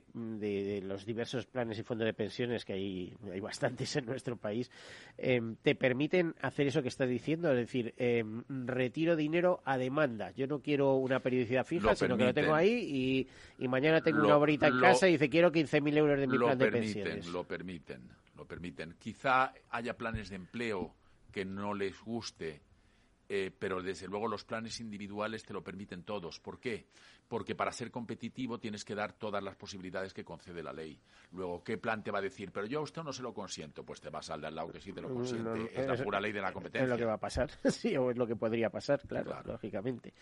los 0.86 1.07
diversos 1.07 1.47
planes 1.47 1.80
y 1.80 1.84
fondos 1.84 2.05
de 2.05 2.14
pensiones, 2.14 2.66
que 2.66 2.74
hay, 2.74 3.18
hay 3.34 3.39
bastantes 3.39 3.95
en 3.95 4.05
nuestro 4.05 4.38
país, 4.38 4.70
em, 5.18 5.55
te 5.55 5.74
permiten 5.74 6.36
hacer 6.39 6.68
eso 6.68 6.84
que 6.84 6.89
estás 6.89 7.09
diciendo, 7.09 7.49
es 7.49 7.57
decir, 7.57 7.95
em, 7.97 8.43
retiro 8.47 9.16
dinero 9.16 9.62
a 9.66 9.80
demanda. 9.80 10.30
Yo 10.34 10.45
no 10.45 10.59
quiero 10.59 10.93
una 10.97 11.20
periodicidad 11.20 11.66
fija, 11.66 11.95
sino 11.95 12.16
que 12.16 12.26
lo 12.26 12.34
tengo 12.36 12.53
ahí 12.53 13.28
y, 13.57 13.68
mañana 13.68 14.01
tengo 14.01 14.24
una 14.24 14.38
horita 14.38 14.68
en 14.68 14.80
casa 14.80 15.07
y 15.09 15.14
dice 15.14 15.32
quiero 15.32 15.51
15.000 15.51 15.97
euros 15.97 16.20
de 16.20 16.28
mi 16.28 16.38
plan 16.38 16.59
de 16.59 16.72
pensiones. 16.72 17.26
Lo 17.26 17.43
permiten, 17.43 18.01
lo 18.38 18.45
permiten. 18.45 18.93
Quizá 18.99 19.51
haya 19.72 19.97
planes 19.97 20.30
de 20.30 20.36
empleo 20.36 20.93
que 21.32 21.43
no 21.43 21.74
les 21.74 21.99
guste 22.01 22.62
eh, 23.34 23.49
pero 23.57 23.82
desde 23.82 24.07
luego 24.07 24.27
los 24.27 24.43
planes 24.43 24.82
individuales 24.82 25.45
te 25.45 25.53
lo 25.53 25.63
permiten 25.63 26.03
todos. 26.03 26.41
¿Por 26.41 26.59
qué? 26.59 26.88
Porque 27.29 27.55
para 27.55 27.71
ser 27.71 27.89
competitivo 27.89 28.59
tienes 28.59 28.84
que 28.84 28.93
dar 28.93 29.13
todas 29.13 29.41
las 29.41 29.55
posibilidades 29.55 30.13
que 30.13 30.25
concede 30.25 30.61
la 30.61 30.73
ley. 30.73 30.99
Luego, 31.32 31.63
¿qué 31.63 31.77
plan 31.77 32.03
te 32.03 32.11
va 32.11 32.19
a 32.19 32.21
decir? 32.21 32.51
Pero 32.51 32.65
yo 32.65 32.79
a 32.79 32.82
usted 32.82 33.03
no 33.03 33.13
se 33.13 33.23
lo 33.23 33.34
consiento. 33.34 33.86
Pues 33.86 34.01
te 34.01 34.09
vas 34.09 34.29
al 34.32 34.41
de 34.41 34.47
al 34.47 34.55
lado 34.55 34.73
que 34.73 34.82
sí 34.82 34.91
te 34.91 34.99
lo 34.99 35.13
consiente. 35.13 35.71
es 35.73 35.88
la 35.88 36.03
pura 36.03 36.19
ley 36.19 36.34
de 36.34 36.41
la 36.41 36.51
competencia. 36.51 36.84
Es 36.84 36.89
lo 36.89 36.97
que 36.97 37.05
va 37.05 37.13
a 37.13 37.19
pasar, 37.19 37.49
sí, 37.71 37.95
o 37.95 38.11
es 38.11 38.17
lo 38.17 38.27
que 38.27 38.36
podría 38.36 38.69
pasar, 38.69 38.99
claro, 39.07 39.41
lógicamente. 39.45 40.13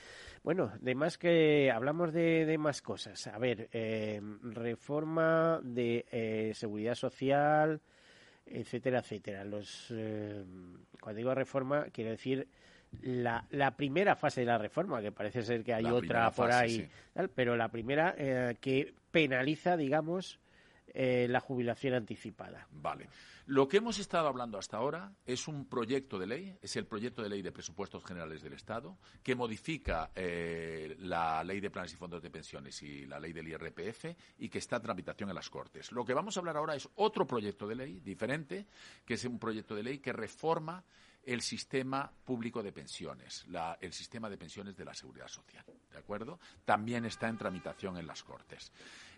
Bueno, 0.43 0.72
de 0.80 0.93
más 0.93 1.18
que 1.18 1.72
hablamos 1.72 2.14
de, 2.14 2.55
más 2.60 2.84
cosas. 2.84 3.26
A 3.26 3.39
ver, 3.39 3.70
eh, 3.72 4.22
reforma 4.43 5.60
de 5.64 6.05
eh, 6.12 6.51
seguridad 6.53 6.93
social, 6.93 7.82
etcétera, 8.45 8.99
etcétera. 8.99 9.43
Los, 9.45 9.88
cuando 11.01 11.18
digo 11.18 11.34
reforma, 11.34 11.86
quiero 11.91 12.12
decir 12.12 12.47
la, 13.02 13.46
la, 13.52 13.76
primera 13.76 14.16
fase 14.16 14.42
de 14.42 14.48
la 14.48 14.58
reforma, 14.58 15.02
que 15.02 15.12
parece 15.12 15.44
ser 15.44 15.64
que 15.64 15.74
hay 15.74 15.86
otra 15.86 16.32
por 16.32 16.52
ahí, 16.52 16.90
pero 17.36 17.56
la 17.56 17.70
primera 17.70 18.16
eh, 18.18 18.58
que 18.60 18.94
penaliza, 19.12 19.78
digamos, 19.78 20.40
eh, 20.94 21.28
la 21.30 21.40
jubilación 21.40 21.94
anticipada. 21.94 22.68
Vale. 22.72 23.08
Lo 23.46 23.68
que 23.68 23.78
hemos 23.78 23.98
estado 23.98 24.28
hablando 24.28 24.60
hasta 24.60 24.78
ahora 24.78 25.12
es 25.26 25.48
un 25.48 25.66
proyecto 25.66 26.20
de 26.20 26.28
ley, 26.28 26.58
es 26.62 26.76
el 26.76 26.86
proyecto 26.86 27.24
de 27.24 27.30
ley 27.30 27.42
de 27.42 27.52
presupuestos 27.52 28.04
generales 28.06 28.44
del 28.44 28.54
Estado, 28.54 28.98
que 29.24 29.34
modifica 29.34 30.12
eh, 30.14 30.96
la 31.00 31.44
ley 31.44 31.60
de 31.60 31.72
planes 31.72 31.94
y 31.94 31.96
fondos 31.96 32.22
de 32.22 32.30
pensiones 32.30 32.82
y 32.84 33.08
la 33.08 33.20
ley 33.20 33.34
del 33.34 33.48
IRPF 33.48 34.06
y 34.38 34.50
que 34.50 34.60
está 34.60 34.76
en 34.76 34.84
tramitación 34.84 35.30
en 35.30 35.36
las 35.36 35.50
Cortes. 35.50 35.92
Lo 35.92 36.06
que 36.06 36.14
vamos 36.14 36.38
a 36.38 36.42
hablar 36.42 36.58
ahora 36.58 36.76
es 36.76 36.88
otro 36.96 37.26
proyecto 37.26 37.68
de 37.68 37.76
ley 37.76 38.00
diferente, 38.02 38.68
que 39.04 39.16
es 39.16 39.26
un 39.26 39.40
proyecto 39.40 39.74
de 39.74 39.82
ley 39.82 39.98
que 39.98 40.14
reforma 40.14 40.84
el 41.30 41.41
sistema 41.41 42.11
público 42.25 42.63
de 42.63 42.71
pensiones, 42.71 43.45
el 43.80 43.93
sistema 43.93 44.32
de 44.32 44.38
pensiones 44.38 44.75
de 44.75 44.84
la 44.84 44.95
seguridad 44.95 45.27
social. 45.27 45.63
¿De 45.91 45.99
acuerdo? 45.99 46.39
También 46.65 47.05
está 47.05 47.27
en 47.27 47.38
tramitación 47.38 47.97
en 47.97 48.07
las 48.07 48.23
Cortes. 48.23 48.71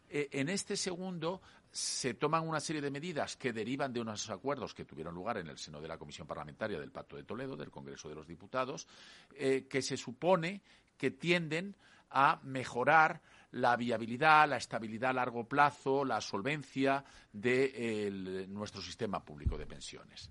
Eh, 0.09 0.27
en 0.33 0.49
este 0.49 0.75
segundo 0.75 1.41
se 1.71 2.15
toman 2.15 2.45
una 2.45 2.59
serie 2.59 2.81
de 2.81 2.91
medidas 2.91 3.37
que 3.37 3.53
derivan 3.53 3.93
de 3.93 4.01
unos 4.01 4.29
acuerdos 4.29 4.73
que 4.73 4.83
tuvieron 4.83 5.15
lugar 5.15 5.37
en 5.37 5.47
el 5.47 5.57
seno 5.57 5.79
de 5.79 5.87
la 5.87 5.97
Comisión 5.97 6.27
Parlamentaria 6.27 6.77
del 6.81 6.91
Pacto 6.91 7.15
de 7.15 7.23
Toledo, 7.23 7.55
del 7.55 7.71
Congreso 7.71 8.09
de 8.09 8.15
los 8.15 8.27
Diputados, 8.27 8.89
eh, 9.33 9.67
que 9.69 9.81
se 9.81 9.95
supone 9.95 10.61
que 10.97 11.11
tienden 11.11 11.77
a 12.09 12.41
mejorar 12.43 13.21
la 13.51 13.77
viabilidad, 13.77 14.49
la 14.49 14.57
estabilidad 14.57 15.11
a 15.11 15.13
largo 15.13 15.47
plazo, 15.47 16.03
la 16.03 16.19
solvencia 16.19 17.05
de 17.31 18.45
nuestro 18.49 18.81
sistema 18.81 19.23
público 19.23 19.57
de 19.57 19.65
pensiones. 19.65 20.29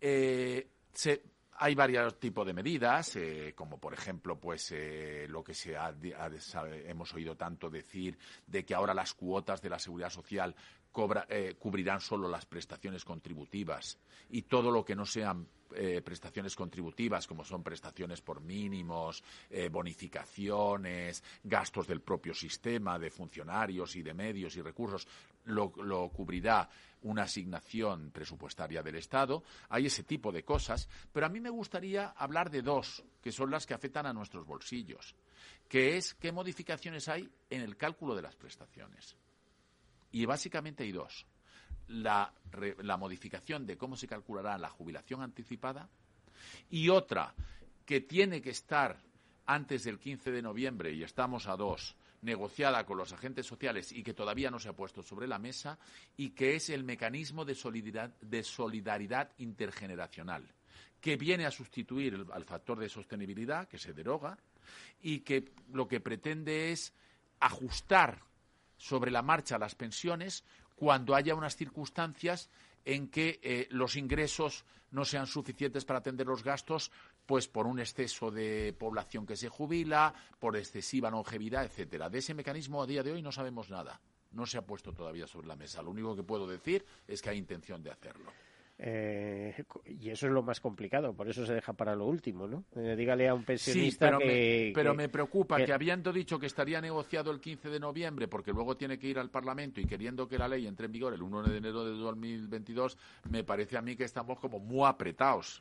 Eh, 0.00 0.77
hay 1.60 1.74
varios 1.74 2.18
tipos 2.20 2.46
de 2.46 2.52
medidas, 2.52 3.16
eh, 3.16 3.52
como 3.54 3.78
por 3.78 3.92
ejemplo, 3.92 4.38
pues 4.38 4.70
eh, 4.70 5.26
lo 5.28 5.42
que 5.42 5.54
se 5.54 5.76
ha, 5.76 5.92
hemos 6.86 7.12
oído 7.14 7.36
tanto 7.36 7.68
decir 7.68 8.16
de 8.46 8.64
que 8.64 8.74
ahora 8.74 8.94
las 8.94 9.14
cuotas 9.14 9.60
de 9.60 9.70
la 9.70 9.78
seguridad 9.78 10.10
social 10.10 10.54
eh, 11.28 11.56
cubrirán 11.58 12.00
solo 12.00 12.28
las 12.28 12.46
prestaciones 12.46 13.04
contributivas. 13.04 13.98
Y 14.30 14.42
todo 14.42 14.70
lo 14.70 14.84
que 14.84 14.94
no 14.94 15.04
sean 15.04 15.46
prestaciones 16.02 16.56
contributivas, 16.56 17.26
como 17.26 17.44
son 17.44 17.62
prestaciones 17.62 18.22
por 18.22 18.40
mínimos, 18.40 19.22
bonificaciones, 19.70 21.22
gastos 21.44 21.86
del 21.86 22.00
propio 22.00 22.32
sistema 22.32 22.98
de 22.98 23.10
funcionarios 23.10 23.94
y 23.94 24.02
de 24.02 24.14
medios 24.14 24.56
y 24.56 24.62
recursos, 24.62 25.06
lo, 25.48 26.08
cubrirá 26.10 26.68
una 27.02 27.22
asignación 27.22 28.10
presupuestaria 28.10 28.82
del 28.82 28.96
Estado. 28.96 29.42
Hay 29.68 29.86
ese 29.86 30.04
tipo 30.04 30.32
de 30.32 30.44
cosas, 30.44 30.88
pero 31.12 31.26
a 31.26 31.28
mí 31.28 31.40
me 31.40 31.50
gustaría 31.50 32.08
hablar 32.10 32.50
de 32.50 32.62
dos, 32.62 33.02
que 33.22 33.32
son 33.32 33.50
las 33.50 33.66
que 33.66 33.74
afectan 33.74 34.06
a 34.06 34.12
nuestros 34.12 34.46
bolsillos, 34.46 35.14
que 35.68 35.96
es 35.96 36.14
qué 36.14 36.32
modificaciones 36.32 37.08
hay 37.08 37.28
en 37.50 37.62
el 37.62 37.76
cálculo 37.76 38.14
de 38.14 38.22
las 38.22 38.36
prestaciones. 38.36 39.16
Y 40.12 40.24
básicamente 40.24 40.84
hay 40.84 40.92
dos. 40.92 41.26
La, 41.88 42.32
la 42.82 42.96
modificación 42.96 43.64
de 43.66 43.78
cómo 43.78 43.96
se 43.96 44.06
calculará 44.06 44.58
la 44.58 44.68
jubilación 44.68 45.22
anticipada 45.22 45.88
y 46.70 46.88
otra 46.88 47.34
que 47.86 48.00
tiene 48.02 48.42
que 48.42 48.50
estar 48.50 49.00
antes 49.46 49.84
del 49.84 49.98
15 49.98 50.30
de 50.30 50.42
noviembre, 50.42 50.92
y 50.92 51.02
estamos 51.02 51.46
a 51.46 51.56
dos, 51.56 51.96
negociada 52.22 52.84
con 52.84 52.98
los 52.98 53.12
agentes 53.12 53.46
sociales 53.46 53.92
y 53.92 54.02
que 54.02 54.14
todavía 54.14 54.50
no 54.50 54.58
se 54.58 54.68
ha 54.68 54.76
puesto 54.76 55.02
sobre 55.02 55.26
la 55.26 55.38
mesa 55.38 55.78
y 56.16 56.30
que 56.30 56.56
es 56.56 56.70
el 56.70 56.84
mecanismo 56.84 57.44
de 57.44 57.54
solidaridad, 57.54 58.10
de 58.20 58.42
solidaridad 58.42 59.30
intergeneracional 59.38 60.44
que 61.00 61.16
viene 61.16 61.46
a 61.46 61.50
sustituir 61.50 62.26
al 62.32 62.44
factor 62.44 62.78
de 62.78 62.88
sostenibilidad 62.88 63.68
que 63.68 63.78
se 63.78 63.92
deroga 63.92 64.36
y 65.00 65.20
que 65.20 65.52
lo 65.72 65.86
que 65.86 66.00
pretende 66.00 66.72
es 66.72 66.92
ajustar 67.40 68.20
sobre 68.76 69.10
la 69.10 69.22
marcha 69.22 69.58
las 69.58 69.74
pensiones 69.74 70.44
cuando 70.74 71.14
haya 71.14 71.34
unas 71.34 71.56
circunstancias 71.56 72.50
en 72.84 73.08
que 73.08 73.38
eh, 73.42 73.68
los 73.70 73.96
ingresos 73.96 74.64
no 74.90 75.04
sean 75.04 75.26
suficientes 75.26 75.84
para 75.84 75.98
atender 75.98 76.26
los 76.26 76.42
gastos 76.42 76.90
pues 77.28 77.46
por 77.46 77.66
un 77.66 77.78
exceso 77.78 78.30
de 78.30 78.72
población 78.72 79.26
que 79.26 79.36
se 79.36 79.50
jubila, 79.50 80.14
por 80.40 80.56
excesiva 80.56 81.10
longevidad, 81.10 81.62
etcétera. 81.62 82.08
De 82.08 82.20
ese 82.20 82.32
mecanismo 82.32 82.82
a 82.82 82.86
día 82.86 83.02
de 83.02 83.12
hoy 83.12 83.20
no 83.20 83.30
sabemos 83.30 83.68
nada. 83.68 84.00
No 84.32 84.46
se 84.46 84.56
ha 84.56 84.62
puesto 84.62 84.94
todavía 84.94 85.26
sobre 85.26 85.46
la 85.46 85.54
mesa. 85.54 85.82
Lo 85.82 85.90
único 85.90 86.16
que 86.16 86.22
puedo 86.22 86.46
decir 86.46 86.86
es 87.06 87.20
que 87.20 87.28
hay 87.28 87.36
intención 87.36 87.82
de 87.82 87.90
hacerlo. 87.90 88.32
Eh, 88.78 89.62
y 89.84 90.08
eso 90.08 90.26
es 90.26 90.32
lo 90.32 90.42
más 90.42 90.60
complicado, 90.60 91.12
por 91.12 91.28
eso 91.28 91.44
se 91.44 91.52
deja 91.52 91.72
para 91.74 91.94
lo 91.96 92.06
último, 92.06 92.46
¿no? 92.46 92.64
Eh, 92.76 92.94
dígale 92.96 93.28
a 93.28 93.34
un 93.34 93.44
pensionista 93.44 94.06
pero 94.06 94.20
que, 94.20 94.68
me, 94.68 94.72
pero 94.72 94.94
me 94.94 95.08
preocupa 95.08 95.56
que, 95.56 95.72
habiendo 95.72 96.12
dicho 96.12 96.38
que 96.38 96.46
estaría 96.46 96.80
negociado 96.80 97.32
el 97.32 97.40
15 97.40 97.68
de 97.70 97.80
noviembre, 97.80 98.28
porque 98.28 98.52
luego 98.52 98.76
tiene 98.76 98.96
que 98.96 99.08
ir 99.08 99.18
al 99.18 99.30
Parlamento 99.30 99.80
y 99.80 99.84
queriendo 99.84 100.28
que 100.28 100.38
la 100.38 100.46
ley 100.46 100.66
entre 100.66 100.86
en 100.86 100.92
vigor 100.92 101.12
el 101.12 101.22
1 101.22 101.42
de 101.42 101.56
enero 101.58 101.84
de 101.84 101.98
2022, 101.98 102.96
me 103.28 103.42
parece 103.42 103.76
a 103.76 103.82
mí 103.82 103.96
que 103.96 104.04
estamos 104.04 104.38
como 104.38 104.60
muy 104.60 104.86
apretados 104.88 105.60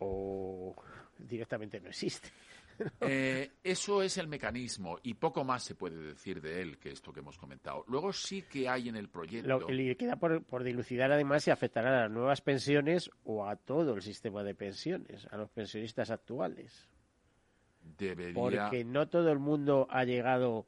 o 0.00 0.74
directamente 1.18 1.80
no 1.80 1.88
existe. 1.88 2.28
Eh, 3.02 3.50
eso 3.62 4.02
es 4.02 4.16
el 4.16 4.26
mecanismo 4.26 4.98
y 5.02 5.12
poco 5.12 5.44
más 5.44 5.62
se 5.64 5.74
puede 5.74 5.98
decir 5.98 6.40
de 6.40 6.62
él 6.62 6.78
que 6.78 6.90
esto 6.90 7.12
que 7.12 7.20
hemos 7.20 7.36
comentado. 7.36 7.84
Luego 7.88 8.10
sí 8.10 8.40
que 8.50 8.70
hay 8.70 8.88
en 8.88 8.96
el 8.96 9.10
proyecto. 9.10 9.50
Lo 9.50 9.66
que 9.66 9.74
le 9.74 9.96
queda 9.98 10.16
por, 10.16 10.42
por, 10.44 10.64
dilucidar 10.64 11.12
además 11.12 11.44
si 11.44 11.50
afectará 11.50 11.90
a 11.90 12.02
las 12.04 12.10
nuevas 12.10 12.40
pensiones 12.40 13.10
o 13.24 13.46
a 13.46 13.56
todo 13.56 13.92
el 13.92 14.00
sistema 14.00 14.42
de 14.42 14.54
pensiones, 14.54 15.26
a 15.30 15.36
los 15.36 15.50
pensionistas 15.50 16.10
actuales. 16.10 16.88
Debería. 17.98 18.32
Porque 18.32 18.82
no 18.82 19.08
todo 19.08 19.30
el 19.30 19.38
mundo 19.40 19.86
ha 19.90 20.04
llegado 20.04 20.66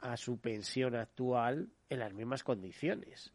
a 0.00 0.16
su 0.16 0.38
pensión 0.38 0.94
actual 0.94 1.68
en 1.88 1.98
las 1.98 2.12
mismas 2.12 2.42
condiciones. 2.42 3.32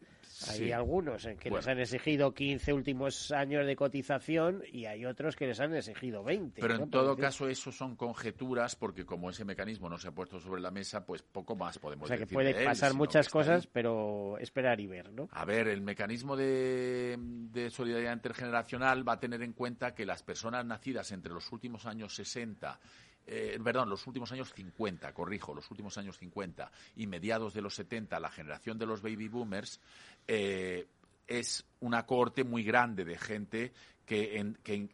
Hay 0.49 0.71
algunos 0.71 1.25
en 1.25 1.37
que 1.37 1.51
les 1.51 1.67
han 1.67 1.79
exigido 1.79 2.33
15 2.33 2.73
últimos 2.73 3.31
años 3.31 3.65
de 3.65 3.75
cotización 3.75 4.63
y 4.71 4.85
hay 4.85 5.05
otros 5.05 5.35
que 5.35 5.45
les 5.45 5.59
han 5.59 5.75
exigido 5.75 6.23
20. 6.23 6.61
Pero 6.61 6.75
en 6.75 6.89
todo 6.89 7.15
caso, 7.15 7.47
eso 7.47 7.71
son 7.71 7.95
conjeturas 7.95 8.75
porque 8.75 9.05
como 9.05 9.29
ese 9.29 9.45
mecanismo 9.45 9.89
no 9.89 9.97
se 9.97 10.07
ha 10.07 10.11
puesto 10.11 10.39
sobre 10.39 10.61
la 10.61 10.71
mesa, 10.71 11.05
pues 11.05 11.21
poco 11.21 11.55
más 11.55 11.77
podemos 11.79 12.09
decir. 12.09 12.23
O 12.23 12.27
sea 12.27 12.27
que 12.27 12.33
puede 12.33 12.65
pasar 12.65 12.93
muchas 12.93 13.29
cosas, 13.29 13.67
pero 13.67 14.37
esperar 14.39 14.79
y 14.79 14.87
ver, 14.87 15.11
¿no? 15.11 15.27
A 15.31 15.45
ver, 15.45 15.67
el 15.67 15.81
mecanismo 15.81 16.35
de, 16.35 17.17
de 17.19 17.69
solidaridad 17.69 18.13
intergeneracional 18.13 19.07
va 19.07 19.13
a 19.13 19.19
tener 19.19 19.43
en 19.43 19.53
cuenta 19.53 19.93
que 19.93 20.05
las 20.05 20.23
personas 20.23 20.65
nacidas 20.65 21.11
entre 21.11 21.33
los 21.33 21.51
últimos 21.51 21.85
años 21.85 22.15
60 22.15 22.79
eh, 23.27 23.59
perdón, 23.63 23.89
los 23.89 24.05
últimos 24.07 24.31
años 24.31 24.51
50, 24.53 25.13
corrijo, 25.13 25.53
los 25.53 25.69
últimos 25.69 25.97
años 25.97 26.17
50 26.17 26.71
y 26.95 27.07
mediados 27.07 27.53
de 27.53 27.61
los 27.61 27.75
70, 27.75 28.19
la 28.19 28.29
generación 28.29 28.77
de 28.77 28.85
los 28.85 29.01
baby 29.01 29.27
boomers, 29.27 29.79
eh, 30.27 30.87
es 31.27 31.65
una 31.79 32.05
cohorte 32.05 32.43
muy 32.43 32.63
grande 32.63 33.05
de 33.05 33.17
gente 33.17 33.73
que, 34.05 34.37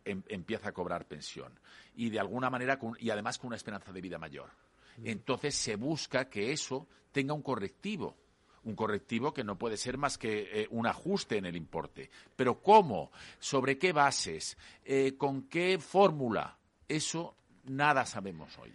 empieza 0.04 0.70
a 0.70 0.74
cobrar 0.74 1.08
pensión 1.08 1.60
y 1.96 2.12
de 2.12 2.20
alguna 2.20 2.52
manera 2.52 2.78
y 3.00 3.10
además 3.10 3.40
con 3.40 3.48
una 3.48 3.56
esperanza 3.56 3.92
de 3.92 4.02
vida 4.02 4.20
mayor. 4.20 4.52
Mm. 4.98 5.08
Entonces 5.08 5.56
se 5.56 5.76
busca 5.76 6.30
que 6.30 6.52
eso 6.52 6.88
tenga 7.12 7.34
un 7.34 7.42
correctivo 7.42 8.16
un 8.64 8.76
correctivo 8.76 9.34
que 9.34 9.46
no 9.46 9.58
puede 9.58 9.78
ser 9.78 9.98
más 9.98 10.18
que 10.18 10.64
eh, 10.64 10.68
un 10.72 10.88
ajuste 10.88 11.38
en 11.38 11.46
el 11.46 11.56
importe. 11.56 12.10
Pero 12.36 12.62
¿cómo? 12.62 13.14
¿Sobre 13.40 13.78
qué 13.78 13.94
bases? 13.94 14.58
¿Con 15.18 15.44
qué 15.44 15.80
fórmula? 15.80 16.58
Eso 16.86 17.38
nada 17.68 18.06
sabemos 18.06 18.58
hoy. 18.58 18.74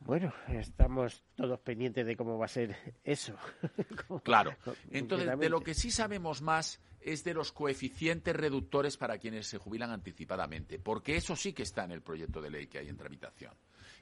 Bueno, 0.00 0.32
estamos 0.48 1.22
todos 1.34 1.58
pendientes 1.60 2.06
de 2.06 2.16
cómo 2.16 2.38
va 2.38 2.46
a 2.46 2.48
ser 2.48 2.94
eso. 3.04 3.34
claro. 4.22 4.56
Entonces, 4.90 5.38
de 5.38 5.48
lo 5.48 5.60
que 5.60 5.74
sí 5.74 5.90
sabemos 5.90 6.40
más 6.40 6.80
es 7.00 7.24
de 7.24 7.34
los 7.34 7.52
coeficientes 7.52 8.34
reductores 8.34 8.96
para 8.96 9.18
quienes 9.18 9.46
se 9.46 9.58
jubilan 9.58 9.90
anticipadamente, 9.90 10.78
porque 10.78 11.16
eso 11.16 11.36
sí 11.36 11.52
que 11.52 11.62
está 11.62 11.84
en 11.84 11.92
el 11.92 12.02
proyecto 12.02 12.40
de 12.40 12.50
ley 12.50 12.66
que 12.66 12.78
hay 12.78 12.88
en 12.88 12.96
tramitación 12.96 13.54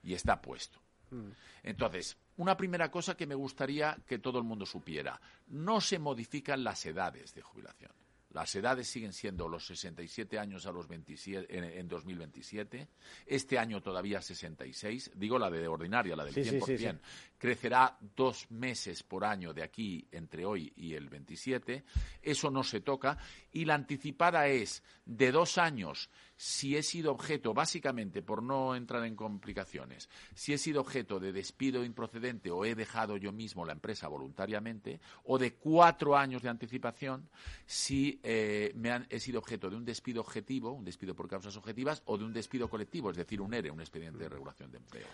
y 0.02 0.14
está 0.14 0.40
puesto. 0.40 0.80
Mm. 1.10 1.30
Entonces, 1.62 2.16
una 2.36 2.56
primera 2.56 2.90
cosa 2.90 3.16
que 3.16 3.26
me 3.26 3.34
gustaría 3.34 3.96
que 4.06 4.18
todo 4.18 4.38
el 4.38 4.44
mundo 4.44 4.66
supiera, 4.66 5.20
no 5.48 5.80
se 5.80 5.98
modifican 5.98 6.62
las 6.62 6.84
edades 6.86 7.34
de 7.34 7.42
jubilación. 7.42 7.92
Las 8.36 8.54
edades 8.54 8.86
siguen 8.86 9.14
siendo 9.14 9.48
los 9.48 9.66
67 9.66 10.38
años 10.38 10.66
a 10.66 10.70
los 10.70 10.86
27, 10.86 11.78
en, 11.78 11.88
2027. 11.88 12.86
Este 13.24 13.58
año 13.58 13.80
todavía 13.80 14.20
66. 14.20 15.12
Digo 15.14 15.38
la 15.38 15.48
de 15.48 15.66
ordinaria, 15.66 16.14
la 16.14 16.26
del 16.26 16.34
100%. 16.34 16.98
Crecerá 17.38 17.96
dos 18.14 18.50
meses 18.50 19.02
por 19.04 19.24
año 19.24 19.54
de 19.54 19.62
aquí, 19.62 20.06
entre 20.12 20.44
hoy 20.44 20.70
y 20.76 20.92
el 20.92 21.08
27. 21.08 21.82
Eso 22.20 22.50
no 22.50 22.62
se 22.62 22.82
toca. 22.82 23.16
Y 23.52 23.64
la 23.64 23.72
anticipada 23.72 24.48
es 24.48 24.82
de 25.06 25.32
dos 25.32 25.56
años 25.56 26.10
si 26.36 26.76
he 26.76 26.82
sido 26.82 27.12
objeto, 27.12 27.54
básicamente 27.54 28.22
por 28.22 28.42
no 28.42 28.76
entrar 28.76 29.04
en 29.04 29.16
complicaciones, 29.16 30.08
si 30.34 30.52
he 30.52 30.58
sido 30.58 30.80
objeto 30.80 31.18
de 31.18 31.32
despido 31.32 31.84
improcedente 31.84 32.50
o 32.50 32.64
he 32.64 32.74
dejado 32.74 33.16
yo 33.16 33.32
mismo 33.32 33.64
la 33.64 33.72
empresa 33.72 34.08
voluntariamente, 34.08 35.00
o 35.24 35.38
de 35.38 35.54
cuatro 35.54 36.16
años 36.16 36.42
de 36.42 36.48
anticipación 36.48 37.28
si 37.64 38.20
eh, 38.22 38.72
me 38.74 38.90
han, 38.90 39.06
he 39.10 39.18
sido 39.20 39.38
objeto 39.38 39.70
de 39.70 39.76
un 39.76 39.84
despido 39.84 40.20
objetivo, 40.20 40.72
un 40.72 40.84
despido 40.84 41.14
por 41.14 41.28
causas 41.28 41.56
objetivas, 41.56 42.02
o 42.06 42.18
de 42.18 42.24
un 42.24 42.32
despido 42.32 42.68
colectivo, 42.68 43.10
es 43.10 43.16
decir, 43.16 43.40
un 43.40 43.54
ERE, 43.54 43.70
un 43.70 43.80
expediente 43.80 44.18
de 44.18 44.28
regulación 44.28 44.70
de 44.70 44.78
empleo. 44.78 45.06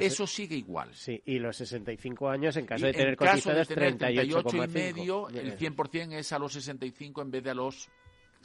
Eso 0.00 0.26
sigue 0.26 0.56
igual. 0.56 0.94
Sí, 0.94 1.20
y 1.24 1.38
los 1.38 1.56
65 1.56 2.28
años 2.28 2.56
en 2.56 2.66
caso 2.66 2.86
de 2.86 2.92
tener 2.92 3.16
cotizados 3.16 3.68
38, 3.68 4.64
y 4.64 4.68
medio, 4.68 5.28
el 5.28 5.56
100% 5.56 6.12
es 6.12 6.32
a 6.32 6.38
los 6.38 6.52
65 6.52 7.22
en 7.22 7.30
vez 7.30 7.44
de 7.44 7.50
a 7.50 7.54
los 7.54 7.88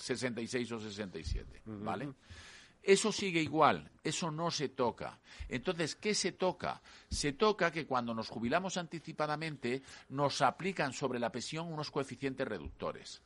66 0.01 0.71
o 0.71 0.79
67, 0.79 1.61
¿vale? 1.65 2.13
Eso 2.83 3.11
sigue 3.11 3.41
igual, 3.41 3.91
eso 4.03 4.31
no 4.31 4.49
se 4.49 4.69
toca. 4.69 5.19
Entonces, 5.47 5.95
¿qué 5.95 6.15
se 6.15 6.31
toca? 6.31 6.81
Se 7.09 7.33
toca 7.33 7.71
que 7.71 7.85
cuando 7.85 8.13
nos 8.13 8.29
jubilamos 8.29 8.77
anticipadamente 8.77 9.83
nos 10.09 10.41
aplican 10.41 10.91
sobre 10.91 11.19
la 11.19 11.31
pensión 11.31 11.71
unos 11.71 11.91
coeficientes 11.91 12.47
reductores 12.47 13.21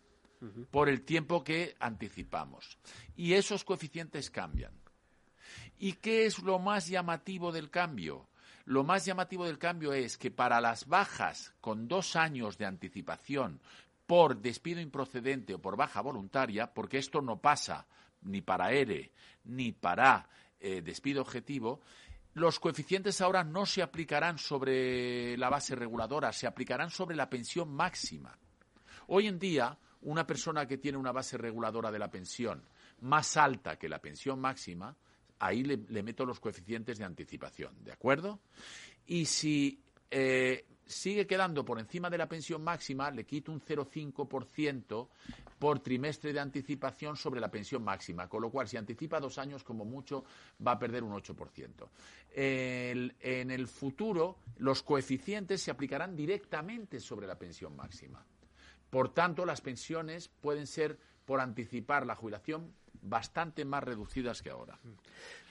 por 0.69 0.89
el 0.89 1.03
tiempo 1.03 1.43
que 1.43 1.75
anticipamos. 1.79 2.77
Y 3.15 3.33
esos 3.33 3.63
coeficientes 3.63 4.29
cambian. 4.29 4.73
¿Y 5.79 5.93
qué 5.93 6.25
es 6.25 6.39
lo 6.39 6.59
más 6.59 6.87
llamativo 6.87 7.51
del 7.51 7.69
cambio? 7.69 8.27
Lo 8.65 8.83
más 8.83 9.05
llamativo 9.05 9.45
del 9.45 9.59
cambio 9.59 9.93
es 9.93 10.17
que 10.17 10.31
para 10.31 10.59
las 10.59 10.87
bajas 10.87 11.53
con 11.61 11.87
dos 11.87 12.15
años 12.15 12.57
de 12.57 12.65
anticipación 12.65 13.61
por 14.05 14.37
despido 14.37 14.79
improcedente 14.79 15.53
o 15.53 15.59
por 15.59 15.75
baja 15.75 16.01
voluntaria, 16.01 16.73
porque 16.73 16.97
esto 16.97 17.21
no 17.21 17.39
pasa 17.39 17.87
ni 18.21 18.41
para 18.41 18.71
ERE 18.71 19.11
ni 19.45 19.71
para 19.71 20.27
eh, 20.59 20.81
despido 20.81 21.21
objetivo, 21.21 21.81
los 22.33 22.59
coeficientes 22.59 23.21
ahora 23.21 23.43
no 23.43 23.65
se 23.65 23.81
aplicarán 23.81 24.37
sobre 24.37 25.37
la 25.37 25.49
base 25.49 25.75
reguladora, 25.75 26.33
se 26.33 26.47
aplicarán 26.47 26.89
sobre 26.89 27.15
la 27.15 27.29
pensión 27.29 27.73
máxima. 27.73 28.37
Hoy 29.07 29.27
en 29.27 29.39
día, 29.39 29.77
una 30.01 30.27
persona 30.27 30.67
que 30.67 30.77
tiene 30.77 30.97
una 30.97 31.11
base 31.11 31.37
reguladora 31.37 31.91
de 31.91 31.99
la 31.99 32.11
pensión 32.11 32.63
más 33.01 33.37
alta 33.37 33.77
que 33.77 33.87
la 33.87 33.99
pensión 33.99 34.39
máxima, 34.39 34.95
ahí 35.39 35.63
le, 35.63 36.03
meto 36.03 36.25
los 36.25 36.39
coeficientes 36.39 36.97
de 36.97 37.05
anticipación, 37.05 37.83
¿de 37.83 37.91
acuerdo? 37.91 38.39
Y 39.05 39.25
si 39.25 39.81
eh, 40.11 40.65
sigue 40.85 41.25
quedando 41.25 41.65
por 41.65 41.79
encima 41.79 42.09
de 42.09 42.17
la 42.17 42.27
pensión 42.27 42.63
máxima, 42.63 43.09
le 43.11 43.25
quito 43.25 43.51
un 43.51 43.61
0,5% 43.61 45.07
por 45.57 45.79
trimestre 45.79 46.33
de 46.33 46.39
anticipación 46.39 47.15
sobre 47.15 47.39
la 47.39 47.49
pensión 47.49 47.83
máxima, 47.83 48.27
con 48.27 48.41
lo 48.41 48.49
cual 48.49 48.67
si 48.67 48.77
anticipa 48.77 49.19
dos 49.19 49.37
años, 49.37 49.63
como 49.63 49.85
mucho, 49.85 50.25
va 50.65 50.73
a 50.73 50.79
perder 50.79 51.03
un 51.03 51.13
8%. 51.13 51.89
en 52.37 53.51
el 53.51 53.67
futuro, 53.67 54.39
los 54.57 54.83
coeficientes 54.83 55.61
se 55.61 55.71
aplicarán 55.71 56.15
directamente 56.15 56.99
sobre 56.99 57.27
la 57.27 57.37
pensión 57.37 57.75
máxima. 57.75 58.25
Por 58.89 59.13
tanto, 59.13 59.45
las 59.45 59.61
pensiones 59.61 60.27
pueden 60.27 60.67
ser 60.67 60.99
por 61.25 61.39
anticipar 61.39 62.05
la 62.05 62.15
jubilación 62.15 62.73
bastante 63.05 63.65
más 63.65 63.83
reducidas 63.83 64.41
que 64.41 64.49
ahora. 64.49 64.77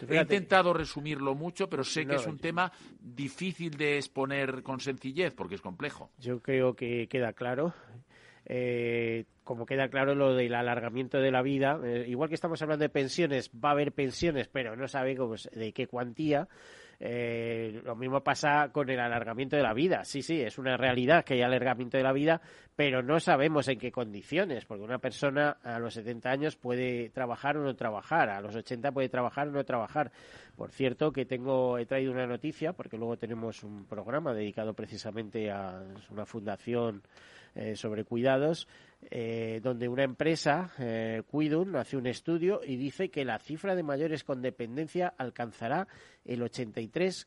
He 0.09 0.20
intentado 0.20 0.72
resumirlo 0.72 1.34
mucho, 1.34 1.68
pero 1.68 1.84
sé 1.84 2.07
que 2.07 2.16
es 2.16 2.26
un 2.26 2.38
tema 2.38 2.72
difícil 3.00 3.76
de 3.76 3.96
exponer 3.96 4.62
con 4.62 4.80
sencillez 4.80 5.34
porque 5.34 5.55
es 5.55 5.61
complejo. 5.61 6.11
Yo 6.18 6.40
creo 6.40 6.74
que 6.74 7.09
queda 7.09 7.32
claro. 7.32 7.74
Eh, 8.46 9.24
como 9.42 9.64
queda 9.64 9.88
claro 9.88 10.14
lo 10.14 10.34
del 10.34 10.55
alargamiento 10.55 11.18
de 11.18 11.30
la 11.30 11.40
vida, 11.40 11.80
eh, 11.82 12.05
igual 12.09 12.28
que 12.28 12.34
estamos 12.34 12.61
hablando 12.61 12.82
de 12.82 12.90
pensiones, 12.90 13.50
va 13.52 13.70
a 13.70 13.72
haber 13.72 13.92
pensiones, 13.92 14.48
pero 14.48 14.76
no 14.76 14.86
sabemos 14.86 15.48
de 15.52 15.72
qué 15.72 15.86
cuantía. 15.86 16.48
Eh, 17.01 17.80
lo 17.84 17.97
mismo 17.97 18.22
pasa 18.22 18.70
con 18.72 18.88
el 18.88 19.01
alargamiento 19.01 19.57
de 19.57 19.62
la 19.62 19.74
vida. 19.74 20.05
Sí, 20.05 20.22
sí, 20.22 20.40
es 20.40 20.59
una 20.59 20.76
realidad 20.76 21.24
que 21.24 21.34
hay 21.34 21.42
alargamiento 21.42 21.97
de 21.97 22.03
la 22.03 22.12
vida, 22.12 22.40
pero 22.76 23.03
no 23.03 23.20
sabemos 23.20 23.68
en 23.68 23.78
qué 23.78 23.92
condiciones, 23.92 24.64
porque 24.64 24.84
una 24.84 24.99
persona 24.99 25.59
a 25.62 25.78
los 25.78 25.95
70 25.95 26.30
años 26.30 26.57
puede 26.57 27.11
trabajar 27.11 27.57
o 27.57 27.62
no 27.62 27.74
trabajar, 27.74 28.30
a 28.30 28.40
los 28.40 28.55
80 28.55 28.92
puede 28.92 29.09
trabajar 29.09 29.49
o 29.49 29.53
no 29.53 29.64
trabajar. 29.64 30.12
Por 30.57 30.70
cierto, 30.70 31.12
que 31.12 31.24
tengo, 31.24 31.78
he 31.78 31.86
traído 31.86 32.12
una 32.12 32.26
noticia, 32.26 32.72
porque 32.72 32.97
luego 32.97 33.16
tenemos 33.16 33.62
un 33.62 33.84
programa 33.86 34.32
dedicado 34.32 34.74
precisamente 34.74 35.51
a 35.51 35.82
una 36.11 36.24
fundación 36.26 37.03
eh, 37.57 37.76
sobre 37.76 38.05
cuidados, 38.05 38.66
eh, 39.11 39.61
donde 39.62 39.88
una 39.88 40.05
empresa, 40.05 40.72
eh, 40.78 41.22
Cuidun, 41.26 41.76
hace 41.76 41.96
un 41.96 42.07
estudio 42.07 42.61
y 42.64 42.76
dice 42.76 43.11
que 43.11 43.24
la 43.24 43.38
cifra 43.38 43.74
de 43.74 43.82
mayores 43.82 44.24
con 44.24 44.42
dependencia 44.42 45.14
alcanzará 45.16 45.88
el 46.24 46.42
83 46.42 47.26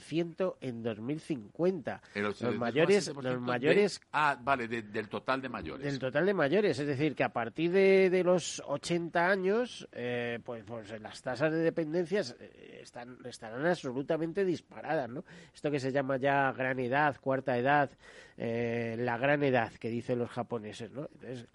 ciento 0.00 0.58
en 0.60 0.82
2050. 0.82 2.02
los 2.14 2.40
mayores, 2.56 3.12
los 3.14 3.40
mayores. 3.40 4.00
ah, 4.12 4.38
vale, 4.40 4.68
del 4.68 5.08
total 5.08 5.40
de 5.40 5.48
mayores. 5.48 5.84
Del 5.84 5.98
total 5.98 6.26
de 6.26 6.34
mayores, 6.34 6.78
es 6.78 6.86
decir, 6.86 7.14
que 7.14 7.24
a 7.24 7.32
partir 7.32 7.70
de, 7.70 8.22
los 8.24 8.62
80 8.66 9.28
años, 9.28 9.88
eh, 9.92 10.38
pues, 10.44 10.64
pues 10.64 11.00
las 11.00 11.22
tasas 11.22 11.52
de 11.52 11.58
dependencias 11.58 12.36
eh, 12.40 12.80
están, 12.82 13.18
estarán 13.24 13.64
absolutamente 13.66 14.44
disparadas, 14.44 15.08
¿no? 15.08 15.24
Esto 15.54 15.70
que 15.70 15.80
se 15.80 15.92
llama 15.92 16.16
ya 16.16 16.52
gran 16.52 16.78
edad, 16.78 17.16
cuarta 17.20 17.56
edad, 17.56 17.90
eh, 18.36 18.96
la 18.98 19.18
gran 19.18 19.42
edad 19.42 19.72
que 19.72 19.88
dicen 19.88 20.18
los 20.18 20.30
japoneses, 20.30 20.90
¿no? 20.92 21.08
Entonces, 21.14 21.48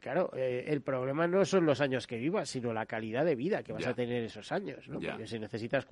claro, 0.00 0.32
el 0.34 0.80
problema 0.80 1.26
no 1.26 1.44
son 1.44 1.66
los 1.66 1.80
años 1.80 2.06
que 2.06 2.16
vivas, 2.16 2.48
sino 2.48 2.72
la 2.72 2.86
calidad 2.86 3.24
de 3.24 3.34
vida 3.34 3.62
que 3.62 3.72
vas 3.72 3.86
a 3.86 3.94
tener 3.94 4.22
esos 4.24 4.50
años, 4.52 4.88
¿no? 4.88 5.00
Porque 5.00 5.26
si 5.26 5.38
necesitas 5.38 5.84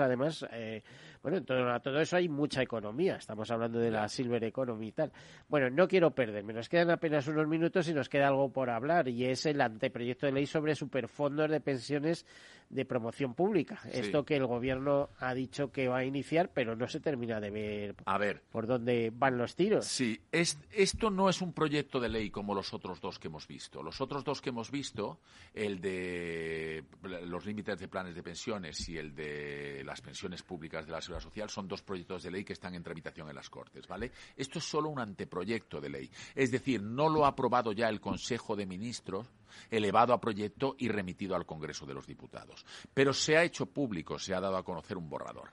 además, 0.00 0.46
eh, 0.52 0.82
bueno, 1.22 1.38
en 1.38 1.44
todo, 1.44 1.70
a 1.70 1.80
todo 1.80 2.00
eso 2.00 2.16
hay 2.16 2.28
mucha 2.28 2.62
economía. 2.62 3.16
Estamos 3.16 3.50
hablando 3.50 3.78
de 3.78 3.90
la 3.90 4.08
Silver 4.08 4.42
Economy 4.44 4.88
y 4.88 4.92
tal. 4.92 5.12
Bueno, 5.48 5.70
no 5.70 5.86
quiero 5.86 6.10
perderme, 6.10 6.52
nos 6.52 6.68
quedan 6.68 6.90
apenas 6.90 7.26
unos 7.28 7.46
minutos 7.46 7.88
y 7.88 7.94
nos 7.94 8.08
queda 8.08 8.28
algo 8.28 8.52
por 8.52 8.70
hablar, 8.70 9.08
y 9.08 9.24
es 9.26 9.46
el 9.46 9.60
anteproyecto 9.60 10.26
de 10.26 10.32
ley 10.32 10.46
sobre 10.46 10.74
superfondos 10.74 11.50
de 11.50 11.60
pensiones 11.60 12.26
de 12.72 12.86
promoción 12.86 13.34
pública. 13.34 13.78
Esto 13.92 14.24
que 14.24 14.36
el 14.36 14.46
gobierno 14.46 15.10
ha 15.18 15.34
dicho 15.34 15.70
que 15.70 15.88
va 15.88 15.98
a 15.98 16.04
iniciar, 16.04 16.50
pero 16.54 16.74
no 16.74 16.88
se 16.88 17.00
termina 17.00 17.38
de 17.38 17.50
ver, 17.50 17.94
a 18.06 18.16
ver 18.16 18.42
por 18.50 18.66
dónde 18.66 19.12
van 19.14 19.36
los 19.36 19.54
tiros. 19.54 19.84
Sí, 19.84 20.18
es, 20.32 20.58
esto 20.72 21.10
no 21.10 21.28
es 21.28 21.42
un 21.42 21.52
proyecto 21.52 22.00
de 22.00 22.08
ley 22.08 22.30
como 22.30 22.54
los 22.54 22.72
otros 22.72 23.00
dos 23.00 23.18
que 23.18 23.28
hemos 23.28 23.46
visto. 23.46 23.82
Los 23.82 24.00
otros 24.00 24.24
dos 24.24 24.40
que 24.40 24.48
hemos 24.48 24.70
visto, 24.70 25.20
el 25.52 25.80
de 25.80 26.84
los 27.26 27.44
límites 27.44 27.78
de 27.78 27.88
planes 27.88 28.14
de 28.14 28.22
pensiones 28.22 28.88
y 28.88 28.96
el 28.96 29.14
de 29.14 29.71
las 29.84 30.00
pensiones 30.00 30.42
públicas 30.42 30.86
de 30.86 30.92
la 30.92 31.00
Seguridad 31.00 31.22
Social, 31.22 31.50
son 31.50 31.68
dos 31.68 31.82
proyectos 31.82 32.22
de 32.22 32.30
ley 32.30 32.44
que 32.44 32.52
están 32.52 32.74
en 32.74 32.82
tramitación 32.82 33.28
en 33.28 33.34
las 33.34 33.48
Cortes, 33.48 33.86
¿vale? 33.86 34.12
Esto 34.36 34.58
es 34.58 34.64
solo 34.64 34.88
un 34.88 35.00
anteproyecto 35.00 35.80
de 35.80 35.88
ley. 35.88 36.10
Es 36.34 36.50
decir, 36.50 36.82
no 36.82 37.08
lo 37.08 37.24
ha 37.24 37.28
aprobado 37.28 37.72
ya 37.72 37.88
el 37.88 38.00
Consejo 38.00 38.54
de 38.56 38.66
Ministros, 38.66 39.26
elevado 39.70 40.12
a 40.12 40.20
proyecto 40.20 40.76
y 40.78 40.88
remitido 40.88 41.34
al 41.34 41.46
Congreso 41.46 41.86
de 41.86 41.94
los 41.94 42.06
Diputados. 42.06 42.64
Pero 42.92 43.12
se 43.12 43.36
ha 43.36 43.44
hecho 43.44 43.66
público, 43.66 44.18
se 44.18 44.34
ha 44.34 44.40
dado 44.40 44.56
a 44.56 44.64
conocer 44.64 44.96
un 44.96 45.08
borrador. 45.08 45.50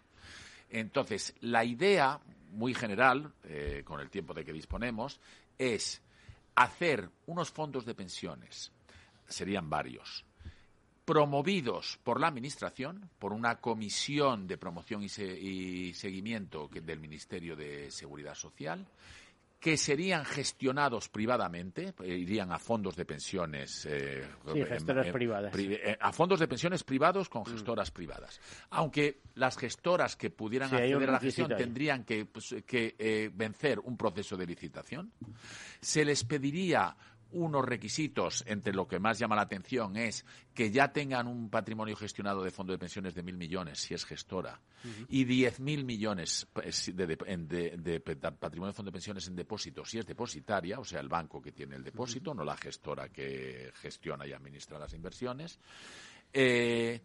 Entonces, 0.70 1.34
la 1.42 1.64
idea, 1.64 2.20
muy 2.52 2.74
general, 2.74 3.34
eh, 3.44 3.82
con 3.84 4.00
el 4.00 4.10
tiempo 4.10 4.34
de 4.34 4.46
que 4.46 4.54
disponemos, 4.54 5.20
es 5.58 6.02
hacer 6.56 7.10
unos 7.26 7.52
fondos 7.52 7.86
de 7.86 7.96
pensiones, 7.96 8.72
serían 9.28 9.70
varios, 9.70 10.26
promovidos 11.10 11.98
por 12.04 12.22
la 12.22 12.28
Administración, 12.28 13.10
por 13.18 13.34
una 13.34 13.56
comisión 13.56 14.46
de 14.46 14.60
promoción 14.60 15.02
y, 15.02 15.92
seguimiento 15.96 16.70
del 16.72 17.00
Ministerio 17.00 17.56
de 17.56 17.90
Seguridad 17.90 18.36
Social, 18.36 18.86
que 19.60 19.76
serían 19.76 20.24
gestionados 20.24 21.10
privadamente, 21.10 21.96
eh, 22.04 22.16
irían 22.16 22.52
a 22.52 22.60
fondos 22.60 22.96
de 22.96 23.06
pensiones. 23.06 23.88
Eh, 23.90 24.24
privadas. 25.12 25.52
Eh, 25.58 25.98
a 26.00 26.14
fondos 26.14 26.40
de 26.40 26.48
pensiones 26.48 26.84
privados 26.84 27.28
con 27.28 27.42
mm. 27.42 27.54
gestoras 27.54 27.90
privadas. 27.90 28.40
Aunque 28.70 29.22
las 29.34 29.58
gestoras 29.58 30.16
que 30.16 30.30
pudieran 30.30 30.72
acceder 30.72 31.10
a 31.10 31.14
la 31.14 31.20
gestión 31.20 31.50
tendrían 31.58 32.04
que, 32.04 32.26
pues, 32.26 32.56
que 32.68 33.32
vencer 33.34 33.80
un 33.80 33.98
proceso 33.98 34.38
de 34.38 34.46
licitación, 34.46 35.12
se 35.82 36.06
les 36.06 36.24
pediría 36.24 36.96
unos 37.32 37.64
requisitos, 37.64 38.44
entre 38.48 38.74
lo 38.74 38.88
que 38.88 39.00
más 39.00 39.20
llama 39.20 39.36
la 39.36 39.44
atención 39.44 39.98
es 39.98 40.26
que 40.54 40.72
ya 40.72 40.92
tengan 40.92 41.28
un 41.28 41.50
patrimonio 41.50 41.96
gestionado 41.96 42.44
de 42.44 42.52
fondo 42.52 42.74
de 42.74 42.80
pensiones 42.80 43.14
de 43.14 43.24
mil 43.24 43.38
millones, 43.38 43.80
si 43.80 43.94
es 43.94 44.06
gestora, 44.06 44.60
y 45.08 45.24
diez 45.26 45.60
mil 45.60 45.86
millones 45.86 46.48
de, 46.56 48.02
patrimonio 48.40 48.72
de 48.72 48.76
fondo 48.76 48.90
de 48.90 48.94
pensiones 48.94 49.28
en 49.28 49.36
depósito, 49.36 49.86
si 49.86 50.00
es 50.00 50.06
depositaria, 50.06 50.80
o 50.80 50.84
sea, 50.84 51.00
el 51.00 51.10
banco 51.10 51.42
que 51.42 51.52
tiene 51.52 51.76
el 51.76 51.84
depósito, 51.84 52.34
no 52.34 52.44
la 52.44 52.58
gestora 52.58 53.10
que 53.10 53.72
gestiona 53.76 54.26
y 54.26 54.34
administra 54.34 54.80
las 54.80 54.94
inversiones. 54.94 55.60
Eh, 56.34 57.02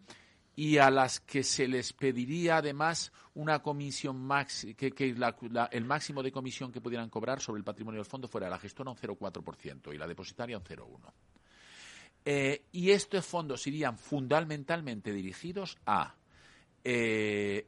y 0.55 0.77
a 0.77 0.89
las 0.89 1.19
que 1.19 1.43
se 1.43 1.67
les 1.67 1.93
pediría 1.93 2.57
además 2.57 3.11
una 3.33 3.61
comisión 3.61 4.17
máxima, 4.17 4.73
que, 4.73 4.93
el 5.71 5.85
máximo 5.85 6.23
de 6.23 6.31
comisión 6.31 6.71
que 6.71 6.81
pudieran 6.81 7.09
cobrar 7.09 7.41
sobre 7.41 7.59
el 7.59 7.65
patrimonio 7.65 7.99
del 7.99 8.09
fondo 8.09 8.27
fuera 8.27 8.49
la 8.49 8.59
gestora 8.59 8.91
un 8.91 8.97
0,4% 8.97 9.93
y 9.93 9.97
la 9.97 10.07
depositaria 10.07 10.57
un 10.57 10.63
0,1%. 10.63 11.11
Eh, 12.27 12.65
y 12.71 12.89
estos 12.89 13.23
fondos 13.25 13.67
irían 13.67 13.99
fundamentalmente 13.99 15.13
dirigidos 15.13 15.77
a 15.85 16.15
eh, 16.83 17.67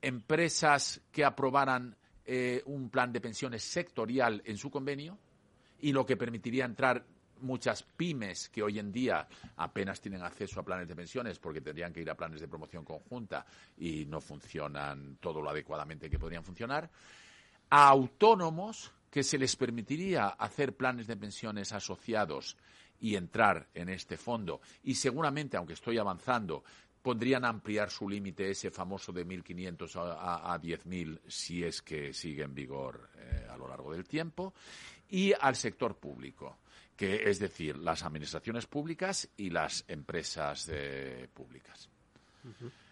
empresas 0.00 1.00
que 1.12 1.24
aprobaran 1.24 1.96
eh, 2.24 2.62
un 2.66 2.88
plan 2.88 3.12
de 3.12 3.20
pensiones 3.20 3.62
sectorial 3.62 4.42
en 4.44 4.56
su 4.56 4.70
convenio 4.70 5.18
y 5.80 5.92
lo 5.92 6.04
que 6.04 6.16
permitiría 6.16 6.64
entrar 6.64 7.04
muchas 7.42 7.82
pymes 7.82 8.48
que 8.48 8.62
hoy 8.62 8.78
en 8.78 8.92
día 8.92 9.26
apenas 9.56 10.00
tienen 10.00 10.22
acceso 10.22 10.60
a 10.60 10.64
planes 10.64 10.88
de 10.88 10.96
pensiones 10.96 11.38
porque 11.38 11.60
tendrían 11.60 11.92
que 11.92 12.00
ir 12.00 12.10
a 12.10 12.16
planes 12.16 12.40
de 12.40 12.48
promoción 12.48 12.84
conjunta 12.84 13.44
y 13.76 14.06
no 14.06 14.20
funcionan 14.20 15.18
todo 15.20 15.40
lo 15.40 15.50
adecuadamente 15.50 16.08
que 16.08 16.18
podrían 16.18 16.44
funcionar, 16.44 16.88
a 17.70 17.88
autónomos 17.88 18.92
que 19.10 19.22
se 19.22 19.38
les 19.38 19.56
permitiría 19.56 20.28
hacer 20.28 20.74
planes 20.74 21.06
de 21.06 21.16
pensiones 21.16 21.72
asociados 21.72 22.56
y 23.00 23.16
entrar 23.16 23.68
en 23.74 23.88
este 23.90 24.16
fondo. 24.16 24.60
Y 24.84 24.94
seguramente, 24.94 25.56
aunque 25.56 25.74
estoy 25.74 25.98
avanzando, 25.98 26.64
podrían 27.02 27.44
ampliar 27.44 27.90
su 27.90 28.08
límite 28.08 28.50
ese 28.50 28.70
famoso 28.70 29.12
de 29.12 29.26
1.500 29.26 29.96
a, 29.96 30.54
a, 30.54 30.60
10.000 30.60 31.20
si 31.26 31.64
es 31.64 31.82
que 31.82 32.14
sigue 32.14 32.44
en 32.44 32.54
vigor 32.54 33.10
eh, 33.18 33.46
a 33.50 33.56
lo 33.56 33.68
largo 33.68 33.92
del 33.92 34.06
tiempo. 34.06 34.54
Y 35.10 35.32
al 35.38 35.56
sector 35.56 35.96
público 35.96 36.58
que 36.96 37.28
es 37.30 37.38
decir, 37.38 37.76
las 37.78 38.02
administraciones 38.02 38.66
públicas 38.66 39.28
y 39.36 39.50
las 39.50 39.84
empresas 39.88 40.68
eh, 40.70 41.28
públicas. 41.32 41.88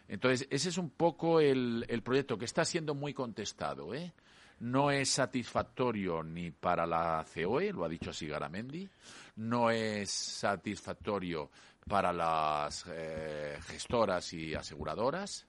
Entonces, 0.08 0.46
ese 0.50 0.68
es 0.70 0.78
un 0.78 0.90
poco 0.90 1.40
el, 1.40 1.84
proyecto 2.04 2.36
que 2.38 2.44
está 2.44 2.64
siendo 2.64 2.94
muy 2.94 3.14
contestado. 3.14 3.94
¿eh? 3.94 4.12
No 4.60 4.90
es 4.90 5.08
satisfactorio 5.08 6.22
ni 6.22 6.50
para 6.50 6.86
la 6.86 7.24
COE, 7.32 7.72
lo 7.72 7.84
ha 7.84 7.88
dicho 7.88 8.10
así 8.10 8.26
Garamendi, 8.26 8.88
no 9.36 9.70
es 9.70 10.10
satisfactorio 10.10 11.50
para 11.88 12.12
las 12.12 12.84
eh, 12.88 13.58
gestoras 13.66 14.32
y 14.32 14.54
aseguradoras, 14.54 15.46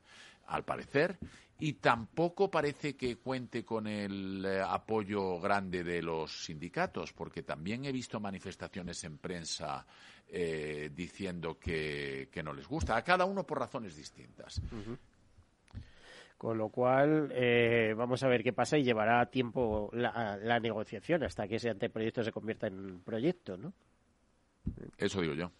al 0.51 0.63
parecer, 0.63 1.17
y 1.59 1.73
tampoco 1.73 2.49
parece 2.49 2.95
que 2.95 3.17
cuente 3.17 3.63
con 3.63 3.85
el 3.85 4.43
eh, 4.43 4.61
apoyo 4.61 5.39
grande 5.39 5.83
de 5.83 6.01
los 6.01 6.45
sindicatos, 6.45 7.13
porque 7.13 7.43
también 7.43 7.85
he 7.85 7.91
visto 7.91 8.19
manifestaciones 8.19 9.03
en 9.03 9.19
prensa 9.19 9.85
eh, 10.27 10.89
diciendo 10.93 11.59
que, 11.59 12.29
no 12.43 12.53
les 12.53 12.67
gusta. 12.67 12.97
A 12.97 13.03
cada 13.03 13.25
uno 13.25 13.45
por 13.45 13.59
razones 13.59 13.95
distintas. 13.95 14.59
Con 16.35 16.57
lo 16.57 16.69
cual, 16.69 17.31
eh, 17.35 17.93
vamos 17.95 18.23
a 18.23 18.27
ver 18.27 18.41
qué 18.41 18.53
pasa 18.53 18.79
y 18.79 18.83
llevará 18.83 19.23
tiempo 19.27 19.91
la, 19.93 20.37
la 20.37 20.59
negociación 20.59 21.23
hasta 21.23 21.47
que 21.47 21.57
ese 21.57 21.69
anteproyecto 21.69 22.23
se 22.23 22.31
convierta 22.31 22.65
en 22.65 23.01
proyecto, 23.01 23.55
¿no? 23.55 23.71
Eso 24.97 25.21
digo 25.21 25.35
yo. 25.35 25.51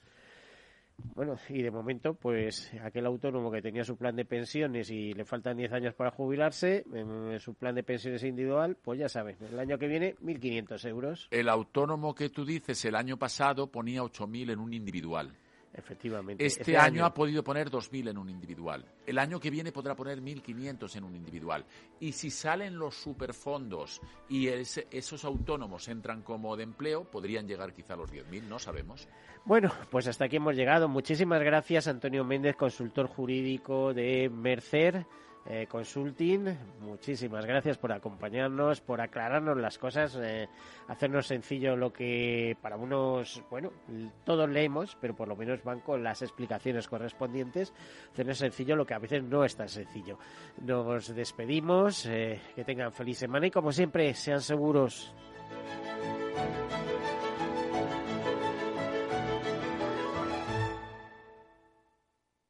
Bueno, 1.16 1.36
y 1.50 1.62
de 1.62 1.72
momento, 1.72 2.14
pues 2.14 2.72
aquel 2.84 3.06
autónomo 3.06 3.52
que 3.52 3.62
tenía 3.62 3.84
su 3.84 3.98
plan 3.98 4.16
de 4.16 4.26
pensiones 4.26 4.90
y 4.90 5.14
le 5.14 5.26
faltan 5.26 5.58
10 5.58 5.74
años 5.74 5.94
para 5.94 6.12
jubilarse, 6.12 6.86
en 6.94 7.40
su 7.40 7.54
plan 7.54 7.76
de 7.76 7.84
pensiones 7.84 8.24
individual, 8.24 8.78
pues 8.82 9.00
ya 9.00 9.10
saben, 9.10 9.36
el 9.52 9.60
año 9.60 9.78
que 9.78 9.88
viene 9.88 10.16
1.500 10.18 10.88
euros. 10.88 11.28
El 11.32 11.50
autónomo 11.50 12.16
que 12.16 12.30
tú 12.30 12.46
dices 12.46 12.86
el 12.86 12.96
año 12.96 13.18
pasado 13.18 13.68
ponía 13.68 14.02
8.000 14.04 14.52
en 14.52 14.60
un 14.60 14.74
individual. 14.74 15.32
Efectivamente. 15.74 16.46
Este, 16.46 16.78
año, 16.78 17.06
ha 17.06 17.14
podido 17.14 17.44
poner 17.44 17.70
2.000 17.70 18.10
en 18.10 18.18
un 18.18 18.30
individual. 18.30 18.86
El 19.06 19.18
año 19.18 19.40
que 19.40 19.50
viene 19.50 19.72
podrá 19.72 19.96
poner 19.96 20.22
1.500 20.22 20.96
en 20.98 21.04
un 21.04 21.16
individual. 21.16 21.66
Y 22.00 22.12
si 22.12 22.30
salen 22.30 22.78
los 22.78 22.96
superfondos 22.96 24.02
y 24.28 24.48
esos 24.48 25.24
autónomos 25.24 25.88
entran 25.88 26.24
como 26.24 26.58
de 26.58 26.64
empleo, 26.64 27.06
podrían 27.06 27.48
llegar 27.48 27.74
quizá 27.74 27.94
a 27.94 27.98
los 27.98 28.12
10.000, 28.12 28.44
no 28.44 28.60
sabemos. 28.60 29.08
Bueno, 29.46 29.72
pues 29.90 30.08
hasta 30.08 30.26
aquí 30.26 30.36
hemos 30.36 30.56
llegado. 30.56 30.90
Muchísimas 30.90 31.42
gracias, 31.42 31.88
Antonio 31.88 32.26
Méndez, 32.26 32.56
consultor 32.56 33.08
jurídico 33.08 33.94
de 33.94 34.30
Mercer. 34.30 35.06
Eh, 35.48 35.66
Consulting. 35.68 36.56
Muchísimas 36.82 37.46
gracias 37.46 37.78
por 37.78 37.92
acompañarnos, 37.92 38.80
por 38.80 39.02
aclararnos 39.02 39.58
las 39.58 39.80
cosas, 39.80 40.16
eh, 40.22 40.48
hacernos 40.88 41.26
sencillo 41.26 41.76
lo 41.76 41.92
que 41.92 42.56
para 42.62 42.78
unos, 42.78 43.44
bueno, 43.50 43.72
todos 44.24 44.48
leemos, 44.50 44.96
pero 45.02 45.16
por 45.16 45.28
lo 45.28 45.36
menos 45.36 45.64
van 45.64 45.80
con 45.80 46.04
las 46.04 46.22
explicaciones 46.22 46.88
correspondientes, 46.88 47.74
hacernos 48.12 48.38
sencillo 48.38 48.76
lo 48.76 48.86
que 48.86 48.94
a 48.94 49.00
veces 49.00 49.24
no 49.24 49.44
es 49.44 49.56
tan 49.56 49.68
sencillo. 49.68 50.20
Nos 50.62 51.14
despedimos, 51.16 52.06
eh, 52.06 52.40
que 52.56 52.64
tengan 52.64 52.94
feliz 52.94 53.18
semana 53.18 53.48
y 53.48 53.52
como 53.52 53.72
siempre, 53.72 54.14
sean 54.14 54.42
seguros. 54.42 55.14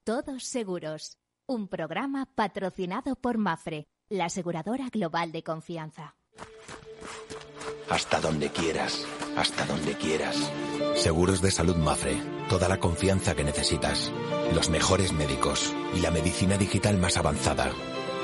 Todos 0.04 0.44
seguros 0.44 1.21
un 1.52 1.68
programa 1.68 2.28
patrocinado 2.34 3.16
por 3.16 3.38
Mafre, 3.38 3.88
la 4.10 4.26
aseguradora 4.26 4.88
global 4.90 5.34
de 5.34 5.44
confianza. 5.44 6.16
Hasta 7.90 8.22
donde 8.22 8.50
quieras, 8.50 9.06
hasta 9.36 9.66
donde 9.66 9.96
quieras. 9.96 10.52
Seguros 10.96 11.42
de 11.42 11.52
salud 11.52 11.76
Mafre, 11.76 12.16
toda 12.50 12.70
la 12.70 12.80
confianza 12.80 13.36
que 13.36 13.44
necesitas, 13.44 14.12
los 14.56 14.70
mejores 14.70 15.12
médicos 15.12 15.76
y 15.94 16.00
la 16.00 16.10
medicina 16.10 16.58
digital 16.58 16.98
más 16.98 17.18
avanzada. 17.18 17.70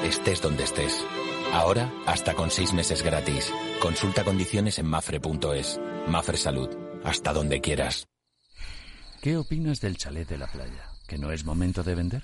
Estés 0.03 0.41
donde 0.41 0.63
estés. 0.63 1.05
Ahora, 1.51 1.91
hasta 2.05 2.33
con 2.33 2.49
seis 2.49 2.73
meses 2.73 3.03
gratis. 3.03 3.51
Consulta 3.81 4.23
condiciones 4.23 4.79
en 4.79 4.87
mafre.es. 4.87 5.79
Mafre 6.07 6.37
Salud, 6.37 6.69
hasta 7.03 7.33
donde 7.33 7.59
quieras. 7.59 8.07
¿Qué 9.21 9.35
opinas 9.35 9.81
del 9.81 9.97
chalet 9.97 10.29
de 10.29 10.37
la 10.37 10.47
playa? 10.47 10.85
¿Que 11.07 11.17
no 11.17 11.31
es 11.31 11.43
momento 11.43 11.83
de 11.83 11.95
vender? 11.95 12.23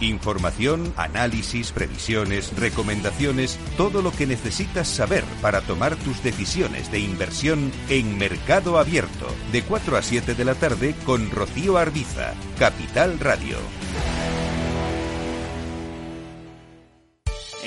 Información, 0.00 0.92
análisis, 0.96 1.72
previsiones, 1.72 2.56
recomendaciones, 2.56 3.58
todo 3.76 4.00
lo 4.00 4.12
que 4.12 4.26
necesitas 4.26 4.86
saber 4.88 5.24
para 5.42 5.60
tomar 5.60 5.96
tus 5.96 6.22
decisiones 6.22 6.90
de 6.92 7.00
inversión 7.00 7.72
en 7.88 8.16
Mercado 8.16 8.78
Abierto, 8.78 9.26
de 9.52 9.62
4 9.62 9.96
a 9.96 10.02
7 10.02 10.34
de 10.34 10.44
la 10.44 10.54
tarde 10.54 10.94
con 11.04 11.30
Rocío 11.30 11.78
Arbiza, 11.78 12.34
Capital 12.58 13.18
Radio. 13.18 13.56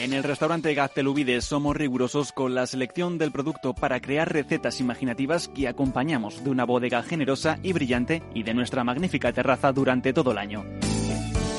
En 0.02 0.14
el 0.14 0.24
restaurante 0.24 0.74
Gaztelubides 0.74 1.46
somos 1.46 1.76
rigurosos 1.76 2.32
con 2.32 2.56
la 2.56 2.66
selección 2.66 3.20
del 3.20 3.32
producto 3.32 3.76
para 3.76 4.00
crear 4.00 4.34
recetas 4.34 4.80
imaginativas 4.80 5.48
que 5.50 5.68
acompañamos 5.68 6.44
de 6.44 6.50
una 6.50 6.64
bodega 6.66 7.04
generosa 7.04 7.60
y 7.62 7.72
brillante 7.72 8.24
y 8.34 8.42
de 8.42 8.56
nuestra 8.56 8.84
magnífica 8.84 9.32
terraza 9.32 9.72
durante 9.72 10.12
todo 10.12 10.32
el 10.32 10.40
año. 10.40 10.64